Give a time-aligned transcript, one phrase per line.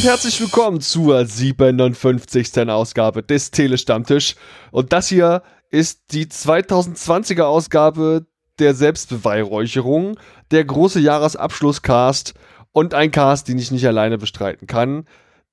[0.00, 2.70] und herzlich willkommen zur 57.
[2.70, 4.34] Ausgabe des Telestammtisch.
[4.70, 8.26] Und das hier ist die 2020er Ausgabe
[8.58, 10.18] der Selbstbeweihräucherung,
[10.52, 12.32] der große Jahresabschlusscast
[12.72, 15.04] und ein Cast, den ich nicht alleine bestreiten kann.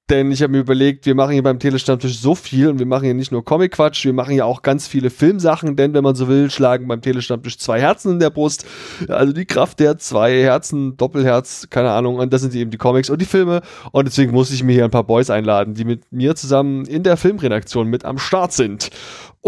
[0.09, 3.03] Denn ich habe mir überlegt, wir machen hier beim Telestammtisch so viel und wir machen
[3.03, 6.29] hier nicht nur Comic-Quatsch, wir machen hier auch ganz viele Filmsachen, denn wenn man so
[6.29, 8.65] will, schlagen beim Telestammtisch zwei Herzen in der Brust.
[9.09, 13.09] Also die Kraft der zwei Herzen, Doppelherz, keine Ahnung, und das sind eben die Comics
[13.09, 13.61] und die Filme.
[13.91, 17.03] Und deswegen muss ich mir hier ein paar Boys einladen, die mit mir zusammen in
[17.03, 18.89] der Filmredaktion mit am Start sind.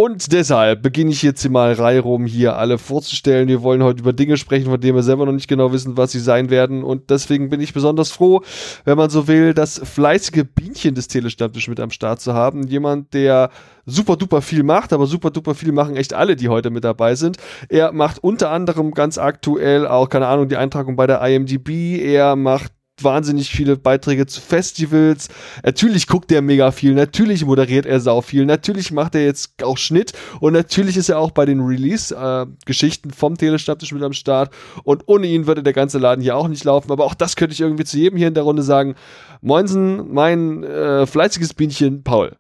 [0.02, 3.49] Und deshalb beginne ich jetzt hier mal Reihe rum hier alle vorzustellen.
[3.49, 6.13] Wir wollen heute über Dinge sprechen, von denen wir selber noch nicht genau wissen, was
[6.13, 6.85] sie sein werden.
[6.85, 8.41] Und deswegen bin ich besonders froh,
[8.85, 12.66] wenn man so will, das fleißige Bienchen des Telestammtisch mit am Start zu haben.
[12.66, 13.49] Jemand, der
[13.85, 17.16] super duper viel macht, aber super duper viel machen echt alle, die heute mit dabei
[17.16, 17.36] sind.
[17.67, 22.00] Er macht unter anderem ganz aktuell auch, keine Ahnung, die Eintragung bei der IMDb.
[22.02, 22.72] Er macht
[23.03, 25.30] wahnsinnig viele Beiträge zu Festivals.
[25.64, 29.78] Natürlich guckt er mega viel, natürlich moderiert er sau viel, natürlich macht er jetzt auch
[29.78, 34.53] Schnitt und natürlich ist er auch bei den Release-Geschichten äh, vom Telestammtisch mit am Start.
[34.83, 36.91] Und ohne ihn würde der ganze Laden hier auch nicht laufen.
[36.91, 38.95] Aber auch das könnte ich irgendwie zu jedem hier in der Runde sagen.
[39.41, 42.36] Moinsen, mein äh, fleißiges Bienchen Paul.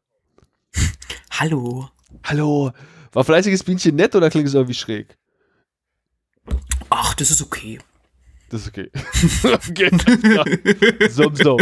[1.31, 1.89] Hallo.
[2.23, 2.71] Hallo.
[3.11, 5.17] War fleißiges Bienchen nett oder klingt es irgendwie schräg?
[6.89, 7.79] Ach, das ist okay.
[8.49, 8.89] Das ist okay.
[9.43, 11.09] okay.
[11.09, 11.57] So, so.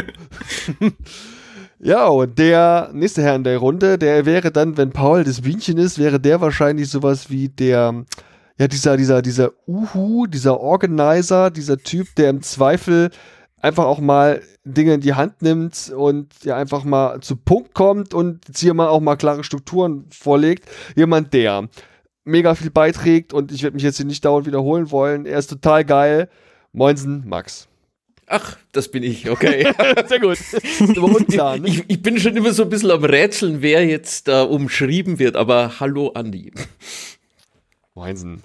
[1.79, 5.77] Ja, und der nächste Herr in der Runde, der wäre dann, wenn Paul das Bienchen
[5.77, 8.05] ist, wäre der wahrscheinlich sowas wie der,
[8.57, 13.11] ja, dieser, dieser, dieser Uhu, dieser Organizer, dieser Typ, der im Zweifel
[13.61, 18.13] einfach auch mal Dinge in die Hand nimmt und ja einfach mal zu Punkt kommt
[18.13, 20.67] und hier mal auch mal klare Strukturen vorlegt.
[20.95, 21.69] Jemand, der
[22.23, 25.25] mega viel beiträgt und ich werde mich jetzt hier nicht dauernd wiederholen wollen.
[25.25, 26.29] Er ist total geil
[26.77, 27.67] Moinsen, Max.
[28.27, 29.63] Ach, das bin ich, okay.
[30.07, 30.37] Sehr gut.
[30.95, 31.69] Unklar, ne?
[31.69, 35.35] ich, ich, bin schon immer so ein bisschen am Rätseln, wer jetzt da umschrieben wird,
[35.35, 36.51] aber hallo Andi.
[37.95, 38.43] Moinsen.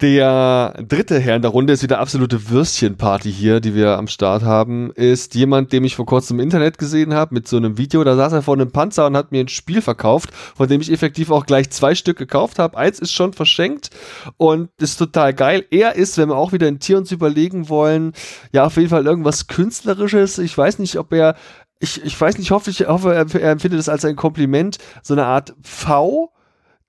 [0.00, 4.42] Der dritte Herr in der Runde ist wieder absolute Würstchenparty hier, die wir am Start
[4.42, 4.92] haben.
[4.92, 8.02] Ist jemand, den ich vor kurzem im Internet gesehen habe mit so einem Video.
[8.02, 10.90] Da saß er vor einem Panzer und hat mir ein Spiel verkauft, von dem ich
[10.90, 12.78] effektiv auch gleich zwei Stück gekauft habe.
[12.78, 13.90] Eins ist schon verschenkt
[14.38, 15.66] und ist total geil.
[15.70, 18.14] Er ist, wenn wir auch wieder ein Tier uns überlegen wollen,
[18.52, 20.38] ja, auf jeden Fall irgendwas Künstlerisches.
[20.38, 21.36] Ich weiß nicht, ob er
[21.78, 25.26] ich, ich weiß nicht, hoffe, ich hoffe, er empfindet es als ein Kompliment, so eine
[25.26, 26.32] Art V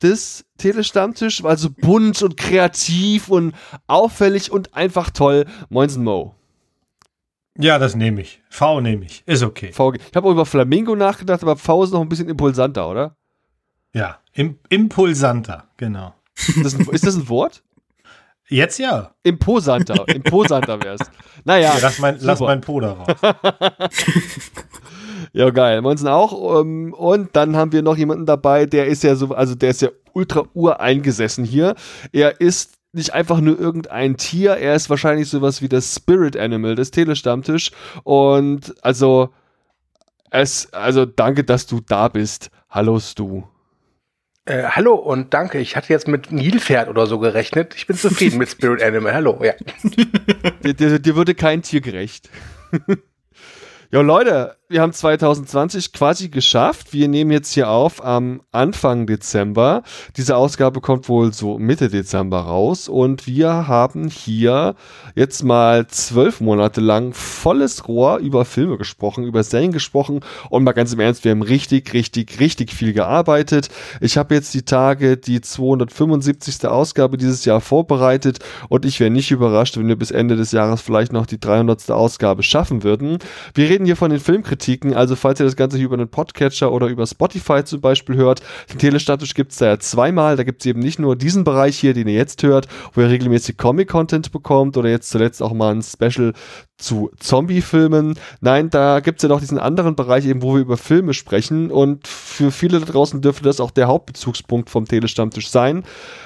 [0.02, 3.54] des Telestammtisch, also bunt und kreativ und
[3.88, 5.46] auffällig und einfach toll.
[5.70, 6.36] Moinsen Mo.
[7.58, 8.42] Ja, das nehme ich.
[8.50, 9.24] V nehme ich.
[9.26, 9.72] Ist okay.
[9.74, 9.94] V.
[9.94, 13.16] Ich habe auch über Flamingo nachgedacht, aber V ist noch ein bisschen impulsanter, oder?
[13.94, 16.16] Ja, im, impulsanter, genau.
[16.64, 17.64] Das ein, ist das ein Wort?
[18.48, 19.12] Jetzt ja.
[19.24, 20.06] Imposanter.
[20.08, 21.00] Imposanter wär's.
[21.46, 21.74] Naja.
[21.74, 23.08] Ja, lass, mein, lass mein Po da raus.
[25.34, 25.82] Ja, geil.
[25.82, 26.62] Monsen auch.
[26.62, 29.82] Ähm, und dann haben wir noch jemanden dabei, der ist ja so, also der ist
[29.82, 31.76] ja ultra ureingesessen hier.
[32.12, 36.76] Er ist nicht einfach nur irgendein Tier, er ist wahrscheinlich sowas wie das Spirit Animal
[36.76, 37.72] des Telestammtisch.
[38.04, 39.30] Und also,
[40.30, 42.52] es, also danke, dass du da bist.
[42.70, 43.44] Hallo Stu.
[44.46, 45.60] Äh, hallo und danke.
[45.60, 47.76] Ich hatte jetzt mit Nilpferd oder so gerechnet.
[47.76, 49.14] Ich bin zufrieden mit Spirit Animal.
[49.14, 49.54] Hallo, ja.
[50.64, 52.30] dir, dir, dir würde kein Tier gerecht.
[53.94, 56.94] Ja, Leute, wir haben 2020 quasi geschafft.
[56.94, 59.84] Wir nehmen jetzt hier auf am Anfang Dezember.
[60.16, 64.76] Diese Ausgabe kommt wohl so Mitte Dezember raus und wir haben hier
[65.14, 70.72] jetzt mal zwölf Monate lang volles Rohr über Filme gesprochen, über Serien gesprochen und mal
[70.72, 73.70] ganz im Ernst, wir haben richtig, richtig, richtig viel gearbeitet.
[74.00, 76.66] Ich habe jetzt die Tage die 275.
[76.66, 78.40] Ausgabe dieses Jahr vorbereitet
[78.70, 81.92] und ich wäre nicht überrascht, wenn wir bis Ende des Jahres vielleicht noch die 300.
[81.92, 83.18] Ausgabe schaffen würden.
[83.54, 84.61] Wir reden hier von den Filmkritiken,
[84.94, 88.42] also falls ihr das Ganze hier über einen Podcatcher oder über Spotify zum Beispiel hört,
[88.72, 90.36] den Telestatus gibt es da ja zweimal.
[90.36, 93.10] Da gibt es eben nicht nur diesen Bereich hier, den ihr jetzt hört, wo ihr
[93.10, 96.34] regelmäßig Comic-Content bekommt oder jetzt zuletzt auch mal ein Special
[96.82, 98.16] zu Zombie-Filmen.
[98.42, 101.72] Nein, da gibt es ja noch diesen anderen Bereich eben, wo wir über Filme sprechen
[101.72, 105.84] und für viele da draußen dürfte das auch der Hauptbezugspunkt vom Telestammtisch sein.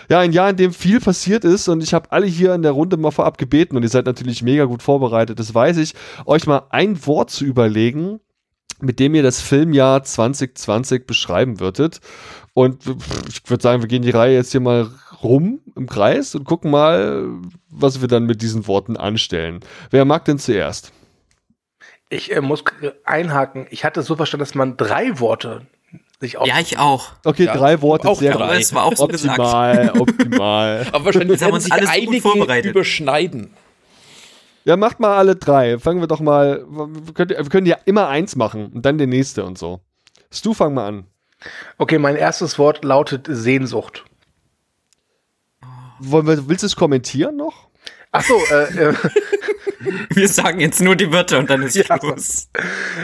[0.09, 2.71] Ja, ein Jahr, in dem viel passiert ist und ich habe alle hier in der
[2.71, 5.93] Runde mal vorab gebeten und ihr seid natürlich mega gut vorbereitet, das weiß ich,
[6.25, 8.19] euch mal ein Wort zu überlegen,
[8.81, 11.99] mit dem ihr das Filmjahr 2020 beschreiben würdet.
[12.53, 12.83] Und
[13.27, 14.89] ich würde sagen, wir gehen die Reihe jetzt hier mal
[15.23, 17.27] rum im Kreis und gucken mal,
[17.69, 19.59] was wir dann mit diesen Worten anstellen.
[19.89, 20.91] Wer mag denn zuerst?
[22.09, 22.63] Ich äh, muss
[23.03, 23.67] einhaken.
[23.71, 25.65] Ich hatte so verstanden, dass man drei Worte
[26.19, 26.47] sich auf.
[26.47, 27.11] Ja, ich auch.
[27.23, 28.07] Okay, ja, drei Worte.
[28.07, 28.59] Auch sehr drei.
[28.59, 29.99] Das war auch so optimal, gesagt.
[29.99, 30.87] optimal.
[30.93, 31.87] Aber wahrscheinlich haben wir uns alle
[32.21, 33.53] so überschneiden.
[34.65, 35.77] Ja, macht mal alle drei.
[35.79, 36.65] Fangen wir doch mal.
[36.67, 39.79] Wir können, wir können ja immer eins machen und dann der nächste und so.
[40.31, 41.05] Stu, fang mal an.
[41.77, 44.03] Okay, mein erstes Wort lautet Sehnsucht.
[45.99, 47.69] Wollen wir, willst du es kommentieren noch?
[48.11, 48.95] Ach so, äh, äh,
[50.09, 51.99] Wir sagen jetzt nur die Wörter und dann ist Ja.
[51.99, 52.49] Schluss.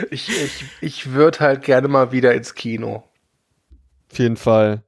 [0.10, 3.04] ich, ich, ich würde halt gerne mal wieder ins Kino.
[4.12, 4.82] Auf jeden Fall.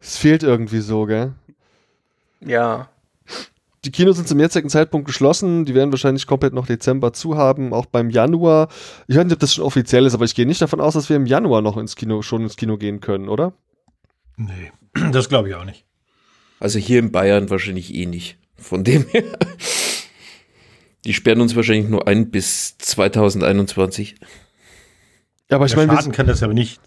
[0.00, 1.34] Es fehlt irgendwie so, gell?
[2.40, 2.88] Ja.
[3.84, 5.64] Die Kinos sind zum jetzigen Zeitpunkt geschlossen.
[5.64, 8.68] Die werden wahrscheinlich komplett noch Dezember zu haben, auch beim Januar.
[9.08, 11.08] Ich weiß nicht, ob das schon offiziell ist, aber ich gehe nicht davon aus, dass
[11.08, 13.54] wir im Januar noch ins Kino, schon ins Kino gehen können, oder?
[14.36, 14.70] Nee,
[15.12, 15.84] das glaube ich auch nicht.
[16.60, 18.38] Also hier in Bayern wahrscheinlich eh nicht.
[18.56, 19.24] Von dem her.
[21.04, 24.14] Die sperren uns wahrscheinlich nur ein bis 2021.
[25.50, 26.80] Ja, aber ich meine, schaden kann das aber nicht.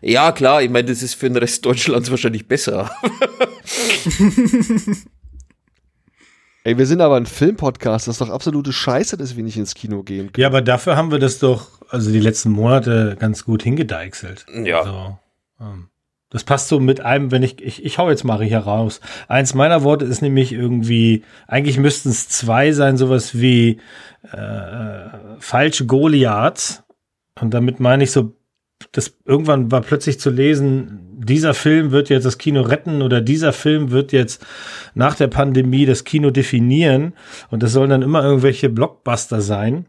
[0.00, 2.90] Ja, klar, ich meine, das ist für den Rest Deutschlands wahrscheinlich besser.
[6.64, 8.08] ey, wir sind aber ein Filmpodcast.
[8.08, 10.42] Das ist doch absolute Scheiße, dass wir nicht ins Kino gehen können.
[10.42, 14.46] Ja, aber dafür haben wir das doch, also die letzten Monate ganz gut hingedeichselt.
[14.64, 14.80] Ja.
[14.80, 15.18] Also,
[15.60, 15.88] ähm,
[16.30, 19.00] das passt so mit einem, wenn ich, ich, ich hau jetzt mal hier raus.
[19.28, 23.80] Eins meiner Worte ist nämlich irgendwie, eigentlich müssten es zwei sein, sowas wie
[24.30, 25.08] äh,
[25.38, 26.82] falsche Goliaths.
[27.40, 28.34] Und damit meine ich so,
[28.92, 33.52] das irgendwann war plötzlich zu lesen, dieser Film wird jetzt das Kino retten oder dieser
[33.52, 34.44] Film wird jetzt
[34.94, 37.12] nach der Pandemie das Kino definieren.
[37.50, 39.86] Und das sollen dann immer irgendwelche Blockbuster sein.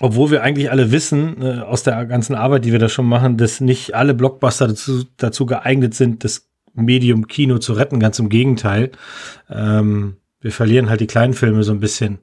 [0.00, 3.36] Obwohl wir eigentlich alle wissen, äh, aus der ganzen Arbeit, die wir da schon machen,
[3.36, 7.98] dass nicht alle Blockbuster dazu, dazu geeignet sind, das Medium Kino zu retten.
[8.00, 8.90] Ganz im Gegenteil.
[9.50, 12.18] Ähm, wir verlieren halt die kleinen Filme so ein bisschen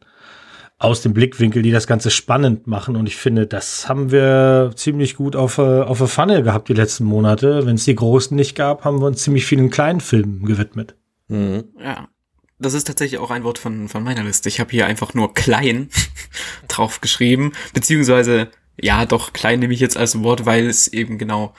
[0.77, 2.95] aus dem Blickwinkel, die das Ganze spannend machen.
[2.95, 6.74] Und ich finde, das haben wir ziemlich gut auf, äh, auf der Pfanne gehabt die
[6.74, 7.66] letzten Monate.
[7.66, 10.95] Wenn es die großen nicht gab, haben wir uns ziemlich vielen kleinen Filmen gewidmet.
[11.27, 11.66] Mhm.
[11.80, 12.10] Ja.
[12.57, 14.48] Das ist tatsächlich auch ein Wort von, von meiner Liste.
[14.48, 15.89] Ich habe hier einfach nur klein
[16.68, 17.51] drauf geschrieben.
[17.74, 18.50] Beziehungsweise,
[18.80, 21.54] ja, doch, klein nehme ich jetzt als Wort, weil es eben genau,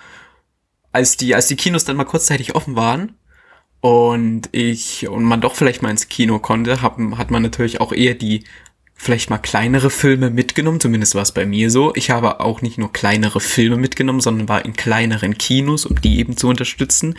[0.93, 3.13] als die, als die Kinos dann mal kurzzeitig offen waren
[3.81, 7.93] und ich, und man doch vielleicht mal ins Kino konnte, hab, hat man natürlich auch
[7.93, 8.45] eher die
[8.97, 11.95] vielleicht mal kleinere Filme mitgenommen, zumindest war es bei mir so.
[11.95, 16.19] Ich habe auch nicht nur kleinere Filme mitgenommen, sondern war in kleineren Kinos, um die
[16.19, 17.17] eben zu unterstützen.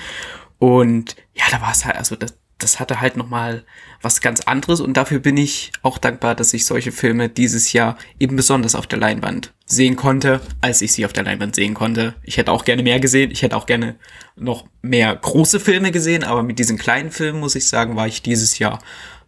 [0.57, 3.63] Und ja, da war es halt, also das, das hatte halt nochmal
[4.01, 7.95] was ganz anderes und dafür bin ich auch dankbar, dass ich solche Filme dieses Jahr
[8.19, 12.15] eben besonders auf der Leinwand sehen konnte, als ich sie auf der Leinwand sehen konnte.
[12.23, 13.95] Ich hätte auch gerne mehr gesehen, ich hätte auch gerne
[14.35, 18.23] noch mehr große Filme gesehen, aber mit diesen kleinen Filmen, muss ich sagen, war ich
[18.23, 18.79] dieses Jahr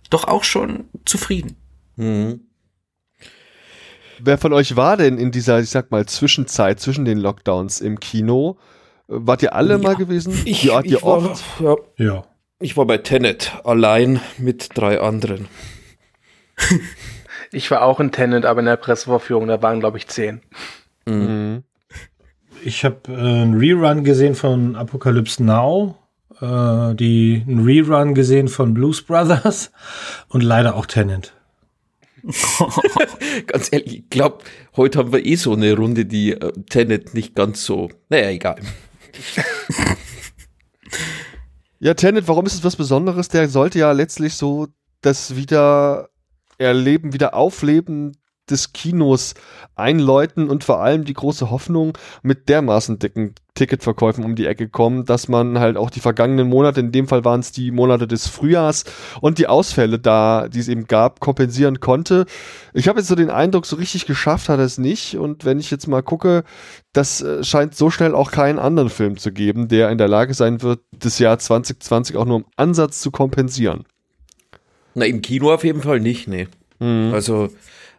[0.10, 1.56] doch auch schon zufrieden.
[2.00, 2.42] Mhm.
[4.22, 8.00] Wer von euch war denn in dieser, ich sag mal, Zwischenzeit zwischen den Lockdowns im
[8.00, 8.58] Kino?
[9.08, 9.78] Äh, Wart ihr alle Ja.
[9.80, 10.34] mal gewesen?
[10.46, 11.44] Ich, ja, ich, ihr war, oft?
[11.60, 12.24] ja, Ja.
[12.60, 15.48] ich war bei Tenet allein mit drei anderen.
[17.52, 20.42] Ich war auch in Tenet, aber in der Pressevorführung, da waren, glaube ich, zehn.
[21.06, 21.64] Mhm.
[22.64, 25.96] Ich habe äh, einen Rerun gesehen von Apocalypse Now,
[26.42, 29.72] äh, die einen Rerun gesehen von Blues Brothers
[30.28, 31.34] und leider auch Tenant.
[33.48, 34.40] Ganz ehrlich, ich glaube,
[34.76, 37.90] heute haben wir eh so eine Runde, die äh, Tenet nicht ganz so.
[38.10, 38.60] Naja, egal.
[41.82, 43.30] Ja, Tenet, warum ist es was Besonderes?
[43.30, 44.68] Der sollte ja letztlich so
[45.00, 48.18] das Wiedererleben, Wiederaufleben
[48.52, 49.34] des Kinos
[49.76, 55.04] einläuten und vor allem die große Hoffnung mit dermaßen dicken Ticketverkäufen um die Ecke kommen,
[55.04, 58.28] dass man halt auch die vergangenen Monate, in dem Fall waren es die Monate des
[58.28, 58.86] Frühjahrs
[59.20, 62.26] und die Ausfälle da, die es eben gab, kompensieren konnte.
[62.74, 65.60] Ich habe jetzt so den Eindruck, so richtig geschafft hat er es nicht und wenn
[65.60, 66.44] ich jetzt mal gucke,
[66.94, 70.34] das äh, scheint so schnell auch keinen anderen Film zu geben, der in der Lage
[70.34, 73.84] sein wird, das Jahr 2020 auch nur im Ansatz zu kompensieren.
[74.96, 76.48] Na, im Kino auf jeden Fall nicht, nee.
[76.80, 77.12] Mhm.
[77.14, 77.50] Also,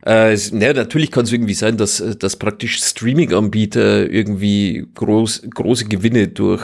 [0.05, 5.43] äh, es, na, natürlich kann es irgendwie sein, dass, äh, dass praktisch Streaming-Anbieter irgendwie groß,
[5.55, 6.63] große Gewinne durch,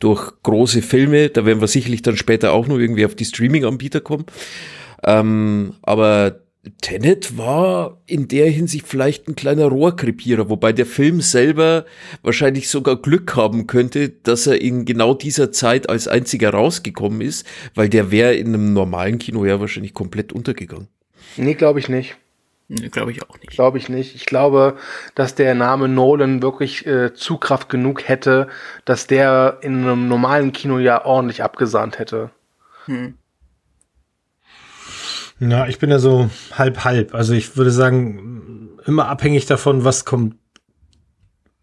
[0.00, 4.00] durch große Filme, da werden wir sicherlich dann später auch noch irgendwie auf die Streaming-Anbieter
[4.00, 4.26] kommen.
[5.04, 6.40] Ähm, aber
[6.80, 11.84] Tenet war in der Hinsicht vielleicht ein kleiner Rohrkrepierer, wobei der Film selber
[12.22, 17.46] wahrscheinlich sogar Glück haben könnte, dass er in genau dieser Zeit als einziger rausgekommen ist,
[17.74, 20.88] weil der wäre in einem normalen Kino ja wahrscheinlich komplett untergegangen.
[21.36, 22.16] Nee, glaube ich nicht.
[22.68, 23.50] Nee, Glaube ich auch nicht.
[23.50, 24.16] Glaube ich nicht.
[24.16, 24.76] Ich glaube,
[25.14, 28.48] dass der Name Nolan wirklich äh, Zugkraft genug hätte,
[28.84, 32.30] dass der in einem normalen Kino ja ordentlich abgesahnt hätte.
[32.86, 33.14] Hm.
[35.38, 37.14] Na, ich bin ja so halb halb.
[37.14, 40.36] Also ich würde sagen, immer abhängig davon, was kommt,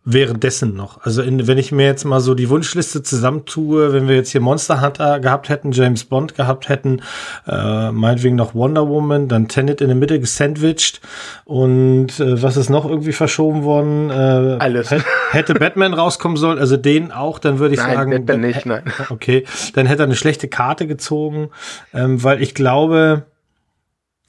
[0.06, 1.02] währenddessen noch.
[1.06, 4.42] Also in, wenn ich mir jetzt mal so die Wunschliste zusammentue, wenn wir jetzt hier
[4.42, 7.02] Monster Hunter gehabt hätten, James Bond gehabt hätten,
[7.48, 11.00] äh, meinetwegen noch Wonder Woman, dann Tenet in der Mitte gesandwiched
[11.46, 14.10] und äh, was ist noch irgendwie verschoben worden?
[14.10, 14.94] Äh, Alles.
[15.32, 18.12] Hätte Batman rauskommen sollen, also den auch, dann würde ich Nein, sagen.
[18.12, 18.84] Batman nicht, nein.
[19.10, 21.50] Okay, dann hätte er eine schlechte Karte gezogen,
[21.94, 23.24] ähm, weil ich glaube,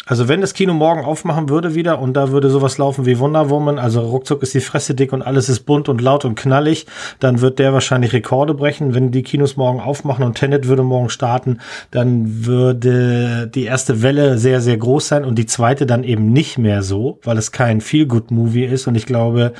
[0.06, 3.48] also wenn das Kino morgen aufmachen würde wieder und da würde sowas laufen wie Wonder
[3.48, 6.86] Woman, also ruckzuck ist die Fresse dick und alles ist bunt und laut und knallig,
[7.20, 8.94] dann wird der wahrscheinlich Rekorde brechen.
[8.94, 11.58] Wenn die Kinos morgen aufmachen und Tenet würde morgen starten,
[11.90, 16.58] dann würde die erste Welle sehr, sehr groß sein und die zweite dann eben nicht
[16.58, 19.52] mehr so, weil es kein Feel-Good-Movie ist und ich glaube,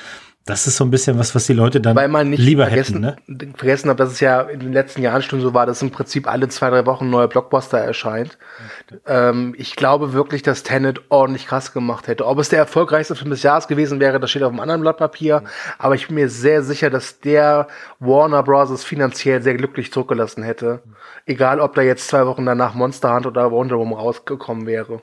[0.47, 3.03] das ist so ein bisschen was, was die Leute dann Weil man nicht lieber vergessen,
[3.03, 3.53] hätten, ne?
[3.57, 6.29] vergessen hat, dass es ja in den letzten Jahren schon so war, dass im Prinzip
[6.29, 8.37] alle zwei, drei Wochen ein neuer Blockbuster erscheint.
[9.07, 12.27] Ähm, ich glaube wirklich, dass Tenet ordentlich krass gemacht hätte.
[12.27, 14.99] Ob es der erfolgreichste Film des Jahres gewesen wäre, das steht auf einem anderen Blatt
[14.99, 15.45] Papier.
[15.79, 17.67] Aber ich bin mir sehr sicher, dass der
[17.99, 18.85] Warner Bros.
[18.85, 20.83] finanziell sehr glücklich zurückgelassen hätte.
[21.25, 25.01] Egal, ob da jetzt zwei Wochen danach Monster Hunt oder Wonder Woman rausgekommen wäre.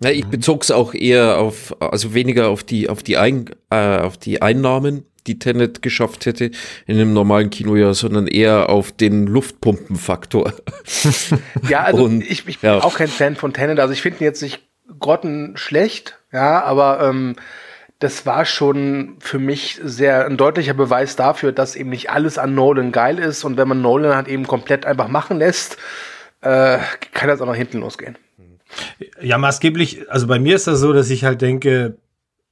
[0.00, 3.98] Ja, ich bezog es auch eher auf, also weniger auf die, auf die, Ein, äh,
[3.98, 6.50] auf die Einnahmen, die Tenet geschafft hätte
[6.86, 10.52] in einem normalen Kinojahr, sondern eher auf den Luftpumpenfaktor.
[11.68, 12.74] Ja, also Und, ich, ich ja.
[12.74, 13.80] bin auch kein Fan von Tenet.
[13.80, 14.62] Also ich finde ihn jetzt nicht
[14.98, 17.36] grottenschlecht, ja, aber ähm,
[17.98, 22.54] das war schon für mich sehr ein deutlicher Beweis dafür, dass eben nicht alles an
[22.54, 25.76] Nolan geil ist und wenn man Nolan halt eben komplett einfach machen lässt,
[26.40, 26.78] äh,
[27.12, 28.16] kann das auch nach hinten losgehen.
[29.20, 31.96] Ja, maßgeblich, also bei mir ist das so, dass ich halt denke,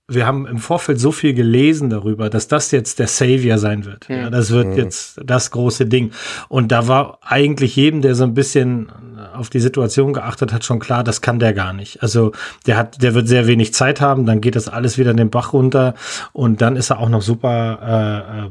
[0.08, 4.08] wir haben im Vorfeld so viel gelesen darüber, dass das jetzt der Savior sein wird.
[4.08, 6.12] Ja, das wird jetzt das große Ding.
[6.48, 8.92] Und da war eigentlich jedem, der so ein bisschen
[9.34, 12.02] auf die Situation geachtet hat, schon klar, das kann der gar nicht.
[12.02, 12.32] Also
[12.66, 15.30] der hat, der wird sehr wenig Zeit haben, dann geht das alles wieder in den
[15.30, 15.94] Bach runter
[16.32, 18.50] und dann ist er auch noch super äh, äh,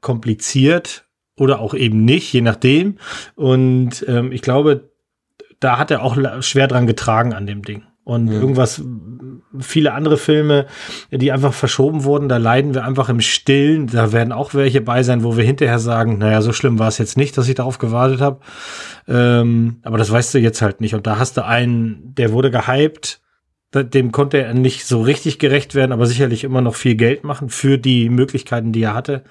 [0.00, 1.04] kompliziert
[1.36, 2.98] oder auch eben nicht, je nachdem.
[3.36, 4.90] Und ähm, ich glaube,
[5.60, 7.84] da hat er auch schwer dran getragen an dem Ding.
[8.08, 8.82] Und irgendwas,
[9.60, 10.64] viele andere Filme,
[11.10, 13.86] die einfach verschoben wurden, da leiden wir einfach im Stillen.
[13.86, 16.96] Da werden auch welche bei sein, wo wir hinterher sagen, naja, so schlimm war es
[16.96, 18.40] jetzt nicht, dass ich darauf gewartet habe.
[19.06, 20.94] Ähm, aber das weißt du jetzt halt nicht.
[20.94, 23.20] Und da hast du einen, der wurde gehypt,
[23.74, 27.50] dem konnte er nicht so richtig gerecht werden, aber sicherlich immer noch viel Geld machen
[27.50, 29.22] für die Möglichkeiten, die er hatte.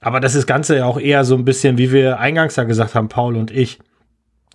[0.00, 2.96] Aber das ist Ganze ja auch eher so ein bisschen, wie wir eingangs ja gesagt
[2.96, 3.78] haben, Paul und ich,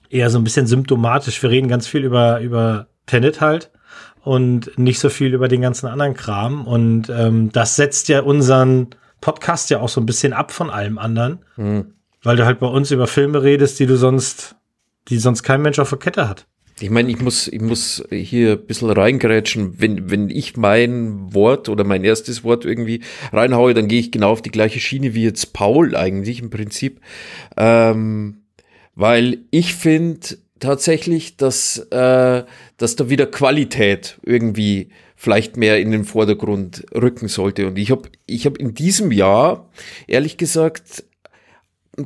[0.09, 1.41] eher so ein bisschen symptomatisch.
[1.41, 3.71] Wir reden ganz viel über, über Tenet halt
[4.21, 6.67] und nicht so viel über den ganzen anderen Kram.
[6.67, 8.87] Und ähm, das setzt ja unseren
[9.21, 11.39] Podcast ja auch so ein bisschen ab von allem anderen,
[12.23, 14.55] weil du halt bei uns über Filme redest, die du sonst,
[15.07, 16.45] die sonst kein Mensch auf der Kette hat.
[16.79, 19.81] Ich meine, ich muss, ich muss hier ein bisschen reingrätschen.
[19.81, 23.01] Wenn, wenn ich mein Wort oder mein erstes Wort irgendwie
[23.33, 27.01] reinhaue, dann gehe ich genau auf die gleiche Schiene wie jetzt Paul eigentlich im Prinzip.
[27.55, 28.43] Ähm,
[28.97, 32.43] weil ich finde tatsächlich, dass, äh,
[32.77, 37.67] dass da wieder Qualität irgendwie vielleicht mehr in den Vordergrund rücken sollte.
[37.67, 39.69] Und ich habe ich hab in diesem Jahr,
[40.07, 41.03] ehrlich gesagt,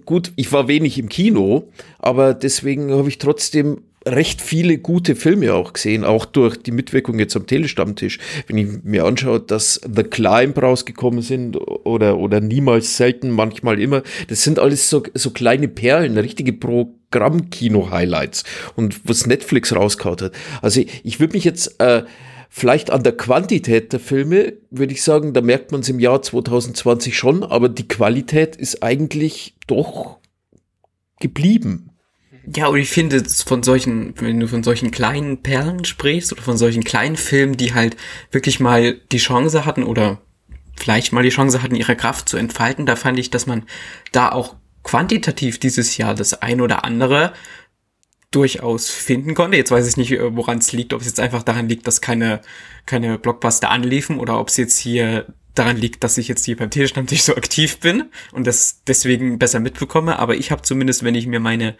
[0.05, 5.53] gut, ich war wenig im Kino, aber deswegen habe ich trotzdem recht viele gute Filme
[5.53, 8.17] auch gesehen, auch durch die Mitwirkung jetzt am Telestammtisch.
[8.47, 14.01] Wenn ich mir anschaue, dass The Climb rausgekommen sind oder, oder niemals selten, manchmal immer,
[14.27, 18.43] das sind alles so, so kleine Perlen, richtige Programmkino-Highlights
[18.75, 20.33] und was Netflix rausgehaut hat.
[20.61, 22.03] Also ich, würde mich jetzt äh,
[22.49, 26.23] vielleicht an der Quantität der Filme, würde ich sagen, da merkt man es im Jahr
[26.23, 30.17] 2020 schon, aber die Qualität ist eigentlich doch
[31.19, 31.90] geblieben.
[32.53, 36.57] Ja, und ich finde, von solchen, wenn du von solchen kleinen Perlen sprichst oder von
[36.57, 37.95] solchen kleinen Filmen, die halt
[38.31, 40.21] wirklich mal die Chance hatten oder
[40.75, 43.63] vielleicht mal die Chance hatten, ihre Kraft zu entfalten, da fand ich, dass man
[44.11, 47.33] da auch quantitativ dieses Jahr das ein oder andere
[48.31, 49.57] durchaus finden konnte.
[49.57, 52.41] Jetzt weiß ich nicht, woran es liegt, ob es jetzt einfach daran liegt, dass keine,
[52.85, 56.69] keine Blockbuster anliefen oder ob es jetzt hier daran liegt, dass ich jetzt hier beim
[56.69, 60.17] Telestammtisch so aktiv bin und das deswegen besser mitbekomme.
[60.17, 61.75] Aber ich habe zumindest, wenn ich mir meine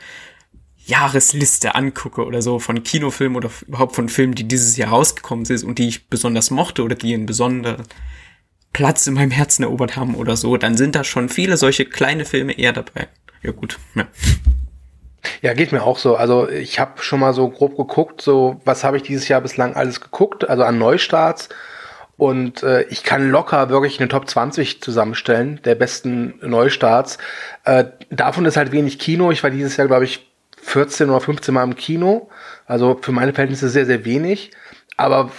[0.92, 5.64] Jahresliste angucke oder so von Kinofilmen oder überhaupt von Filmen, die dieses Jahr rausgekommen sind
[5.64, 7.84] und die ich besonders mochte oder die einen besonderen
[8.74, 12.26] Platz in meinem Herzen erobert haben oder so, dann sind da schon viele solche kleine
[12.26, 13.08] Filme eher dabei.
[13.42, 14.06] Ja gut, ja.
[15.42, 16.16] Ja, geht mir auch so.
[16.16, 19.76] Also ich habe schon mal so grob geguckt, so was habe ich dieses Jahr bislang
[19.76, 21.50] alles geguckt, also an Neustarts.
[22.18, 27.18] Und äh, ich kann locker wirklich eine Top 20 zusammenstellen, der besten Neustarts.
[27.64, 29.32] Äh, davon ist halt wenig Kino.
[29.32, 30.31] Ich war dieses Jahr, glaube ich,
[30.62, 32.30] 14 oder 15 Mal im Kino.
[32.66, 34.52] Also für meine Verhältnisse sehr, sehr wenig.
[34.98, 35.32] Aber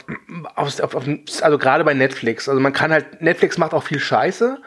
[0.56, 1.04] auf, auf, auf,
[1.42, 2.48] also gerade bei Netflix.
[2.48, 4.60] Also man kann halt, Netflix macht auch viel Scheiße.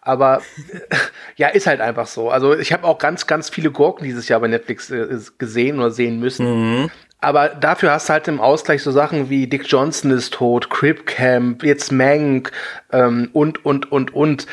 [0.00, 0.40] Aber
[1.36, 2.30] ja, ist halt einfach so.
[2.30, 5.90] Also ich habe auch ganz, ganz viele Gurken dieses Jahr bei Netflix äh, gesehen oder
[5.90, 6.82] sehen müssen.
[6.82, 6.90] Mhm.
[7.20, 11.06] Aber dafür hast du halt im Ausgleich so Sachen wie Dick Johnson ist tot, Crip
[11.06, 12.52] Camp, jetzt Mank
[12.92, 14.46] ähm, und, und, und, und.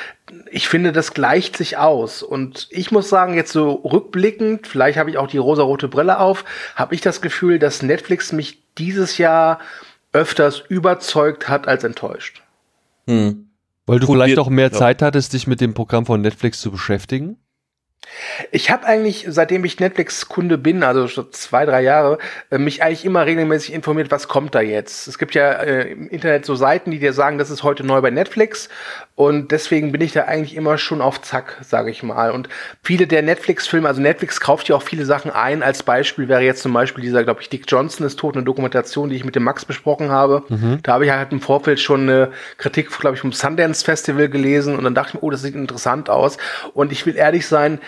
[0.50, 2.24] Ich finde, das gleicht sich aus.
[2.24, 6.46] Und ich muss sagen, jetzt so rückblickend, vielleicht habe ich auch die rosarote Brille auf,
[6.75, 9.60] habe ich das Gefühl, dass Netflix mich dieses Jahr
[10.13, 12.41] öfters überzeugt hat als enttäuscht.
[13.08, 13.50] Hm.
[13.86, 14.72] Weil du Gut, vielleicht auch mehr ja.
[14.72, 17.38] Zeit hattest, dich mit dem Programm von Netflix zu beschäftigen?
[18.51, 22.17] Ich habe eigentlich, seitdem ich Netflix-Kunde bin, also schon zwei, drei Jahre,
[22.51, 25.07] äh, mich eigentlich immer regelmäßig informiert, was kommt da jetzt.
[25.07, 28.01] Es gibt ja äh, im Internet so Seiten, die dir sagen, das ist heute neu
[28.01, 28.69] bei Netflix
[29.15, 32.32] und deswegen bin ich da eigentlich immer schon auf Zack, sage ich mal.
[32.32, 32.50] Und
[32.82, 35.62] viele der Netflix-Filme, also Netflix kauft ja auch viele Sachen ein.
[35.62, 39.10] Als Beispiel wäre jetzt zum Beispiel dieser, glaube ich, Dick Johnson ist tot, eine Dokumentation,
[39.10, 40.43] die ich mit dem Max besprochen habe.
[40.50, 40.79] Mhm.
[40.82, 44.75] Da habe ich halt im Vorfeld schon eine Kritik, glaube ich, vom Sundance Festival gelesen
[44.75, 46.39] und dann dachte ich mir, oh, das sieht interessant aus.
[46.74, 47.79] Und ich will ehrlich sein,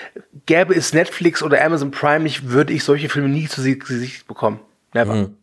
[0.45, 4.59] gäbe es Netflix oder Amazon Prime nicht, würde ich solche Filme nie zu Gesicht bekommen.
[4.93, 5.15] Never.
[5.15, 5.37] Mhm.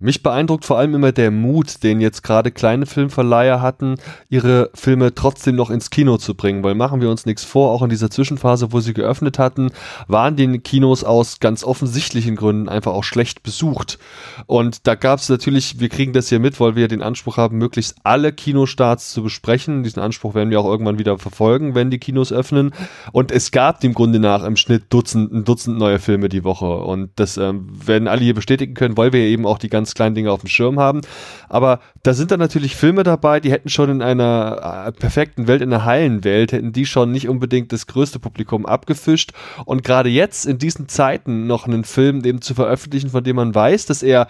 [0.00, 3.94] Mich beeindruckt vor allem immer der Mut, den jetzt gerade kleine Filmverleiher hatten,
[4.28, 7.80] ihre Filme trotzdem noch ins Kino zu bringen, weil machen wir uns nichts vor, auch
[7.80, 9.70] in dieser Zwischenphase, wo sie geöffnet hatten,
[10.08, 14.00] waren die Kinos aus ganz offensichtlichen Gründen einfach auch schlecht besucht.
[14.46, 17.58] Und da gab es natürlich, wir kriegen das hier mit, weil wir den Anspruch haben,
[17.58, 19.84] möglichst alle Kinostarts zu besprechen.
[19.84, 22.72] Diesen Anspruch werden wir auch irgendwann wieder verfolgen, wenn die Kinos öffnen.
[23.12, 26.66] Und es gab dem Grunde nach im Schnitt Dutzend, ein Dutzend neue Filme die Woche.
[26.66, 30.14] Und das ähm, werden alle hier bestätigen können, weil wir eben auch die ganz kleinen
[30.14, 31.02] Dinge auf dem Schirm haben.
[31.50, 35.60] Aber da sind dann natürlich Filme dabei, die hätten schon in einer äh, perfekten Welt,
[35.60, 39.32] in einer heilen Welt, hätten die schon nicht unbedingt das größte Publikum abgefischt.
[39.66, 43.54] Und gerade jetzt in diesen Zeiten noch einen Film eben zu veröffentlichen, von dem man
[43.54, 44.28] weiß, dass er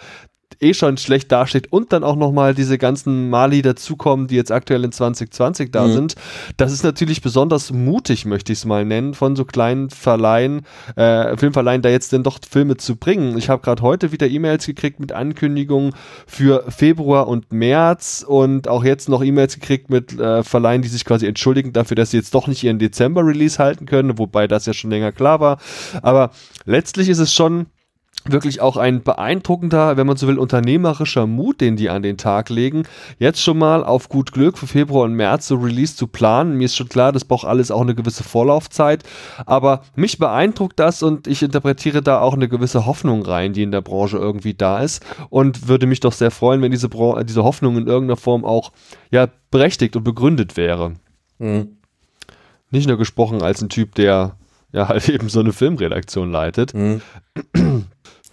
[0.61, 4.85] eh schon schlecht dasteht und dann auch nochmal diese ganzen Mali dazukommen, die jetzt aktuell
[4.85, 5.93] in 2020 da mhm.
[5.93, 6.15] sind.
[6.57, 10.63] Das ist natürlich besonders mutig, möchte ich es mal nennen, von so kleinen Verleihen,
[10.97, 13.37] äh, Filmverleihen, da jetzt denn doch Filme zu bringen.
[13.39, 15.93] Ich habe gerade heute wieder E-Mails gekriegt mit Ankündigungen
[16.27, 21.05] für Februar und März und auch jetzt noch E-Mails gekriegt mit äh, Verleihen, die sich
[21.05, 24.73] quasi entschuldigen dafür, dass sie jetzt doch nicht ihren Dezember-Release halten können, wobei das ja
[24.73, 25.59] schon länger klar war.
[26.03, 26.31] Aber
[26.65, 27.67] letztlich ist es schon
[28.25, 32.49] wirklich auch ein beeindruckender, wenn man so will, unternehmerischer Mut, den die an den Tag
[32.49, 32.85] legen.
[33.19, 36.57] Jetzt schon mal auf gut Glück für Februar und März so Release zu planen.
[36.57, 39.05] Mir ist schon klar, das braucht alles auch eine gewisse Vorlaufzeit.
[39.47, 43.73] Aber mich beeindruckt das und ich interpretiere da auch eine gewisse Hoffnung rein, die in
[43.73, 45.05] der Branche irgendwie da ist.
[45.29, 48.73] Und würde mich doch sehr freuen, wenn diese, Bra diese Hoffnung in irgendeiner Form auch
[49.11, 50.95] ja, berechtigt und begründet wäre.
[51.39, 51.77] Mhm.
[52.71, 54.37] Nicht nur gesprochen als ein Typ, der
[54.73, 56.75] ja halt eben so eine Filmredaktion leitet.
[56.75, 57.03] Mhm.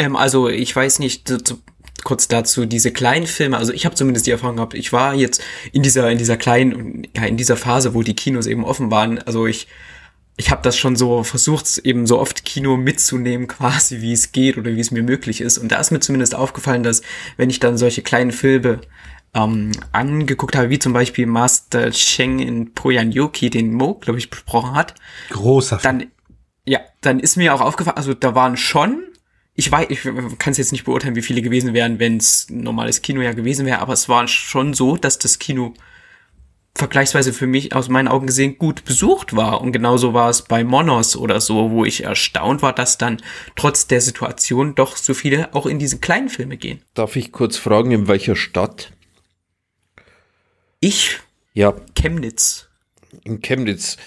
[0.01, 1.61] Ähm, also ich weiß nicht, zu, zu,
[2.03, 5.43] kurz dazu, diese kleinen Filme, also ich habe zumindest die Erfahrung gehabt, ich war jetzt
[5.71, 9.19] in dieser, in dieser kleinen, ja, in dieser Phase, wo die Kinos eben offen waren,
[9.19, 9.67] also ich,
[10.37, 14.57] ich habe das schon so versucht, eben so oft Kino mitzunehmen, quasi wie es geht
[14.57, 15.59] oder wie es mir möglich ist.
[15.59, 17.03] Und da ist mir zumindest aufgefallen, dass
[17.37, 18.81] wenn ich dann solche kleinen Filme
[19.35, 24.31] ähm, angeguckt habe, wie zum Beispiel Master Cheng in Poyan Yoki, den Mo, glaube ich,
[24.31, 24.95] besprochen hat.
[25.29, 25.99] Großer Film.
[25.99, 26.11] Dann,
[26.65, 29.03] ja, dann ist mir auch aufgefallen, also da waren schon
[29.55, 30.01] ich weiß, ich
[30.39, 33.33] kann es jetzt nicht beurteilen, wie viele gewesen wären, wenn es ein normales Kino ja
[33.33, 35.73] gewesen wäre, aber es war schon so, dass das Kino
[36.75, 39.61] vergleichsweise für mich aus meinen Augen gesehen gut besucht war.
[39.61, 43.21] Und genauso war es bei Monos oder so, wo ich erstaunt war, dass dann
[43.55, 46.81] trotz der Situation doch so viele auch in diese kleinen Filme gehen.
[46.93, 48.93] Darf ich kurz fragen, in welcher Stadt?
[50.79, 51.19] Ich?
[51.53, 51.75] Ja.
[51.93, 52.69] Chemnitz.
[53.23, 53.97] In Chemnitz.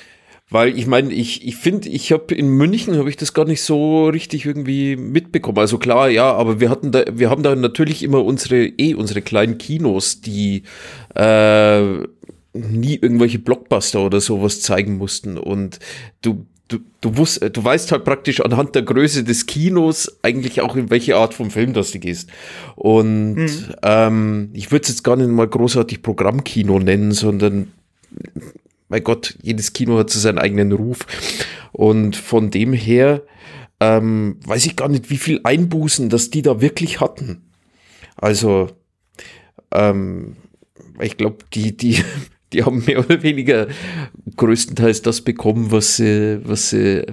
[0.54, 3.60] Weil ich meine, ich ich finde, ich habe in München habe ich das gar nicht
[3.60, 5.58] so richtig irgendwie mitbekommen.
[5.58, 9.20] Also klar, ja, aber wir hatten da, wir haben da natürlich immer unsere eh unsere
[9.20, 10.62] kleinen Kinos, die
[11.16, 11.82] äh,
[12.52, 15.38] nie irgendwelche Blockbuster oder sowas zeigen mussten.
[15.38, 15.80] Und
[16.22, 20.76] du du, du, wusst, du weißt halt praktisch anhand der Größe des Kinos eigentlich auch,
[20.76, 22.30] in welche Art von Film das du gehst.
[22.76, 23.74] Und mhm.
[23.82, 27.72] ähm, ich würde es jetzt gar nicht mal großartig Programmkino nennen, sondern
[28.94, 31.00] mein Gott, jedes Kino hat so seinen eigenen Ruf.
[31.72, 33.22] Und von dem her
[33.80, 37.42] ähm, weiß ich gar nicht, wie viel Einbußen, dass die da wirklich hatten.
[38.14, 38.68] Also,
[39.72, 40.37] ähm,
[41.00, 42.04] ich glaube, die, die,
[42.52, 43.66] die haben mehr oder weniger
[44.37, 47.04] größtenteils das bekommen, was sie, was sie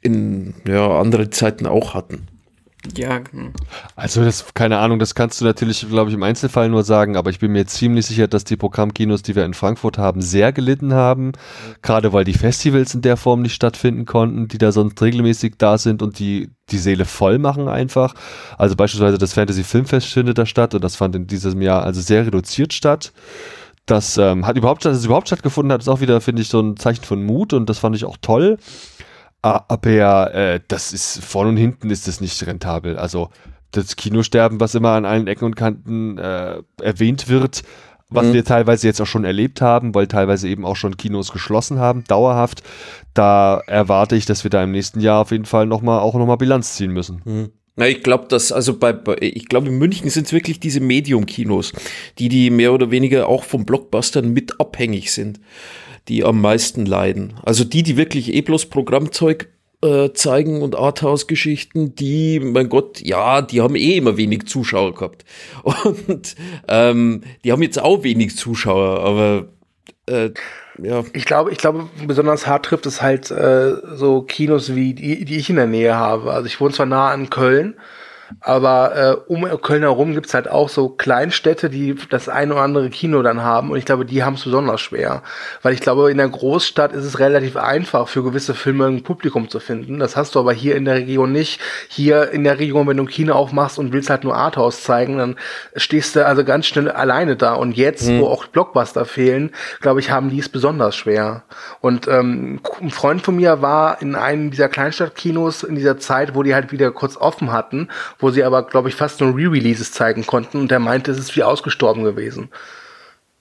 [0.00, 2.26] in ja, anderen Zeiten auch hatten.
[2.96, 3.20] Ja.
[3.30, 3.52] Hm.
[3.96, 7.30] Also das, keine Ahnung, das kannst du natürlich, glaube ich, im Einzelfall nur sagen, aber
[7.30, 10.94] ich bin mir ziemlich sicher, dass die Programmkinos, die wir in Frankfurt haben, sehr gelitten
[10.94, 11.32] haben.
[11.82, 15.78] Gerade weil die Festivals in der Form nicht stattfinden konnten, die da sonst regelmäßig da
[15.78, 18.14] sind und die die Seele voll machen einfach.
[18.58, 22.02] Also beispielsweise das Fantasy Filmfest findet da statt und das fand in diesem Jahr also
[22.02, 23.12] sehr reduziert statt.
[23.86, 26.60] das ähm, hat überhaupt, dass es überhaupt stattgefunden hat, ist auch wieder, finde ich, so
[26.60, 28.58] ein Zeichen von Mut und das fand ich auch toll.
[29.68, 32.96] Aber äh, das ist vorne und hinten ist das nicht rentabel.
[32.96, 33.30] Also
[33.70, 37.62] das Kinosterben, was immer an allen Ecken und Kanten äh, erwähnt wird,
[38.10, 38.32] was mhm.
[38.32, 42.04] wir teilweise jetzt auch schon erlebt haben, weil teilweise eben auch schon Kinos geschlossen haben,
[42.04, 42.62] dauerhaft.
[43.12, 46.38] Da erwarte ich, dass wir da im nächsten Jahr auf jeden Fall nochmal auch nochmal
[46.38, 47.22] Bilanz ziehen müssen.
[47.24, 47.50] Mhm.
[47.76, 50.80] Na, ich glaube, dass, also bei, bei ich glaube, in München sind es wirklich diese
[50.80, 51.72] Medium-Kinos,
[52.18, 55.38] die, die mehr oder weniger auch vom Blockbustern mit abhängig sind,
[56.08, 57.34] die am meisten leiden.
[57.44, 59.48] Also die, die wirklich eh bloß Programmzeug
[59.82, 65.24] äh, zeigen und Arthouse-Geschichten, die, mein Gott, ja, die haben eh immer wenig Zuschauer gehabt.
[65.84, 66.34] Und
[66.66, 69.48] ähm, die haben jetzt auch wenig Zuschauer, aber
[70.06, 70.30] äh,
[70.82, 71.04] ja.
[71.12, 75.36] Ich glaube, ich glaube, besonders hart trifft es halt äh, so Kinos wie die, die
[75.36, 76.32] ich in der Nähe habe.
[76.32, 77.74] Also ich wohne zwar nah an Köln,
[78.40, 82.90] aber äh, um Köln herum gibt's halt auch so Kleinstädte, die das ein oder andere
[82.90, 83.70] Kino dann haben.
[83.70, 85.22] Und ich glaube, die haben es besonders schwer.
[85.62, 89.48] Weil ich glaube, in der Großstadt ist es relativ einfach, für gewisse Filme ein Publikum
[89.48, 89.98] zu finden.
[89.98, 91.60] Das hast du aber hier in der Region nicht.
[91.88, 95.18] Hier in der Region, wenn du ein Kino aufmachst und willst halt nur Arthouse zeigen,
[95.18, 95.36] dann
[95.76, 97.54] stehst du also ganz schnell alleine da.
[97.54, 98.20] Und jetzt, mhm.
[98.20, 101.44] wo auch Blockbuster fehlen, glaube ich, haben die es besonders schwer.
[101.80, 106.42] Und ähm, ein Freund von mir war in einem dieser Kleinstadtkinos in dieser Zeit, wo
[106.42, 107.88] die halt wieder kurz offen hatten
[108.18, 111.36] wo sie aber, glaube ich, fast nur Re-Releases zeigen konnten und der meinte, es ist
[111.36, 112.50] wie ausgestorben gewesen.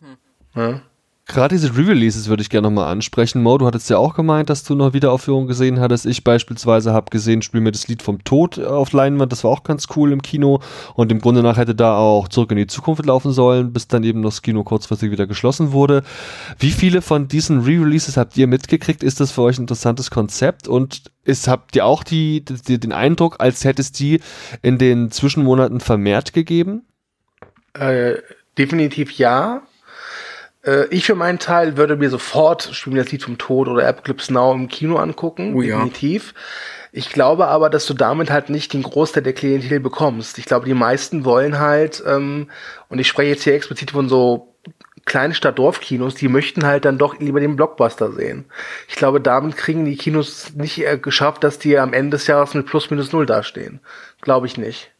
[0.01, 0.17] Hm.
[0.55, 0.81] Ja.
[1.29, 3.43] Gerade diese Re-Releases würde ich gerne nochmal ansprechen.
[3.43, 6.05] Mo, du hattest ja auch gemeint, dass du noch Wiederaufführungen gesehen hattest.
[6.05, 9.33] Ich beispielsweise habe gesehen, Spiel mir das Lied vom Tod auf Leinwand.
[9.33, 10.61] Das war auch ganz cool im Kino.
[10.93, 14.05] Und im Grunde nach hätte da auch zurück in die Zukunft laufen sollen, bis dann
[14.05, 16.03] eben das Kino kurzfristig wieder geschlossen wurde.
[16.59, 19.03] Wie viele von diesen Re-Releases habt ihr mitgekriegt?
[19.03, 20.69] Ist das für euch ein interessantes Konzept?
[20.69, 24.21] Und ist, habt ihr auch die, die, den Eindruck, als hätte es die
[24.61, 26.83] in den Zwischenmonaten vermehrt gegeben?
[27.73, 28.13] Äh,
[28.57, 29.66] definitiv ja.
[30.67, 34.31] Äh, ich für meinen Teil würde mir sofort Spielen das Lied vom Tod oder Apocalypse
[34.31, 36.33] Now im Kino angucken, oh, definitiv.
[36.35, 36.41] Ja.
[36.91, 40.37] Ich glaube aber, dass du damit halt nicht den Großteil der Klientel bekommst.
[40.37, 42.49] Ich glaube, die meisten wollen halt, ähm,
[42.89, 44.53] und ich spreche jetzt hier explizit von so
[45.05, 48.45] Kleinstadt-Dorfkinos, die möchten halt dann doch lieber den Blockbuster sehen.
[48.87, 52.53] Ich glaube, damit kriegen die Kinos nicht äh, geschafft, dass die am Ende des Jahres
[52.53, 53.79] mit plus minus null dastehen.
[54.21, 54.91] Glaube ich nicht.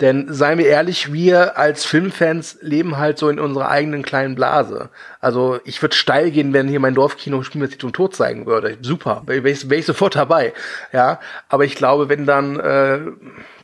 [0.00, 4.90] Denn seien wir ehrlich, wir als Filmfans leben halt so in unserer eigenen kleinen Blase.
[5.20, 8.76] Also ich würde steil gehen, wenn hier mein Dorfkino Spiel mit Tod Tod zeigen würde.
[8.82, 10.52] Super, wäre ich, wär ich sofort dabei.
[10.92, 13.00] Ja, aber ich glaube, wenn dann, äh,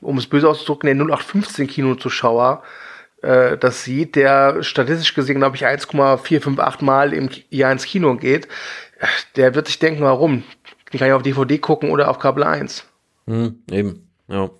[0.01, 2.62] um es böse auszudrücken, der 0815 Kinozuschauer
[3.23, 8.49] äh, das sieht, der statistisch gesehen, glaube ich, 1,458 Mal im Jahr ins Kino geht,
[9.37, 10.45] der wird sich denken, warum?
[10.93, 12.85] Den kann ich auf DVD gucken oder auf Kabel 1.
[13.27, 14.51] Hm, eben, ja.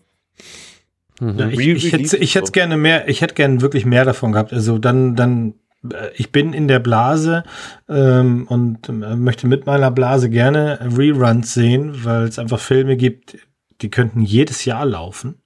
[1.21, 1.39] Mhm.
[1.39, 4.53] Ja, ich, ich, hätte, ich hätte gerne mehr, ich hätte gerne wirklich mehr davon gehabt.
[4.53, 5.55] Also dann, dann,
[5.91, 7.45] äh, ich bin in der Blase
[7.89, 13.37] ähm, und äh, möchte mit meiner Blase gerne Reruns sehen, weil es einfach Filme gibt,
[13.83, 15.43] die könnten jedes Jahr laufen.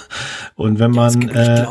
[0.54, 1.66] und wenn man, äh,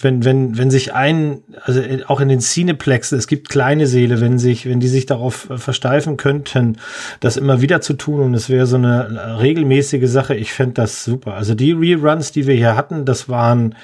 [0.00, 4.38] wenn, wenn, wenn sich ein, also auch in den Cineplexen, es gibt kleine Seele, wenn
[4.38, 6.78] sich, wenn die sich darauf äh, versteifen könnten,
[7.20, 11.04] das immer wieder zu tun und es wäre so eine regelmäßige Sache, ich fände das
[11.04, 11.34] super.
[11.34, 13.74] Also die Reruns, die wir hier hatten, das waren,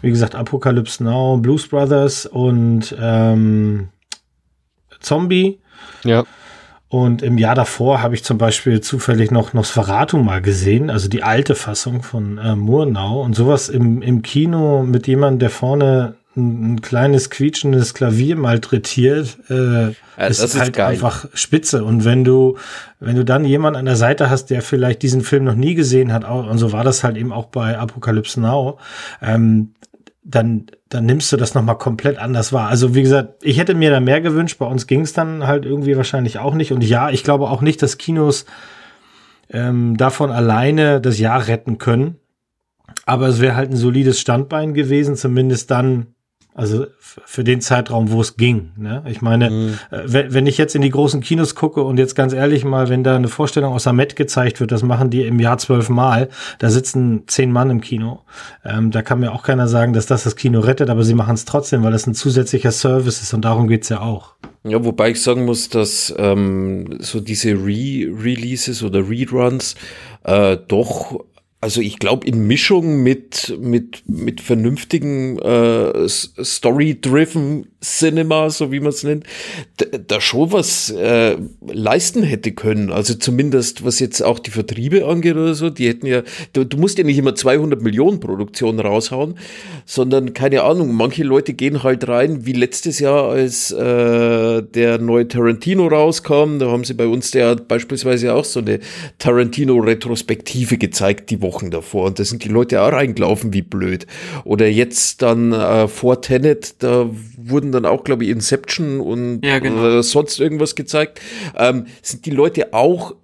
[0.00, 3.88] wie gesagt, Apocalypse Now, Blues Brothers und ähm,
[5.00, 5.60] Zombie.
[6.04, 6.24] Ja.
[6.92, 11.22] Und im Jahr davor habe ich zum Beispiel zufällig noch Nosferatu mal gesehen, also die
[11.22, 16.74] alte Fassung von äh, Murnau und sowas im, im Kino mit jemandem, der vorne ein,
[16.74, 19.92] ein kleines quietschendes Klavier malträtiert, äh, ja,
[20.28, 20.88] ist, ist halt geil.
[20.88, 21.82] einfach spitze.
[21.82, 22.58] Und wenn du,
[23.00, 26.12] wenn du dann jemanden an der Seite hast, der vielleicht diesen Film noch nie gesehen
[26.12, 28.76] hat, und so war das halt eben auch bei Apocalypse Now,
[29.22, 29.70] ähm,
[30.24, 32.68] dann, dann nimmst du das nochmal komplett anders wahr.
[32.68, 35.64] Also wie gesagt, ich hätte mir da mehr gewünscht, bei uns ging es dann halt
[35.64, 36.72] irgendwie wahrscheinlich auch nicht.
[36.72, 38.46] Und ja, ich glaube auch nicht, dass Kinos
[39.50, 42.16] ähm, davon alleine das Jahr retten können.
[43.04, 46.14] Aber es wäre halt ein solides Standbein gewesen, zumindest dann,
[46.54, 48.72] also für den Zeitraum, wo es ging.
[48.76, 49.02] Ne?
[49.06, 49.78] Ich meine, mhm.
[49.90, 53.02] äh, wenn ich jetzt in die großen Kinos gucke und jetzt ganz ehrlich mal, wenn
[53.02, 56.68] da eine Vorstellung aus der Met gezeigt wird, das machen die im Jahr zwölfmal, da
[56.68, 58.20] sitzen zehn Mann im Kino.
[58.64, 61.34] Ähm, da kann mir auch keiner sagen, dass das das Kino rettet, aber sie machen
[61.34, 64.34] es trotzdem, weil das ein zusätzlicher Service ist und darum geht's ja auch.
[64.64, 69.74] Ja, wobei ich sagen muss, dass ähm, so diese Re-Releases oder Reruns
[70.24, 71.18] äh, doch
[71.62, 78.88] Also ich glaube, in Mischung mit, mit, mit vernünftigen äh, Story-driven Cinema, so wie man
[78.88, 79.26] es nennt,
[80.08, 82.90] da schon was äh, leisten hätte können.
[82.90, 86.22] Also zumindest, was jetzt auch die Vertriebe angeht oder so, die hätten ja,
[86.52, 89.36] du, du musst ja nicht immer 200 Millionen Produktionen raushauen,
[89.86, 95.28] sondern keine Ahnung, manche Leute gehen halt rein, wie letztes Jahr, als äh, der neue
[95.28, 98.80] Tarantino rauskam, da haben sie bei uns der beispielsweise auch so eine
[99.18, 104.06] Tarantino-Retrospektive gezeigt, die Wochen davor und da sind die Leute auch reingelaufen wie blöd.
[104.44, 109.58] Oder jetzt dann äh, vor Tenet, da wurden dann auch, glaube ich, Inception und ja,
[109.58, 109.98] genau.
[109.98, 111.20] äh, sonst irgendwas gezeigt.
[111.56, 113.14] Ähm, sind die Leute auch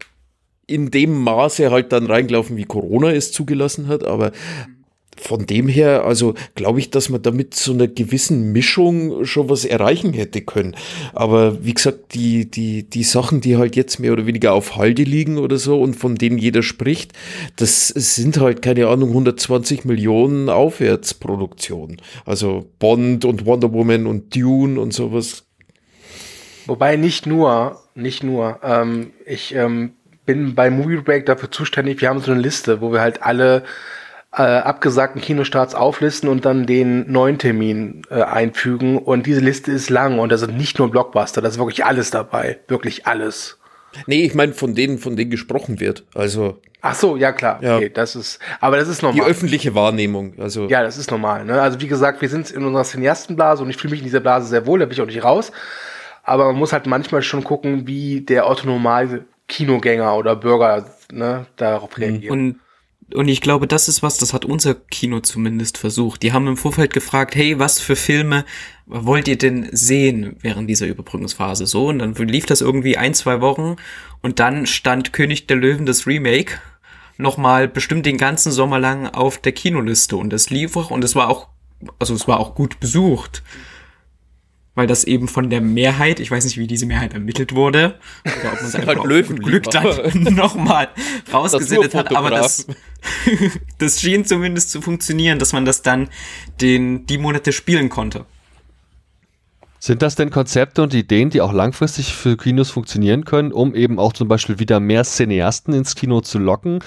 [0.67, 4.33] in dem Maße halt dann reingelaufen, wie Corona es zugelassen hat, aber
[5.21, 9.65] von dem her, also glaube ich, dass man damit so einer gewissen Mischung schon was
[9.65, 10.77] erreichen hätte können.
[11.13, 15.03] Aber wie gesagt, die, die, die Sachen, die halt jetzt mehr oder weniger auf Halde
[15.03, 17.13] liegen oder so und von denen jeder spricht,
[17.57, 22.01] das sind halt, keine Ahnung, 120 Millionen Aufwärtsproduktionen.
[22.25, 25.45] Also Bond und Wonder Woman und Dune und sowas.
[26.67, 29.93] Wobei nicht nur, nicht nur, ähm, ich ähm,
[30.27, 33.65] bin bei Movie Break dafür zuständig, wir haben so eine Liste, wo wir halt alle
[34.33, 38.99] äh, abgesagten Kinostarts auflisten und dann den neuen Termin äh, einfügen.
[38.99, 42.11] Und diese Liste ist lang und da sind nicht nur Blockbuster, da ist wirklich alles
[42.11, 42.59] dabei.
[42.69, 43.59] Wirklich alles.
[44.07, 46.05] Nee, ich meine, von denen, von denen gesprochen wird.
[46.15, 46.61] Also.
[46.83, 47.59] Ach so, ja klar.
[47.63, 47.77] Ja.
[47.77, 49.25] Okay, das ist, aber das ist normal.
[49.25, 50.35] Die öffentliche Wahrnehmung.
[50.39, 50.69] Also.
[50.69, 51.45] Ja, das ist normal.
[51.45, 51.61] Ne?
[51.61, 54.47] Also wie gesagt, wir sind in unserer Cineastenblase und ich fühle mich in dieser Blase
[54.47, 55.53] sehr wohl, da bin ich auch nicht raus.
[56.23, 61.97] Aber man muss halt manchmal schon gucken, wie der autonomal Kinogänger oder Bürger ne, darauf
[61.97, 62.03] mhm.
[62.03, 62.33] reagiert.
[62.33, 62.61] Und
[63.15, 66.23] und ich glaube, das ist was, das hat unser Kino zumindest versucht.
[66.23, 68.45] Die haben im Vorfeld gefragt, hey, was für Filme
[68.87, 71.67] wollt ihr denn sehen während dieser Überbrückungsphase?
[71.67, 73.77] So, und dann lief das irgendwie ein, zwei Wochen
[74.21, 76.61] und dann stand König der Löwen das Remake
[77.17, 81.17] nochmal bestimmt den ganzen Sommer lang auf der Kinoliste und das lief auch und es
[81.17, 81.49] war auch,
[81.99, 83.43] also es war auch gut besucht
[84.79, 88.53] weil das eben von der Mehrheit, ich weiß nicht, wie diese Mehrheit ermittelt wurde, oder
[88.53, 90.89] ob man es einfach halt Glück dann nochmal
[91.33, 92.69] rausgesendet hat, aber das,
[93.79, 96.09] das schien zumindest zu funktionieren, dass man das dann
[96.61, 98.25] den, die Monate spielen konnte.
[99.81, 104.01] Sind das denn Konzepte und Ideen, die auch langfristig für Kinos funktionieren können, um eben
[104.01, 106.81] auch zum Beispiel wieder mehr Cineasten ins Kino zu locken?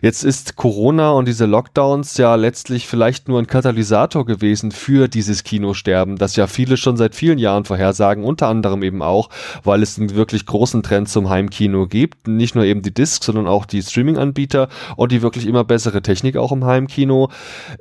[0.00, 5.42] Jetzt ist Corona und diese Lockdowns ja letztlich vielleicht nur ein Katalysator gewesen für dieses
[5.42, 9.28] Kinosterben, das ja viele schon seit vielen Jahren vorhersagen, unter anderem eben auch,
[9.64, 12.28] weil es einen wirklich großen Trend zum Heimkino gibt.
[12.28, 16.36] Nicht nur eben die Discs, sondern auch die Streaming-Anbieter und die wirklich immer bessere Technik
[16.36, 17.28] auch im Heimkino.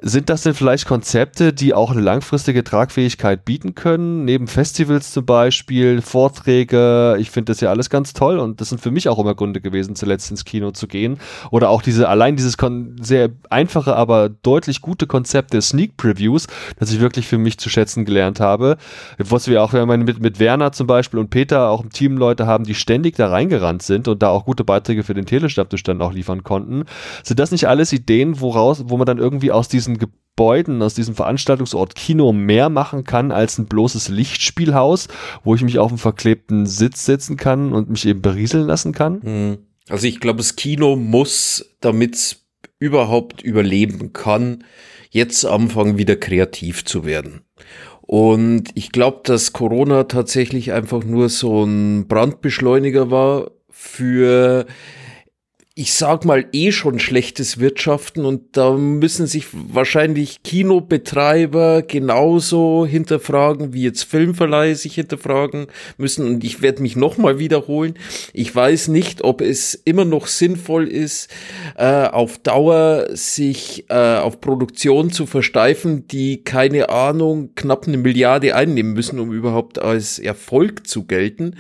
[0.02, 5.26] Sind das denn vielleicht Konzepte, die auch eine langfristige Tragfähigkeit bieten können, neben Festivals zum
[5.26, 7.18] Beispiel, Vorträge.
[7.20, 9.60] Ich finde das ja alles ganz toll und das sind für mich auch immer Gründe
[9.60, 11.18] gewesen, zuletzt ins Kino zu gehen.
[11.52, 12.56] Oder auch diese, allein dieses
[13.02, 16.48] sehr einfache, aber deutlich gute Konzept der Sneak Previews,
[16.80, 18.78] das ich wirklich für mich zu schätzen gelernt habe.
[19.18, 22.64] Was wir auch mit, mit Werner zum Beispiel und Peter auch im Team Leute haben,
[22.64, 26.14] die ständig da reingerannt sind und da auch gute Beiträge für den Telestammtisch dann auch
[26.14, 26.86] liefern konnten.
[27.24, 29.98] Sind das nicht alles Ideen, woraus, wo man dann irgendwie aus diesen
[30.36, 35.08] Gebäuden, aus diesem Veranstaltungsort Kino mehr machen kann als ein bloßes Lichtspielhaus,
[35.46, 39.22] wo ich mich auf einen verklebten Sitz setzen kann und mich eben berieseln lassen kann?
[39.22, 39.58] Hm.
[39.88, 42.46] Also ich glaube, das Kino muss, damit es
[42.80, 44.66] überhaupt überleben kann,
[45.10, 47.44] jetzt anfangen, wieder kreativ zu werden.
[48.02, 54.66] Und ich glaube, dass Corona tatsächlich einfach nur so ein Brandbeschleuniger war für
[55.78, 63.74] ich sag mal, eh schon schlechtes Wirtschaften und da müssen sich wahrscheinlich Kinobetreiber genauso hinterfragen,
[63.74, 66.26] wie jetzt Filmverleihe sich hinterfragen müssen.
[66.28, 67.96] Und ich werde mich nochmal wiederholen.
[68.32, 71.30] Ich weiß nicht, ob es immer noch sinnvoll ist,
[71.76, 78.56] äh, auf Dauer sich äh, auf Produktion zu versteifen, die keine Ahnung, knapp eine Milliarde
[78.56, 81.58] einnehmen müssen, um überhaupt als Erfolg zu gelten,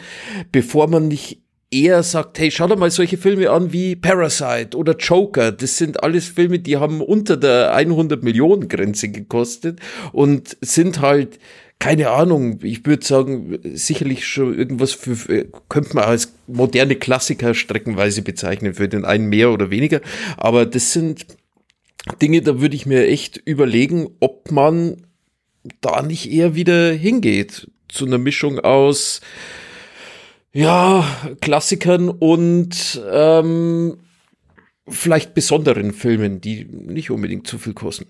[0.54, 4.96] bevor man nicht eher sagt, hey, schau dir mal solche Filme an wie Parasite oder
[4.96, 5.52] Joker.
[5.52, 9.80] Das sind alles Filme, die haben unter der 100 Millionen Grenze gekostet
[10.12, 11.40] und sind halt
[11.78, 17.54] keine Ahnung, ich würde sagen, sicherlich schon irgendwas für, für, könnte man als moderne Klassiker
[17.54, 20.00] streckenweise bezeichnen, für den einen mehr oder weniger.
[20.38, 21.28] Aber das sind
[22.22, 25.06] Dinge, da würde ich mir echt überlegen, ob man
[25.82, 27.70] da nicht eher wieder hingeht.
[27.90, 29.22] Zu einer Mischung aus
[30.56, 31.06] ja,
[31.42, 33.98] Klassikern und ähm,
[34.88, 38.06] vielleicht besonderen Filmen, die nicht unbedingt zu viel kosten.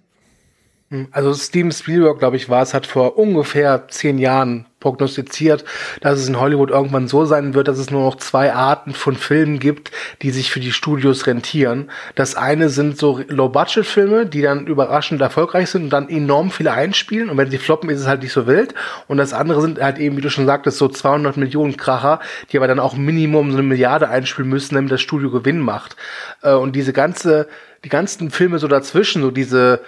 [1.10, 5.66] Also Steven Spielberg, glaube ich, war es, hat vor ungefähr zehn Jahren prognostiziert,
[6.02, 9.16] dass es in Hollywood irgendwann so sein wird, dass es nur noch zwei Arten von
[9.16, 9.90] Filmen gibt,
[10.22, 11.90] die sich für die Studios rentieren.
[12.14, 17.32] Das eine sind so Low-Budget-Filme, die dann überraschend erfolgreich sind und dann enorm viele einspielen.
[17.32, 18.76] Und wenn sie floppen, ist es halt nicht so wild.
[19.08, 22.20] Und das andere sind halt eben, wie du schon sagtest, so 200 Millionen Kracher,
[22.52, 25.96] die aber dann auch Minimum so eine Milliarde einspielen müssen, damit das Studio Gewinn macht.
[26.44, 27.48] Äh, und diese ganze,
[27.84, 29.82] die ganzen Filme so dazwischen, so diese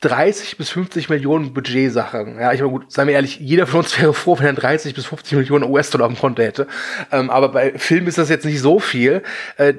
[0.00, 2.38] 30 bis 50 Millionen Budgetsachen.
[2.38, 4.94] Ja, ich meine, gut, seien wir ehrlich, jeder von uns wäre froh, wenn er 30
[4.94, 6.66] bis 50 Millionen US-Dollar am Konto hätte.
[7.10, 9.22] Ähm, aber bei Filmen ist das jetzt nicht so viel.
[9.56, 9.74] Äh,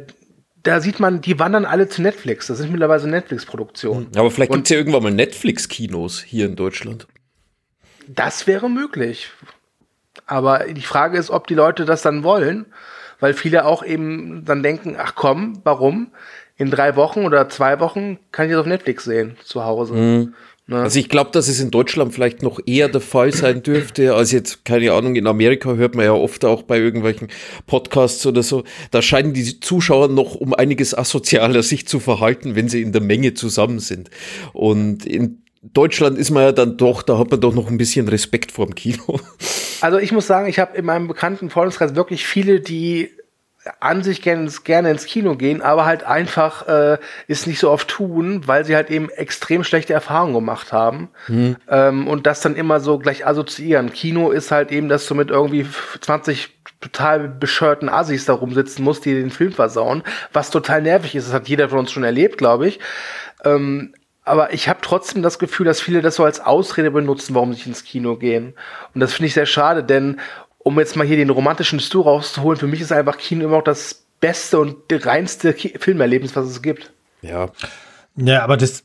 [0.64, 2.48] da sieht man, die wandern alle zu Netflix.
[2.48, 4.08] Das sind mittlerweile Netflix-Produktionen.
[4.16, 7.08] Aber vielleicht gibt es ja irgendwann mal Netflix-Kinos hier in Deutschland.
[8.08, 9.30] Das wäre möglich.
[10.26, 12.66] Aber die Frage ist, ob die Leute das dann wollen,
[13.20, 16.12] weil viele auch eben dann denken, ach komm, warum?
[16.58, 19.94] In drei Wochen oder zwei Wochen kann ich das auf Netflix sehen, zu Hause.
[19.94, 20.34] Mhm.
[20.68, 20.82] Ne?
[20.82, 24.32] Also ich glaube, dass es in Deutschland vielleicht noch eher der Fall sein dürfte, als
[24.34, 27.30] jetzt, keine Ahnung, in Amerika hört man ja oft auch bei irgendwelchen
[27.68, 32.68] Podcasts oder so, da scheinen die Zuschauer noch um einiges asozialer sich zu verhalten, wenn
[32.68, 34.10] sie in der Menge zusammen sind.
[34.52, 38.08] Und in Deutschland ist man ja dann doch, da hat man doch noch ein bisschen
[38.10, 39.20] Respekt vor dem Kino.
[39.80, 43.12] Also ich muss sagen, ich habe in meinem bekannten Freundeskreis wirklich viele, die
[43.80, 47.88] an sich gerne, gerne ins Kino gehen, aber halt einfach äh, es nicht so oft
[47.88, 51.56] tun, weil sie halt eben extrem schlechte Erfahrungen gemacht haben hm.
[51.70, 53.92] ähm, und das dann immer so gleich assoziieren.
[53.92, 55.66] Kino ist halt eben, dass du mit irgendwie
[56.02, 60.04] 20 total bescheuerten Assis da rumsitzen musst, die den Film versauen,
[60.34, 61.28] was total nervig ist.
[61.28, 62.80] Das hat jeder von uns schon erlebt, glaube ich.
[63.44, 63.94] Ähm,
[64.28, 67.70] aber ich habe trotzdem das Gefühl, dass viele das so als Ausrede benutzen, warum sie
[67.70, 68.54] ins Kino gehen.
[68.94, 70.20] Und das finde ich sehr schade, denn
[70.68, 73.64] um jetzt mal hier den romantischen Stu rauszuholen, für mich ist einfach Kino immer noch
[73.64, 76.92] das beste und reinste Filmerlebnis, was es gibt.
[77.22, 77.50] Ja.
[78.18, 78.84] Ja, aber das,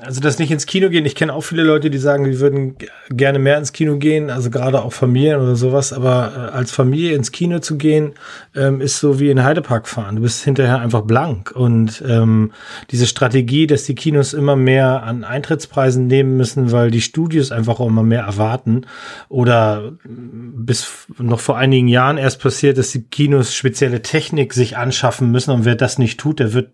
[0.00, 1.04] also das nicht ins Kino gehen.
[1.04, 2.76] Ich kenne auch viele Leute, die sagen, die würden
[3.10, 5.92] gerne mehr ins Kino gehen, also gerade auch Familien oder sowas.
[5.92, 8.12] Aber äh, als Familie ins Kino zu gehen,
[8.54, 10.16] ähm, ist so wie in Heidepark fahren.
[10.16, 11.52] Du bist hinterher einfach blank.
[11.54, 12.52] Und ähm,
[12.90, 17.80] diese Strategie, dass die Kinos immer mehr an Eintrittspreisen nehmen müssen, weil die Studios einfach
[17.80, 18.86] auch immer mehr erwarten.
[19.28, 25.30] Oder bis noch vor einigen Jahren erst passiert, dass die Kinos spezielle Technik sich anschaffen
[25.30, 25.52] müssen.
[25.52, 26.70] Und wer das nicht tut, der wird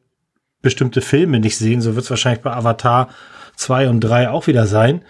[0.63, 1.81] bestimmte Filme nicht sehen.
[1.81, 3.09] So wird es wahrscheinlich bei Avatar
[3.57, 5.03] 2 und 3 auch wieder sein.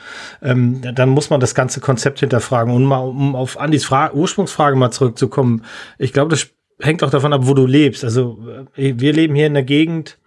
[0.43, 2.73] Ähm, dann muss man das ganze Konzept hinterfragen.
[2.73, 5.65] Und mal, um auf Andys Fra Ursprungsfrage mal zurückzukommen,
[5.99, 6.49] ich glaube, das
[6.81, 8.05] hängt auch davon ab, wo du lebst.
[8.05, 8.39] Also
[8.77, 10.19] äh, wir leben hier in der Gegend.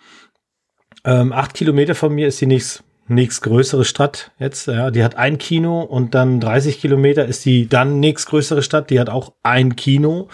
[1.06, 4.68] Ähm, acht Kilometer von mir ist die nächst, nächstgrößere Stadt jetzt.
[4.68, 8.90] Ja, die hat ein Kino und dann 30 Kilometer ist die dann nächstgrößere Stadt.
[8.90, 10.28] Die hat auch ein Kino.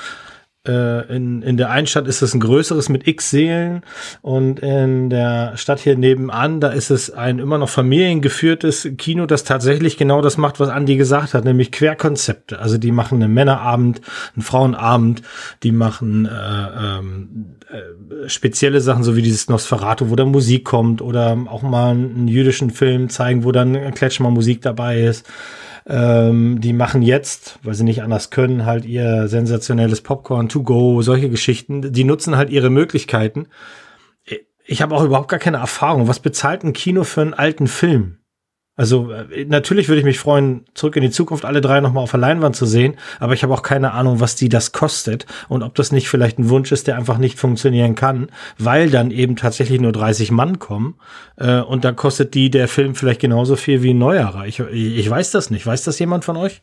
[0.68, 3.84] Äh, in, in der einen Stadt ist es ein größeres mit x Seelen
[4.22, 9.44] und in der Stadt hier nebenan, da ist es ein immer noch familiengeführtes Kino, das
[9.44, 12.60] tatsächlich genau das macht, was Andi gesagt hat, nämlich Querkonzepte.
[12.60, 14.02] Also die machen einen Männerabend,
[14.36, 15.22] einen Frauenabend,
[15.64, 21.02] die machen äh, ähm, äh, spezielle Sachen, so wie dieses Nosferatu, wo dann Musik kommt
[21.02, 25.26] oder auch mal einen jüdischen Film zeigen, wo dann Kletschmer Musik dabei ist.
[25.88, 31.02] Ähm, die machen jetzt, weil sie nicht anders können, halt ihr sensationelles Popcorn to go,
[31.02, 31.94] solche Geschichten.
[31.94, 33.48] Die nutzen halt ihre Möglichkeiten.
[34.68, 36.08] Ich habe auch überhaupt gar keine Erfahrung.
[36.08, 38.18] Was bezahlt ein Kino für einen alten Film?
[38.76, 42.12] Also äh, natürlich würde ich mich freuen, zurück in die Zukunft alle drei nochmal auf
[42.12, 45.64] der Leinwand zu sehen, aber ich habe auch keine Ahnung, was die das kostet und
[45.64, 49.36] ob das nicht vielleicht ein Wunsch ist, der einfach nicht funktionieren kann, weil dann eben
[49.36, 50.96] tatsächlich nur 30 Mann kommen
[51.38, 54.46] äh, und da kostet die der Film vielleicht genauso viel wie ein neuerer.
[54.46, 55.66] Ich, ich weiß das nicht.
[55.66, 56.62] Weiß das jemand von euch?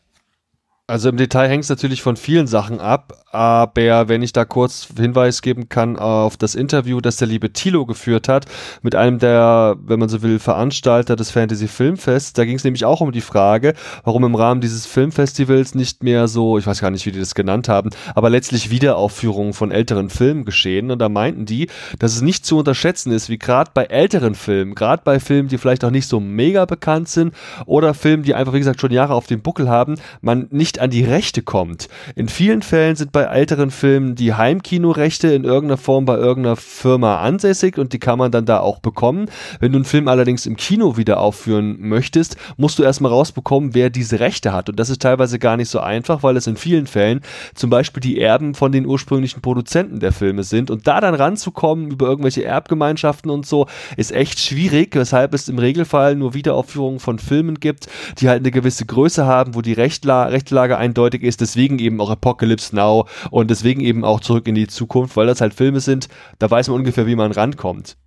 [0.85, 4.89] Also im Detail hängt es natürlich von vielen Sachen ab, aber wenn ich da kurz
[4.97, 8.47] Hinweis geben kann auf das Interview, das der liebe Thilo geführt hat
[8.81, 12.83] mit einem der, wenn man so will, Veranstalter des Fantasy Filmfests, da ging es nämlich
[12.83, 16.91] auch um die Frage, warum im Rahmen dieses Filmfestivals nicht mehr so, ich weiß gar
[16.91, 20.91] nicht, wie die das genannt haben, aber letztlich Wiederaufführungen von älteren Filmen geschehen.
[20.91, 24.75] Und da meinten die, dass es nicht zu unterschätzen ist, wie gerade bei älteren Filmen,
[24.75, 27.33] gerade bei Filmen, die vielleicht auch nicht so mega bekannt sind
[27.65, 30.81] oder Filmen, die einfach, wie gesagt, schon Jahre auf dem Buckel haben, man nicht nicht
[30.81, 31.87] an die Rechte kommt.
[32.15, 37.17] In vielen Fällen sind bei älteren Filmen die Heimkinorechte in irgendeiner Form bei irgendeiner Firma
[37.17, 39.27] ansässig und die kann man dann da auch bekommen.
[39.59, 43.91] Wenn du einen Film allerdings im Kino wieder aufführen möchtest, musst du erstmal rausbekommen, wer
[43.91, 44.67] diese Rechte hat.
[44.67, 47.21] Und das ist teilweise gar nicht so einfach, weil es in vielen Fällen
[47.53, 50.71] zum Beispiel die Erben von den ursprünglichen Produzenten der Filme sind.
[50.71, 55.59] Und da dann ranzukommen über irgendwelche Erbgemeinschaften und so, ist echt schwierig, weshalb es im
[55.59, 60.23] Regelfall nur Wiederaufführungen von Filmen gibt, die halt eine gewisse Größe haben, wo die Rechtla
[60.23, 64.55] Rechtla Aussage eindeutig ist, deswegen eben auch Apocalypse Now und deswegen eben auch zurück in
[64.55, 66.07] die Zukunft, weil das halt Filme sind,
[66.39, 67.97] da weiß man ungefähr, wie man rankommt.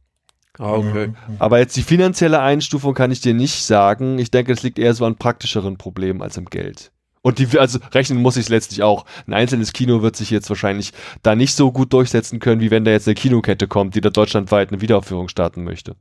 [0.58, 1.12] Ah, okay.
[1.38, 4.18] Aber jetzt die finanzielle Einstufung kann ich dir nicht sagen.
[4.18, 6.92] Ich denke, es liegt eher so an praktischeren Problemen als am Geld.
[7.20, 9.04] Und die, also rechnen muss ich letztlich auch.
[9.26, 10.92] Ein einzelnes Kino wird sich jetzt wahrscheinlich
[11.22, 14.08] da nicht so gut durchsetzen können, wie wenn da jetzt eine Kinokette kommt, die da
[14.08, 15.94] deutschlandweit eine Wiederaufführung starten möchte.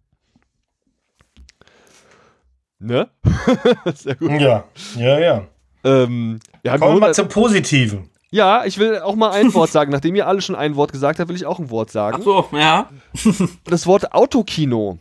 [2.80, 3.10] Ne?
[3.94, 4.40] Sehr gut.
[4.40, 4.64] Ja,
[4.96, 5.48] ja, ja.
[5.86, 8.10] Ähm, Kommen wir mal zum Positiven.
[8.32, 9.92] Ja, ich will auch mal ein Wort sagen.
[9.92, 12.18] Nachdem ihr alle schon ein Wort gesagt habt, will ich auch ein Wort sagen.
[12.20, 12.90] Ach so, ja.
[13.66, 14.98] Das Wort Autokino.